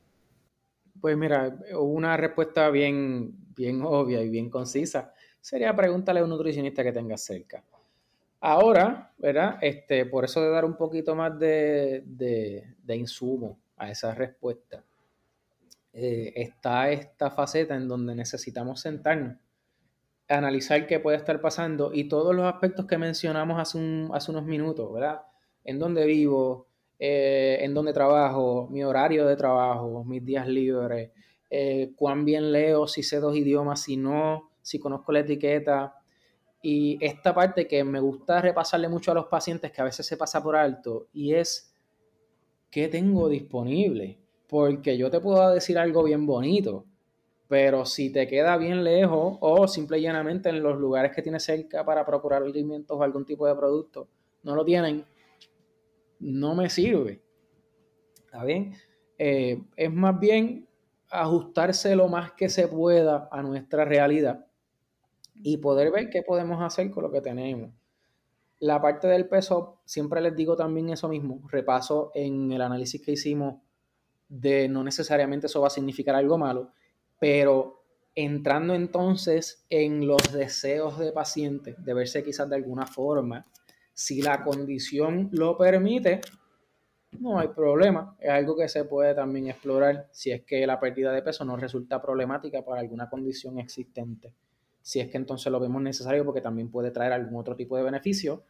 Pues 1.02 1.16
mira, 1.16 1.58
una 1.80 2.16
respuesta 2.16 2.70
bien, 2.70 3.34
bien 3.56 3.82
obvia 3.82 4.22
y 4.22 4.28
bien 4.28 4.48
concisa 4.48 5.12
sería 5.40 5.74
pregúntale 5.74 6.20
a 6.20 6.22
un 6.22 6.30
nutricionista 6.30 6.84
que 6.84 6.92
tengas 6.92 7.22
cerca. 7.22 7.64
Ahora, 8.40 9.12
¿verdad? 9.18 9.58
Este, 9.60 10.06
por 10.06 10.24
eso 10.24 10.40
de 10.40 10.50
dar 10.50 10.64
un 10.64 10.76
poquito 10.76 11.16
más 11.16 11.36
de, 11.40 12.76
insumo 12.86 13.58
a 13.76 13.90
esa 13.90 14.14
respuesta. 14.14 14.84
eh, 15.92 16.32
está 16.36 16.88
esta 16.92 17.32
faceta 17.32 17.74
en 17.74 17.88
donde 17.88 18.14
necesitamos 18.14 18.80
sentarnos, 18.80 19.38
analizar 20.28 20.86
qué 20.86 21.00
puede 21.00 21.16
estar 21.16 21.40
pasando 21.40 21.92
y 21.92 22.04
todos 22.04 22.32
los 22.32 22.46
aspectos 22.46 22.86
que 22.86 22.96
mencionamos 22.96 23.60
hace, 23.60 24.08
hace 24.12 24.30
unos 24.30 24.44
minutos, 24.44 24.92
¿verdad? 24.92 25.22
En 25.64 25.80
dónde 25.80 26.06
vivo, 26.06 26.68
eh, 27.04 27.64
en 27.64 27.74
dónde 27.74 27.92
trabajo, 27.92 28.68
mi 28.70 28.84
horario 28.84 29.26
de 29.26 29.34
trabajo, 29.34 30.04
mis 30.04 30.24
días 30.24 30.46
libres, 30.46 31.10
eh, 31.50 31.90
cuán 31.96 32.24
bien 32.24 32.52
leo, 32.52 32.86
si 32.86 33.02
sé 33.02 33.18
dos 33.18 33.34
idiomas, 33.36 33.82
si 33.82 33.96
no, 33.96 34.50
si 34.62 34.78
conozco 34.78 35.10
la 35.10 35.18
etiqueta. 35.18 35.96
Y 36.62 37.04
esta 37.04 37.34
parte 37.34 37.66
que 37.66 37.82
me 37.82 37.98
gusta 37.98 38.40
repasarle 38.40 38.88
mucho 38.88 39.10
a 39.10 39.14
los 39.14 39.26
pacientes 39.26 39.72
que 39.72 39.80
a 39.80 39.84
veces 39.84 40.06
se 40.06 40.16
pasa 40.16 40.40
por 40.44 40.54
alto 40.54 41.08
y 41.12 41.34
es 41.34 41.74
qué 42.70 42.86
tengo 42.86 43.28
disponible. 43.28 44.20
Porque 44.46 44.96
yo 44.96 45.10
te 45.10 45.18
puedo 45.18 45.50
decir 45.50 45.78
algo 45.78 46.04
bien 46.04 46.24
bonito, 46.24 46.84
pero 47.48 47.84
si 47.84 48.12
te 48.12 48.28
queda 48.28 48.56
bien 48.56 48.84
lejos 48.84 49.38
o 49.40 49.66
simple 49.66 49.98
y 49.98 50.02
llanamente 50.02 50.50
en 50.50 50.62
los 50.62 50.78
lugares 50.78 51.10
que 51.12 51.22
tienes 51.22 51.42
cerca 51.42 51.84
para 51.84 52.06
procurar 52.06 52.44
alimentos 52.44 52.96
o 52.96 53.02
algún 53.02 53.24
tipo 53.24 53.44
de 53.48 53.56
producto 53.56 54.06
no 54.44 54.54
lo 54.54 54.64
tienen, 54.64 55.04
no 56.22 56.54
me 56.54 56.70
sirve. 56.70 57.20
¿Está 58.24 58.44
bien? 58.44 58.74
Eh, 59.18 59.62
es 59.76 59.92
más 59.92 60.18
bien 60.18 60.68
ajustarse 61.10 61.94
lo 61.94 62.08
más 62.08 62.32
que 62.32 62.48
se 62.48 62.68
pueda 62.68 63.28
a 63.30 63.42
nuestra 63.42 63.84
realidad 63.84 64.46
y 65.34 65.58
poder 65.58 65.90
ver 65.90 66.08
qué 66.08 66.22
podemos 66.22 66.62
hacer 66.62 66.90
con 66.90 67.02
lo 67.02 67.10
que 67.10 67.20
tenemos. 67.20 67.70
La 68.60 68.80
parte 68.80 69.08
del 69.08 69.28
peso, 69.28 69.80
siempre 69.84 70.20
les 70.20 70.36
digo 70.36 70.56
también 70.56 70.90
eso 70.90 71.08
mismo, 71.08 71.42
repaso 71.48 72.12
en 72.14 72.52
el 72.52 72.62
análisis 72.62 73.02
que 73.02 73.12
hicimos 73.12 73.60
de 74.28 74.68
no 74.68 74.84
necesariamente 74.84 75.48
eso 75.48 75.60
va 75.60 75.66
a 75.66 75.70
significar 75.70 76.14
algo 76.14 76.38
malo, 76.38 76.72
pero 77.18 77.84
entrando 78.14 78.74
entonces 78.74 79.66
en 79.68 80.06
los 80.06 80.32
deseos 80.32 80.98
de 80.98 81.12
paciente, 81.12 81.74
de 81.78 81.94
verse 81.94 82.22
quizás 82.22 82.48
de 82.48 82.56
alguna 82.56 82.86
forma, 82.86 83.46
si 83.94 84.22
la 84.22 84.42
condición 84.42 85.28
lo 85.32 85.56
permite, 85.56 86.20
no 87.18 87.38
hay 87.38 87.48
problema. 87.48 88.16
Es 88.18 88.30
algo 88.30 88.56
que 88.56 88.68
se 88.68 88.84
puede 88.84 89.14
también 89.14 89.48
explorar 89.48 90.08
si 90.10 90.30
es 90.30 90.42
que 90.42 90.66
la 90.66 90.80
pérdida 90.80 91.12
de 91.12 91.22
peso 91.22 91.44
no 91.44 91.56
resulta 91.56 92.00
problemática 92.00 92.64
para 92.64 92.80
alguna 92.80 93.08
condición 93.08 93.58
existente. 93.58 94.34
Si 94.80 94.98
es 95.00 95.08
que 95.08 95.18
entonces 95.18 95.52
lo 95.52 95.60
vemos 95.60 95.82
necesario 95.82 96.24
porque 96.24 96.40
también 96.40 96.70
puede 96.70 96.90
traer 96.90 97.12
algún 97.12 97.38
otro 97.38 97.54
tipo 97.54 97.76
de 97.76 97.82
beneficio. 97.82 98.44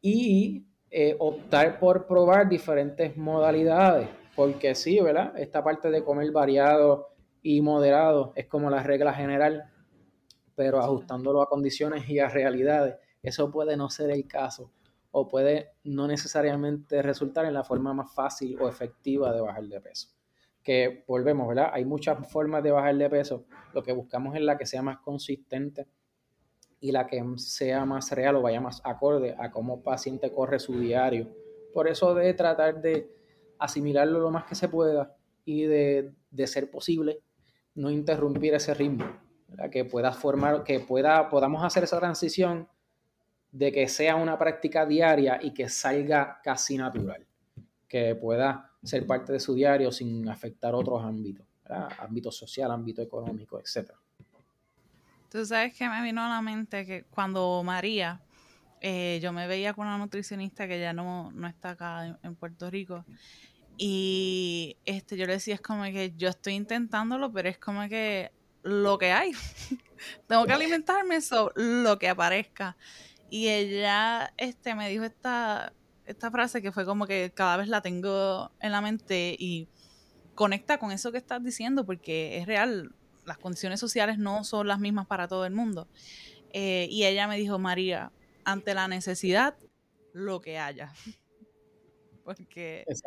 Y 0.00 0.64
eh, 0.90 1.16
optar 1.18 1.78
por 1.78 2.06
probar 2.06 2.48
diferentes 2.48 3.16
modalidades. 3.16 4.08
Porque 4.34 4.74
sí, 4.74 5.00
¿verdad? 5.00 5.36
Esta 5.36 5.62
parte 5.62 5.90
de 5.90 6.04
comer 6.04 6.30
variado 6.30 7.08
y 7.42 7.60
moderado 7.60 8.32
es 8.36 8.46
como 8.46 8.70
la 8.70 8.82
regla 8.82 9.12
general, 9.12 9.64
pero 10.54 10.78
ajustándolo 10.78 11.42
a 11.42 11.48
condiciones 11.48 12.08
y 12.08 12.20
a 12.20 12.28
realidades, 12.28 12.96
eso 13.22 13.50
puede 13.50 13.76
no 13.76 13.90
ser 13.90 14.10
el 14.10 14.26
caso 14.26 14.72
o 15.10 15.26
puede 15.26 15.72
no 15.84 16.06
necesariamente 16.06 17.02
resultar 17.02 17.44
en 17.46 17.54
la 17.54 17.64
forma 17.64 17.94
más 17.94 18.14
fácil 18.14 18.60
o 18.60 18.68
efectiva 18.68 19.32
de 19.32 19.40
bajar 19.40 19.64
de 19.64 19.80
peso. 19.80 20.08
Que 20.62 21.04
volvemos, 21.06 21.48
¿verdad? 21.48 21.70
Hay 21.72 21.84
muchas 21.84 22.30
formas 22.30 22.62
de 22.62 22.70
bajar 22.70 22.96
de 22.96 23.08
peso. 23.08 23.46
Lo 23.72 23.82
que 23.82 23.92
buscamos 23.92 24.34
es 24.36 24.42
la 24.42 24.58
que 24.58 24.66
sea 24.66 24.82
más 24.82 24.98
consistente 24.98 25.86
y 26.80 26.92
la 26.92 27.06
que 27.06 27.24
sea 27.36 27.84
más 27.84 28.12
real 28.12 28.36
o 28.36 28.42
vaya 28.42 28.60
más 28.60 28.80
acorde 28.84 29.34
a 29.38 29.50
cómo 29.50 29.76
el 29.76 29.82
paciente 29.82 30.32
corre 30.32 30.58
su 30.58 30.78
diario. 30.78 31.34
Por 31.72 31.88
eso 31.88 32.14
de 32.14 32.34
tratar 32.34 32.80
de 32.80 33.10
asimilarlo 33.58 34.20
lo 34.20 34.30
más 34.30 34.44
que 34.44 34.54
se 34.54 34.68
pueda 34.68 35.16
y 35.44 35.62
de, 35.64 36.12
de 36.30 36.46
ser 36.46 36.70
posible 36.70 37.22
no 37.74 37.90
interrumpir 37.90 38.54
ese 38.54 38.74
ritmo, 38.74 39.06
que 39.70 39.84
pueda 39.84 40.12
formar, 40.12 40.64
que 40.64 40.80
pueda, 40.80 41.28
podamos 41.28 41.64
hacer 41.64 41.84
esa 41.84 41.98
transición 41.98 42.68
de 43.52 43.72
que 43.72 43.88
sea 43.88 44.16
una 44.16 44.38
práctica 44.38 44.86
diaria 44.86 45.38
y 45.42 45.52
que 45.52 45.68
salga 45.68 46.40
casi 46.42 46.76
natural, 46.76 47.26
que 47.88 48.14
pueda 48.14 48.72
ser 48.82 49.06
parte 49.06 49.32
de 49.32 49.40
su 49.40 49.54
diario 49.54 49.90
sin 49.90 50.28
afectar 50.28 50.74
otros 50.74 51.02
ámbitos, 51.02 51.46
ámbito 51.98 52.30
social, 52.30 52.70
ámbito 52.70 53.02
económico, 53.02 53.58
etc. 53.58 53.90
Tú 55.30 55.44
sabes 55.44 55.74
que 55.74 55.88
me 55.88 56.02
vino 56.02 56.22
a 56.22 56.28
la 56.28 56.40
mente 56.40 56.86
que 56.86 57.04
cuando 57.04 57.62
María, 57.64 58.20
eh, 58.80 59.18
yo 59.22 59.32
me 59.32 59.46
veía 59.46 59.74
con 59.74 59.86
una 59.86 59.98
nutricionista 59.98 60.68
que 60.68 60.80
ya 60.80 60.92
no, 60.92 61.30
no 61.32 61.48
está 61.48 61.70
acá 61.70 62.18
en, 62.22 62.34
Puerto 62.36 62.70
Rico, 62.70 63.04
y 63.76 64.76
este, 64.84 65.16
yo 65.16 65.26
le 65.26 65.34
decía, 65.34 65.54
es 65.54 65.60
como 65.60 65.84
que 65.84 66.12
yo 66.16 66.28
estoy 66.28 66.54
intentándolo, 66.54 67.32
pero 67.32 67.48
es 67.48 67.58
como 67.58 67.88
que 67.88 68.32
lo 68.62 68.98
que 68.98 69.12
hay. 69.12 69.32
Tengo 70.26 70.46
que 70.46 70.52
alimentarme 70.52 71.16
eso, 71.16 71.52
lo 71.54 71.98
que 71.98 72.08
aparezca. 72.08 72.76
Y 73.30 73.48
ella 73.48 74.32
este, 74.36 74.74
me 74.74 74.88
dijo 74.88 75.04
esta, 75.04 75.72
esta 76.06 76.30
frase 76.30 76.62
que 76.62 76.72
fue 76.72 76.84
como 76.84 77.06
que 77.06 77.32
cada 77.34 77.56
vez 77.56 77.68
la 77.68 77.82
tengo 77.82 78.50
en 78.60 78.72
la 78.72 78.80
mente 78.80 79.36
y 79.38 79.68
conecta 80.34 80.78
con 80.78 80.92
eso 80.92 81.12
que 81.12 81.18
estás 81.18 81.42
diciendo 81.42 81.84
porque 81.84 82.38
es 82.38 82.46
real, 82.46 82.94
las 83.26 83.38
condiciones 83.38 83.80
sociales 83.80 84.18
no 84.18 84.44
son 84.44 84.68
las 84.68 84.80
mismas 84.80 85.06
para 85.06 85.28
todo 85.28 85.44
el 85.44 85.52
mundo. 85.52 85.88
Eh, 86.52 86.88
y 86.90 87.04
ella 87.04 87.28
me 87.28 87.36
dijo, 87.36 87.58
María, 87.58 88.12
ante 88.44 88.74
la 88.74 88.88
necesidad, 88.88 89.56
lo 90.12 90.40
que 90.40 90.58
haya. 90.58 90.92
porque 92.24 92.84
es, 92.86 93.02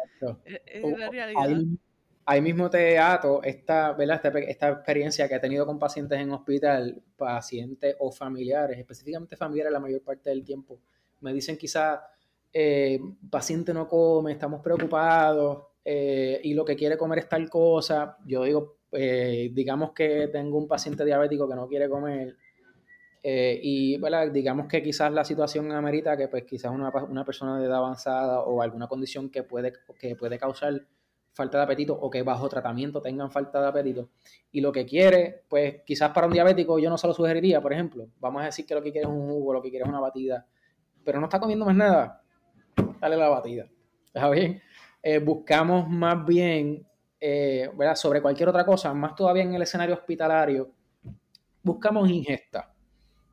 la 0.98 1.10
realidad. 1.10 1.62
Ahí, 2.26 2.42
mismo 2.42 2.70
te 2.70 3.00
ato 3.00 3.42
esta, 3.44 3.96
esta, 4.00 4.30
esta 4.40 4.70
experiencia 4.70 5.28
que 5.28 5.36
he 5.36 5.40
tenido 5.40 5.66
con 5.66 5.80
pacientes 5.80 6.20
en 6.20 6.32
hospital, 6.32 7.02
pacientes 7.18 7.96
o 8.00 8.12
familiares, 8.12 8.78
específicamente 8.78 9.36
familiares 9.36 9.74
la 9.74 9.80
mayor 9.80 10.02
parte 10.02 10.30
del 10.30 10.44
tiempo. 10.44 10.80
Me 11.22 11.34
dicen 11.34 11.58
quizá, 11.58 12.04
eh, 12.54 13.00
paciente 13.30 13.74
no 13.74 13.88
come, 13.88 14.34
estamos 14.34 14.62
preocupados 14.62 15.64
eh, 15.84 16.40
y 16.44 16.54
lo 16.54 16.64
que 16.64 16.76
quiere 16.76 16.98
comer 16.98 17.20
es 17.20 17.30
tal 17.30 17.50
cosa. 17.50 18.18
Yo 18.26 18.44
digo, 18.44 18.78
eh, 18.92 19.50
digamos 19.54 19.92
que 19.94 20.28
tengo 20.28 20.58
un 20.58 20.68
paciente 20.68 21.04
diabético 21.04 21.50
que 21.50 21.56
no 21.56 21.68
quiere 21.68 21.90
comer 21.90 22.36
y 23.24 24.00
digamos 24.32 24.68
que 24.68 24.82
quizás 24.82 25.12
la 25.12 25.24
situación 25.24 25.72
amerita 25.72 26.18
que 26.18 26.28
pues 26.28 26.44
quizás 26.44 26.72
una, 26.72 26.90
una, 26.90 27.24
persona 27.24 27.60
de 27.60 27.68
edad 27.68 27.78
avanzada 27.78 28.42
o 28.42 28.64
alguna 28.64 28.88
condición 28.88 29.30
que 29.30 29.44
puede, 29.44 29.74
que 30.00 30.16
puede 30.16 30.40
causar 30.40 30.88
falta 31.34 31.58
de 31.58 31.64
apetito 31.64 31.94
o 31.94 32.10
que 32.10 32.24
bajo 32.24 32.50
tratamiento 32.50 33.02
tengan 33.02 33.32
falta 33.32 33.62
de 33.62 33.68
apetito 33.68 34.10
y 34.52 34.62
lo 34.62 34.72
que 34.72 34.86
quiere, 34.86 35.44
pues 35.48 35.82
quizás 35.86 36.12
para 36.12 36.28
un 36.28 36.34
diabético 36.34 36.78
yo 36.78 36.90
no 36.90 36.98
se 36.98 37.08
lo 37.08 37.14
sugeriría, 37.14 37.62
por 37.62 37.74
ejemplo, 37.74 38.08
vamos 38.20 38.42
a 38.42 38.46
decir 38.46 38.66
que 38.66 38.76
lo 38.76 38.82
que 38.82 38.92
quiere 38.92 39.08
es 39.08 39.14
un 39.14 39.28
jugo, 39.28 39.54
lo 39.54 39.62
que 39.62 39.70
quiere 39.70 39.84
es 39.84 39.90
una 39.90 40.00
batida, 40.00 40.46
pero 41.04 41.20
no 41.20 41.28
está 41.28 41.40
comiendo 41.40 41.66
más 41.66 41.76
nada, 41.76 42.22
dale 43.00 43.18
la 43.18 43.30
batida, 43.30 43.68
¿está 44.06 44.30
bien? 44.30 44.62
Eh, 45.02 45.20
buscamos 45.20 45.88
más 45.88 46.26
bien, 46.26 46.86
eh, 47.20 47.70
¿verdad? 47.76 47.96
Sobre 47.96 48.22
cualquier 48.22 48.50
otra 48.50 48.66
cosa, 48.66 48.94
más 48.94 49.16
todavía 49.16 49.44
en 49.44 49.54
el 49.54 49.62
escenario 49.62 49.96
hospitalario, 49.96 50.72
buscamos 51.64 52.10
ingesta, 52.10 52.74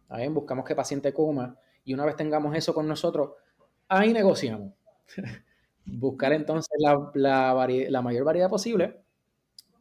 ¿está 0.03 0.17
bien? 0.19 0.33
Buscamos 0.33 0.65
que 0.65 0.77
paciente 0.77 1.13
coma 1.13 1.57
y 1.85 1.95
una 1.95 2.05
vez 2.05 2.17
tengamos 2.17 2.55
eso 2.55 2.73
con 2.73 2.87
nosotros, 2.87 3.33
ahí 3.89 4.13
negociamos. 4.13 4.73
buscar 5.91 6.32
entonces 6.32 6.70
la, 6.78 7.11
la, 7.14 8.03
mayor 8.03 8.24
variedad 8.24 8.49
posible 8.49 9.01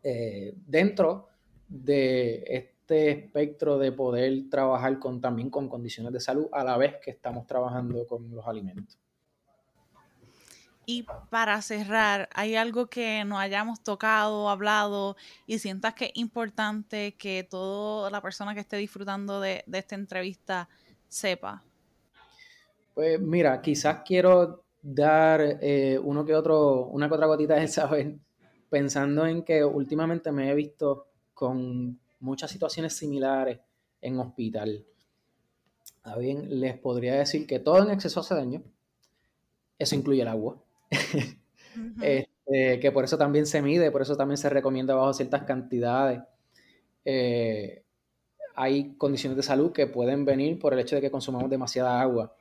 eh, 0.03 0.53
dentro 0.65 1.27
de 1.67 2.43
este 2.47 3.11
espectro 3.11 3.77
de 3.77 3.91
poder 3.91 4.49
trabajar 4.49 4.99
con, 4.99 5.19
también 5.19 5.49
con 5.49 5.67
condiciones 5.67 6.13
de 6.13 6.19
salud 6.19 6.47
a 6.53 6.63
la 6.63 6.77
vez 6.77 6.95
que 7.03 7.11
estamos 7.11 7.45
trabajando 7.45 8.07
con 8.07 8.29
los 8.33 8.45
alimentos. 8.47 8.97
Y 10.89 11.05
para 11.29 11.61
cerrar, 11.61 12.29
¿hay 12.33 12.55
algo 12.55 12.87
que 12.87 13.25
no 13.25 13.37
hayamos 13.37 13.83
tocado, 13.83 14.49
hablado 14.49 15.17
y 15.45 15.59
sientas 15.59 15.93
que 15.93 16.05
es 16.05 16.11
importante 16.15 17.15
que 17.15 17.43
toda 17.43 18.09
la 18.09 18.21
persona 18.21 18.53
que 18.53 18.61
esté 18.61 18.77
disfrutando 18.77 19.41
de, 19.41 19.65
de 19.67 19.79
esta 19.79 19.95
entrevista 19.95 20.69
sepa? 21.09 21.61
Pues 22.93 23.19
mira, 23.19 23.61
quizás 23.61 24.01
quiero 24.05 24.63
dar 24.81 25.59
eh, 25.61 25.99
uno 26.01 26.25
que 26.25 26.35
otro, 26.35 26.85
una 26.87 27.07
que 27.07 27.15
otra 27.15 27.27
gotita 27.27 27.55
de 27.55 27.67
saber, 27.67 28.17
pensando 28.69 29.25
en 29.25 29.43
que 29.43 29.63
últimamente 29.63 30.31
me 30.31 30.49
he 30.49 30.55
visto 30.55 31.07
con 31.33 31.99
muchas 32.19 32.51
situaciones 32.51 32.93
similares 32.93 33.59
en 34.01 34.19
hospital. 34.19 34.85
A 36.03 36.17
bien, 36.17 36.59
les 36.59 36.77
podría 36.77 37.15
decir 37.15 37.45
que 37.45 37.59
todo 37.59 37.83
en 37.83 37.91
exceso 37.91 38.21
hace 38.21 38.35
daño. 38.35 38.63
Eso 39.77 39.95
incluye 39.95 40.21
el 40.21 40.27
agua. 40.27 40.57
Este, 42.01 42.79
que 42.79 42.91
por 42.91 43.03
eso 43.03 43.19
también 43.19 43.45
se 43.45 43.61
mide, 43.61 43.91
por 43.91 44.01
eso 44.01 44.17
también 44.17 44.37
se 44.37 44.49
recomienda 44.49 44.95
bajo 44.95 45.13
ciertas 45.13 45.43
cantidades. 45.43 46.21
Eh, 47.05 47.83
hay 48.55 48.95
condiciones 48.95 49.37
de 49.37 49.43
salud 49.43 49.71
que 49.71 49.85
pueden 49.85 50.25
venir 50.25 50.57
por 50.57 50.73
el 50.73 50.79
hecho 50.79 50.95
de 50.95 51.01
que 51.01 51.11
consumamos 51.11 51.49
demasiada 51.49 52.01
agua, 52.01 52.33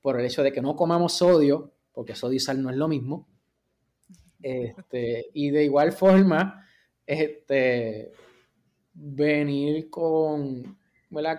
por 0.00 0.18
el 0.18 0.24
hecho 0.24 0.42
de 0.42 0.52
que 0.52 0.62
no 0.62 0.74
comamos 0.74 1.12
sodio, 1.12 1.72
porque 1.98 2.14
sodio 2.14 2.36
y 2.36 2.38
sal 2.38 2.62
no 2.62 2.70
es 2.70 2.76
lo 2.76 2.86
mismo. 2.86 3.26
Este, 4.40 5.30
y 5.34 5.50
de 5.50 5.64
igual 5.64 5.90
forma, 5.90 6.64
este, 7.04 8.12
venir 8.94 9.90
con, 9.90 10.78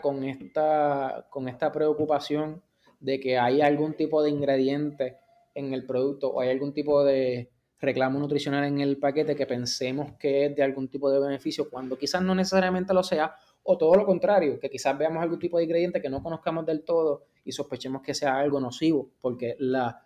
con, 0.02 0.24
esta, 0.26 1.28
con 1.30 1.48
esta 1.48 1.72
preocupación 1.72 2.62
de 3.00 3.22
que 3.22 3.38
hay 3.38 3.62
algún 3.62 3.94
tipo 3.94 4.22
de 4.22 4.32
ingrediente 4.32 5.16
en 5.56 5.74
el 5.74 5.86
producto 5.86 6.28
o 6.28 6.42
hay 6.42 6.50
algún 6.50 6.74
tipo 6.74 7.06
de 7.06 7.52
reclamo 7.80 8.20
nutricional 8.20 8.66
en 8.66 8.82
el 8.82 8.98
paquete 8.98 9.38
que 9.38 9.46
pensemos 9.46 10.12
que 10.20 10.48
es 10.48 10.56
de 10.58 10.64
algún 10.64 10.90
tipo 10.90 11.10
de 11.10 11.22
beneficio 11.22 11.70
cuando 11.70 11.98
quizás 11.98 12.22
no 12.22 12.36
necesariamente 12.36 12.94
lo 12.94 13.04
sea 13.04 13.34
o 13.64 13.78
todo 13.78 13.96
lo 13.96 14.06
contrario, 14.06 14.60
que 14.60 14.70
quizás 14.70 14.98
veamos 14.98 15.24
algún 15.24 15.40
tipo 15.40 15.58
de 15.58 15.64
ingrediente 15.64 16.02
que 16.02 16.10
no 16.10 16.22
conozcamos 16.22 16.66
del 16.66 16.84
todo 16.84 17.28
y 17.46 17.54
sospechemos 17.54 18.02
que 18.02 18.14
sea 18.14 18.40
algo 18.40 18.60
nocivo, 18.60 19.12
porque 19.22 19.56
la, 19.60 20.02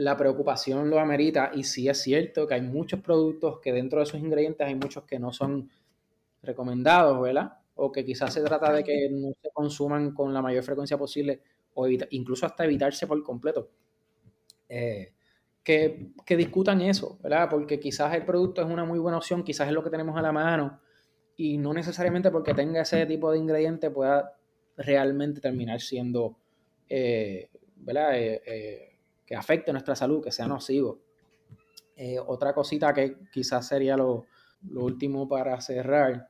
la 0.00 0.16
preocupación 0.16 0.88
lo 0.88 0.98
amerita 0.98 1.50
y 1.54 1.64
sí 1.64 1.86
es 1.86 2.00
cierto 2.00 2.46
que 2.46 2.54
hay 2.54 2.62
muchos 2.62 3.00
productos 3.00 3.60
que 3.60 3.70
dentro 3.70 3.98
de 3.98 4.04
esos 4.04 4.18
ingredientes 4.18 4.66
hay 4.66 4.74
muchos 4.74 5.04
que 5.04 5.18
no 5.18 5.30
son 5.30 5.70
recomendados, 6.42 7.20
¿verdad? 7.20 7.58
O 7.74 7.92
que 7.92 8.02
quizás 8.02 8.32
se 8.32 8.42
trata 8.42 8.72
de 8.72 8.82
que 8.82 9.10
no 9.10 9.34
se 9.42 9.50
consuman 9.50 10.12
con 10.14 10.32
la 10.32 10.40
mayor 10.40 10.64
frecuencia 10.64 10.96
posible 10.96 11.42
o 11.74 11.86
incluso 11.86 12.46
hasta 12.46 12.64
evitarse 12.64 13.06
por 13.06 13.22
completo. 13.22 13.70
Eh, 14.70 15.12
que, 15.62 16.12
que, 16.24 16.36
discutan 16.36 16.80
eso, 16.80 17.18
¿verdad? 17.22 17.48
Porque 17.50 17.78
quizás 17.78 18.14
el 18.14 18.24
producto 18.24 18.62
es 18.62 18.68
una 18.68 18.86
muy 18.86 18.98
buena 18.98 19.18
opción, 19.18 19.44
quizás 19.44 19.68
es 19.68 19.74
lo 19.74 19.84
que 19.84 19.90
tenemos 19.90 20.16
a 20.16 20.22
la 20.22 20.32
mano 20.32 20.80
y 21.36 21.58
no 21.58 21.74
necesariamente 21.74 22.30
porque 22.30 22.54
tenga 22.54 22.80
ese 22.80 23.04
tipo 23.04 23.30
de 23.30 23.38
ingrediente 23.38 23.90
pueda 23.90 24.34
realmente 24.78 25.42
terminar 25.42 25.80
siendo, 25.82 26.38
eh, 26.88 27.50
¿verdad? 27.76 28.12
Eh, 28.14 28.89
que 29.30 29.36
afecte 29.36 29.70
nuestra 29.70 29.94
salud, 29.94 30.20
que 30.24 30.32
sea 30.32 30.48
nocivo. 30.48 30.98
otra 32.26 32.52
cosita 32.52 32.92
que 32.92 33.16
quizás 33.32 33.68
sería 33.68 33.96
lo, 33.96 34.26
lo 34.68 34.84
último 34.84 35.28
para 35.28 35.60
cerrar 35.60 36.28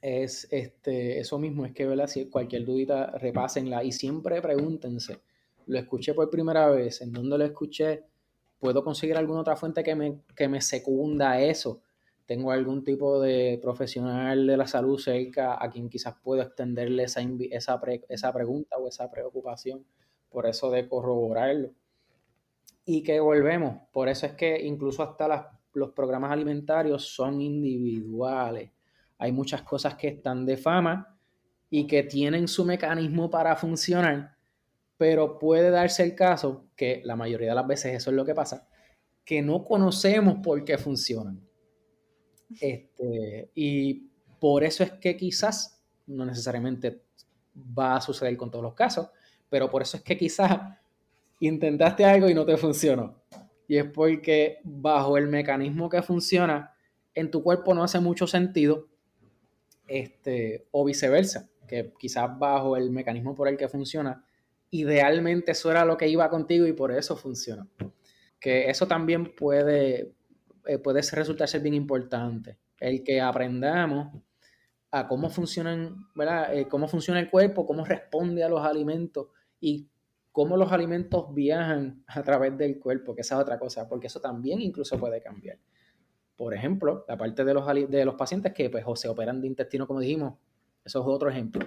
es 0.00 0.46
este, 0.52 1.18
eso 1.18 1.40
mismo, 1.40 1.66
es 1.66 1.72
que 1.72 1.86
¿verdad? 1.86 2.06
si 2.06 2.30
cualquier 2.30 2.64
dudita 2.64 3.10
repásenla 3.18 3.82
y 3.82 3.90
siempre 3.90 4.40
pregúntense, 4.40 5.22
lo 5.66 5.76
escuché 5.76 6.14
por 6.14 6.30
primera 6.30 6.68
vez, 6.68 7.00
en 7.00 7.12
dónde 7.12 7.36
lo 7.36 7.44
escuché, 7.44 8.04
puedo 8.60 8.84
conseguir 8.84 9.16
alguna 9.16 9.40
otra 9.40 9.56
fuente 9.56 9.82
que 9.82 9.96
me, 9.96 10.20
que 10.36 10.46
me 10.46 10.60
secunda 10.60 11.40
eso, 11.40 11.82
tengo 12.26 12.52
algún 12.52 12.84
tipo 12.84 13.20
de 13.20 13.58
profesional 13.60 14.46
de 14.46 14.56
la 14.56 14.68
salud 14.68 15.00
cerca 15.00 15.60
a 15.60 15.68
quien 15.68 15.88
quizás 15.88 16.14
puedo 16.22 16.42
extenderle 16.42 17.02
esa, 17.02 17.22
esa, 17.50 17.80
esa 18.08 18.32
pregunta 18.32 18.76
o 18.76 18.86
esa 18.86 19.10
preocupación, 19.10 19.84
por 20.30 20.46
eso 20.46 20.70
de 20.70 20.88
corroborarlo. 20.88 21.72
Y 22.84 23.02
que 23.02 23.18
volvemos, 23.20 23.80
por 23.92 24.08
eso 24.08 24.26
es 24.26 24.32
que 24.32 24.62
incluso 24.64 25.02
hasta 25.02 25.26
las, 25.26 25.46
los 25.72 25.90
programas 25.92 26.32
alimentarios 26.32 27.06
son 27.06 27.40
individuales 27.40 28.70
hay 29.18 29.32
muchas 29.32 29.62
cosas 29.62 29.94
que 29.94 30.08
están 30.08 30.44
de 30.44 30.56
fama 30.56 31.16
y 31.70 31.86
que 31.86 32.02
tienen 32.02 32.48
su 32.48 32.64
mecanismo 32.64 33.30
para 33.30 33.56
funcionar, 33.56 34.36
pero 34.96 35.38
puede 35.38 35.70
darse 35.70 36.02
el 36.02 36.14
caso, 36.14 36.66
que 36.76 37.00
la 37.04 37.16
mayoría 37.16 37.48
de 37.50 37.54
las 37.54 37.66
veces 37.66 37.94
eso 37.94 38.10
es 38.10 38.16
lo 38.16 38.24
que 38.24 38.34
pasa, 38.34 38.68
que 39.24 39.42
no 39.42 39.64
conocemos 39.64 40.38
por 40.42 40.64
qué 40.64 40.78
funcionan. 40.78 41.40
Este, 42.60 43.50
y 43.54 44.10
por 44.38 44.62
eso 44.62 44.84
es 44.84 44.92
que 44.92 45.16
quizás, 45.16 45.82
no 46.06 46.24
necesariamente 46.24 47.02
va 47.56 47.96
a 47.96 48.00
suceder 48.00 48.36
con 48.36 48.50
todos 48.50 48.62
los 48.62 48.74
casos, 48.74 49.08
pero 49.48 49.70
por 49.70 49.82
eso 49.82 49.96
es 49.96 50.02
que 50.02 50.16
quizás 50.16 50.78
intentaste 51.40 52.04
algo 52.04 52.28
y 52.28 52.34
no 52.34 52.44
te 52.44 52.56
funcionó. 52.56 53.22
Y 53.66 53.76
es 53.76 53.84
porque 53.84 54.58
bajo 54.62 55.16
el 55.16 55.28
mecanismo 55.28 55.88
que 55.88 56.02
funciona, 56.02 56.74
en 57.14 57.30
tu 57.30 57.42
cuerpo 57.42 57.74
no 57.74 57.82
hace 57.82 58.00
mucho 58.00 58.26
sentido 58.26 58.88
este, 59.86 60.66
o 60.70 60.84
viceversa, 60.84 61.48
que 61.66 61.92
quizás 61.98 62.38
bajo 62.38 62.76
el 62.76 62.90
mecanismo 62.90 63.34
por 63.34 63.48
el 63.48 63.56
que 63.56 63.68
funciona, 63.68 64.24
idealmente 64.70 65.52
eso 65.52 65.70
era 65.70 65.84
lo 65.84 65.96
que 65.96 66.08
iba 66.08 66.28
contigo 66.28 66.66
y 66.66 66.72
por 66.72 66.92
eso 66.92 67.16
funciona. 67.16 67.66
Que 68.40 68.68
eso 68.68 68.86
también 68.86 69.34
puede, 69.34 70.12
eh, 70.66 70.78
puede 70.78 71.00
resultar 71.00 71.48
ser 71.48 71.62
bien 71.62 71.74
importante, 71.74 72.58
el 72.80 73.02
que 73.02 73.20
aprendamos 73.20 74.20
a 74.90 75.08
cómo 75.08 75.30
funcionan, 75.30 76.08
¿verdad? 76.14 76.54
Eh, 76.54 76.68
cómo 76.68 76.86
funciona 76.88 77.20
el 77.20 77.30
cuerpo, 77.30 77.66
cómo 77.66 77.84
responde 77.84 78.44
a 78.44 78.48
los 78.48 78.64
alimentos 78.64 79.28
y 79.60 79.88
cómo 80.34 80.56
los 80.56 80.72
alimentos 80.72 81.32
viajan 81.32 82.02
a 82.08 82.20
través 82.24 82.58
del 82.58 82.80
cuerpo, 82.80 83.14
que 83.14 83.20
esa 83.20 83.36
es 83.36 83.40
otra 83.40 83.56
cosa, 83.56 83.88
porque 83.88 84.08
eso 84.08 84.20
también 84.20 84.60
incluso 84.60 84.98
puede 84.98 85.22
cambiar. 85.22 85.58
Por 86.36 86.52
ejemplo, 86.52 87.04
la 87.06 87.16
parte 87.16 87.44
de 87.44 87.54
los, 87.54 87.64
de 87.88 88.04
los 88.04 88.16
pacientes 88.16 88.52
que 88.52 88.68
pues, 88.68 88.82
o 88.84 88.96
se 88.96 89.06
operan 89.06 89.40
de 89.40 89.46
intestino, 89.46 89.86
como 89.86 90.00
dijimos, 90.00 90.34
eso 90.84 91.00
es 91.02 91.06
otro 91.06 91.30
ejemplo. 91.30 91.64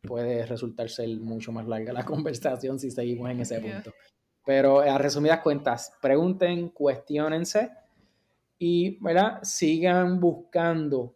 Puede 0.00 0.46
resultar 0.46 0.88
ser 0.88 1.10
mucho 1.18 1.52
más 1.52 1.68
larga 1.68 1.92
la 1.92 2.02
conversación 2.06 2.78
si 2.78 2.90
seguimos 2.90 3.30
en 3.30 3.40
ese 3.40 3.60
punto. 3.60 3.92
Pero 4.46 4.80
a 4.80 4.96
resumidas 4.96 5.40
cuentas, 5.40 5.92
pregunten, 6.00 6.70
cuestionense 6.70 7.72
y 8.58 8.96
¿verdad? 9.04 9.40
sigan 9.42 10.18
buscando, 10.18 11.14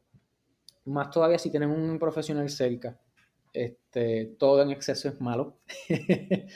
más 0.84 1.10
todavía 1.10 1.38
si 1.38 1.48
tienen 1.48 1.70
un 1.70 1.98
profesional 1.98 2.50
cerca. 2.50 3.00
Este, 3.54 4.34
todo 4.36 4.62
en 4.62 4.70
exceso 4.70 5.08
es 5.08 5.20
malo. 5.20 5.56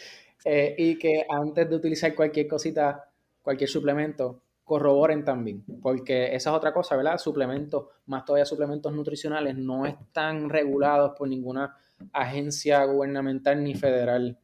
Eh, 0.45 0.77
y 0.79 0.97
que 0.97 1.27
antes 1.29 1.69
de 1.69 1.77
utilizar 1.77 2.15
cualquier 2.15 2.47
cosita, 2.47 3.11
cualquier 3.43 3.69
suplemento, 3.69 4.41
corroboren 4.65 5.25
también, 5.25 5.65
porque 5.83 6.35
esa 6.35 6.51
es 6.51 6.57
otra 6.57 6.73
cosa, 6.73 6.97
¿verdad? 6.97 7.19
Suplementos, 7.19 7.89
más 8.07 8.25
todavía 8.25 8.47
suplementos 8.47 8.93
nutricionales, 8.93 9.57
no 9.57 9.85
están 9.85 10.49
regulados 10.49 11.13
por 11.19 11.29
ninguna 11.29 11.77
agencia 12.13 12.83
gubernamental 12.85 13.63
ni 13.63 13.75
federal. 13.75 14.39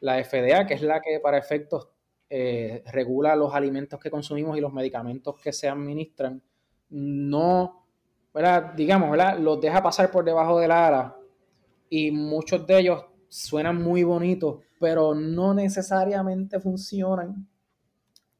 La 0.00 0.22
FDA, 0.22 0.66
que 0.66 0.74
es 0.74 0.82
la 0.82 1.00
que 1.00 1.18
para 1.18 1.38
efectos 1.38 1.88
eh, 2.28 2.84
regula 2.92 3.34
los 3.34 3.54
alimentos 3.54 3.98
que 3.98 4.10
consumimos 4.10 4.56
y 4.58 4.60
los 4.60 4.72
medicamentos 4.72 5.40
que 5.40 5.52
se 5.52 5.66
administran, 5.66 6.40
no, 6.90 7.86
¿verdad? 8.34 8.74
digamos, 8.74 9.10
¿verdad? 9.10 9.38
los 9.38 9.60
deja 9.60 9.82
pasar 9.82 10.10
por 10.10 10.24
debajo 10.24 10.60
de 10.60 10.68
la 10.68 10.86
ala 10.86 11.15
y 11.88 12.10
muchos 12.10 12.66
de 12.66 12.80
ellos 12.80 13.04
suenan 13.28 13.82
muy 13.82 14.02
bonitos, 14.02 14.60
pero 14.78 15.14
no 15.14 15.54
necesariamente 15.54 16.60
funcionan 16.60 17.46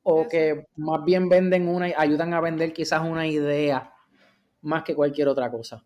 o 0.09 0.29
que 0.29 0.69
más 0.77 1.05
bien 1.05 1.29
venden 1.29 1.67
una, 1.67 1.87
ayudan 1.97 2.33
a 2.33 2.41
vender 2.41 2.73
quizás 2.73 3.03
una 3.03 3.27
idea 3.27 3.93
más 4.63 4.85
que 4.85 4.95
cualquier 4.95 5.27
otra 5.27 5.51
cosa. 5.51 5.85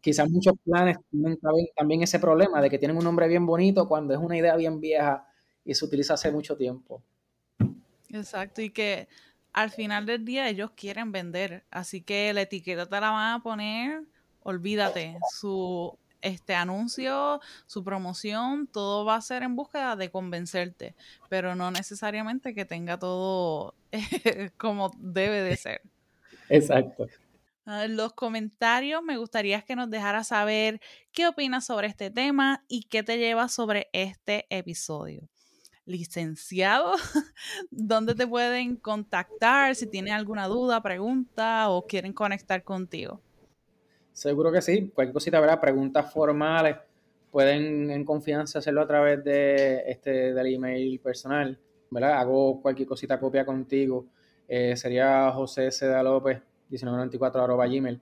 Quizás 0.00 0.28
muchos 0.28 0.54
planes 0.64 0.98
tienen 1.08 1.38
también 1.76 2.02
ese 2.02 2.18
problema 2.18 2.60
de 2.60 2.68
que 2.68 2.78
tienen 2.78 2.96
un 2.96 3.04
nombre 3.04 3.28
bien 3.28 3.46
bonito 3.46 3.86
cuando 3.86 4.12
es 4.12 4.18
una 4.18 4.36
idea 4.36 4.56
bien 4.56 4.80
vieja 4.80 5.24
y 5.64 5.72
se 5.72 5.84
utiliza 5.84 6.14
hace 6.14 6.32
mucho 6.32 6.56
tiempo. 6.56 7.00
Exacto, 8.08 8.60
y 8.60 8.70
que 8.70 9.06
al 9.52 9.70
final 9.70 10.04
del 10.04 10.24
día 10.24 10.48
ellos 10.48 10.72
quieren 10.74 11.12
vender, 11.12 11.64
así 11.70 12.02
que 12.02 12.32
la 12.32 12.42
etiqueta 12.42 12.86
te 12.86 13.00
la 13.00 13.10
van 13.10 13.34
a 13.34 13.42
poner, 13.42 14.02
olvídate, 14.42 15.16
su 15.30 15.96
este 16.24 16.54
anuncio, 16.54 17.40
su 17.66 17.84
promoción, 17.84 18.66
todo 18.66 19.04
va 19.04 19.16
a 19.16 19.20
ser 19.20 19.42
en 19.42 19.54
búsqueda 19.54 19.94
de 19.94 20.10
convencerte, 20.10 20.94
pero 21.28 21.54
no 21.54 21.70
necesariamente 21.70 22.54
que 22.54 22.64
tenga 22.64 22.98
todo 22.98 23.74
como 24.58 24.90
debe 24.98 25.42
de 25.42 25.56
ser. 25.56 25.82
Exacto. 26.48 27.06
Ah, 27.66 27.86
los 27.86 28.12
comentarios 28.12 29.02
me 29.02 29.16
gustaría 29.16 29.62
que 29.62 29.76
nos 29.76 29.88
dejaras 29.88 30.28
saber 30.28 30.80
qué 31.12 31.26
opinas 31.26 31.64
sobre 31.64 31.86
este 31.86 32.10
tema 32.10 32.62
y 32.68 32.82
qué 32.82 33.02
te 33.02 33.16
lleva 33.16 33.48
sobre 33.48 33.88
este 33.92 34.46
episodio. 34.50 35.28
Licenciado, 35.86 36.94
¿dónde 37.70 38.14
te 38.14 38.26
pueden 38.26 38.76
contactar 38.76 39.74
si 39.76 39.86
tienen 39.86 40.12
alguna 40.12 40.46
duda, 40.46 40.82
pregunta 40.82 41.70
o 41.70 41.86
quieren 41.86 42.12
conectar 42.12 42.62
contigo? 42.64 43.20
Seguro 44.14 44.52
que 44.52 44.62
sí. 44.62 44.92
Cualquier 44.94 45.12
cosita, 45.12 45.40
¿verdad? 45.40 45.60
Preguntas 45.60 46.12
formales, 46.12 46.76
pueden 47.32 47.90
en 47.90 48.04
confianza 48.04 48.60
hacerlo 48.60 48.82
a 48.82 48.86
través 48.86 49.24
de 49.24 49.82
este 49.88 50.32
del 50.32 50.54
email 50.54 51.00
personal, 51.00 51.58
¿verdad? 51.90 52.20
Hago 52.20 52.62
cualquier 52.62 52.86
cosita 52.86 53.18
copia 53.18 53.44
contigo. 53.44 54.06
Eh, 54.46 54.76
sería 54.76 55.32
José 55.32 55.72
Seda 55.72 56.00
López, 56.04 56.36
1994 56.68 57.42
arroba 57.42 57.66
gmail. 57.66 58.00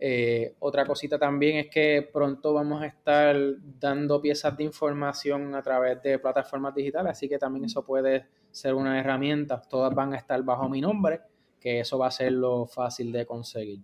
Eh, 0.00 0.56
otra 0.58 0.84
cosita 0.84 1.20
también 1.20 1.58
es 1.58 1.68
que 1.68 2.08
pronto 2.12 2.52
vamos 2.52 2.82
a 2.82 2.86
estar 2.86 3.36
dando 3.78 4.20
piezas 4.20 4.56
de 4.56 4.64
información 4.64 5.54
a 5.54 5.62
través 5.62 6.02
de 6.02 6.18
plataformas 6.18 6.74
digitales, 6.74 7.12
así 7.12 7.28
que 7.28 7.38
también 7.38 7.66
eso 7.66 7.84
puede 7.84 8.26
ser 8.50 8.74
una 8.74 8.98
herramienta. 8.98 9.62
Todas 9.62 9.94
van 9.94 10.14
a 10.14 10.16
estar 10.16 10.42
bajo 10.42 10.68
mi 10.68 10.80
nombre, 10.80 11.20
que 11.60 11.78
eso 11.78 11.96
va 11.96 12.08
a 12.08 12.10
ser 12.10 12.32
lo 12.32 12.66
fácil 12.66 13.12
de 13.12 13.24
conseguir. 13.24 13.80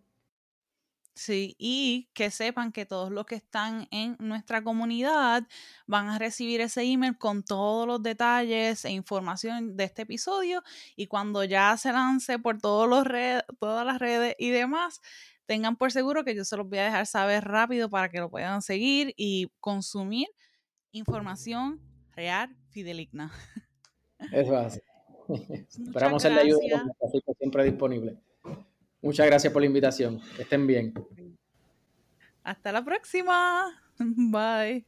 Sí, 1.15 1.55
y 1.59 2.09
que 2.12 2.33
sepan 2.33 2.73
que 2.73 2.87
todos 2.87 3.12
los 3.12 3.25
que 3.25 3.37
están 3.37 3.87
en 3.93 4.17
nuestra 4.19 4.65
comunidad 4.65 5.47
van 5.87 6.09
a 6.09 6.19
recibir 6.19 6.61
ese 6.61 6.83
email 6.83 7.17
con 7.17 7.45
todos 7.45 7.87
los 7.87 8.03
detalles 8.03 8.85
e 8.85 8.91
información 8.91 9.77
de 9.77 9.85
este 9.85 10.03
episodio 10.03 10.65
y 10.97 11.07
cuando 11.07 11.45
ya 11.45 11.77
se 11.77 11.93
lance 11.93 12.41
por 12.41 12.59
todos 12.61 12.89
los 12.89 13.05
todas 13.61 13.87
las 13.87 14.01
redes 14.01 14.35
y 14.41 14.51
demás, 14.51 15.01
tengan 15.47 15.77
por 15.77 15.93
seguro 15.93 16.25
que 16.25 16.35
yo 16.35 16.45
se 16.45 16.57
los 16.57 16.69
voy 16.69 16.79
a 16.79 16.87
dejar 16.87 17.07
saber 17.07 17.45
rápido 17.45 17.89
para 17.89 18.09
que 18.09 18.19
lo 18.19 18.29
puedan 18.29 18.61
seguir 18.61 19.15
y 19.17 19.53
consumir 19.61 20.27
información 20.91 21.81
real, 22.17 22.57
fideligna. 22.71 23.31
Eso 24.33 24.59
es. 24.59 24.83
Esperamos 25.87 26.23
ser 26.23 26.35
de 26.35 26.41
ayuda, 26.41 26.85
siempre 27.39 27.65
disponible. 27.65 28.19
Muchas 29.05 29.27
gracias 29.27 29.53
por 29.53 29.61
la 29.61 29.67
invitación. 29.67 30.19
Que 30.35 30.43
estén 30.43 30.67
bien. 30.67 30.95
Hasta 32.43 32.73
la 32.73 32.83
próxima. 32.83 33.83
Bye. 33.99 34.87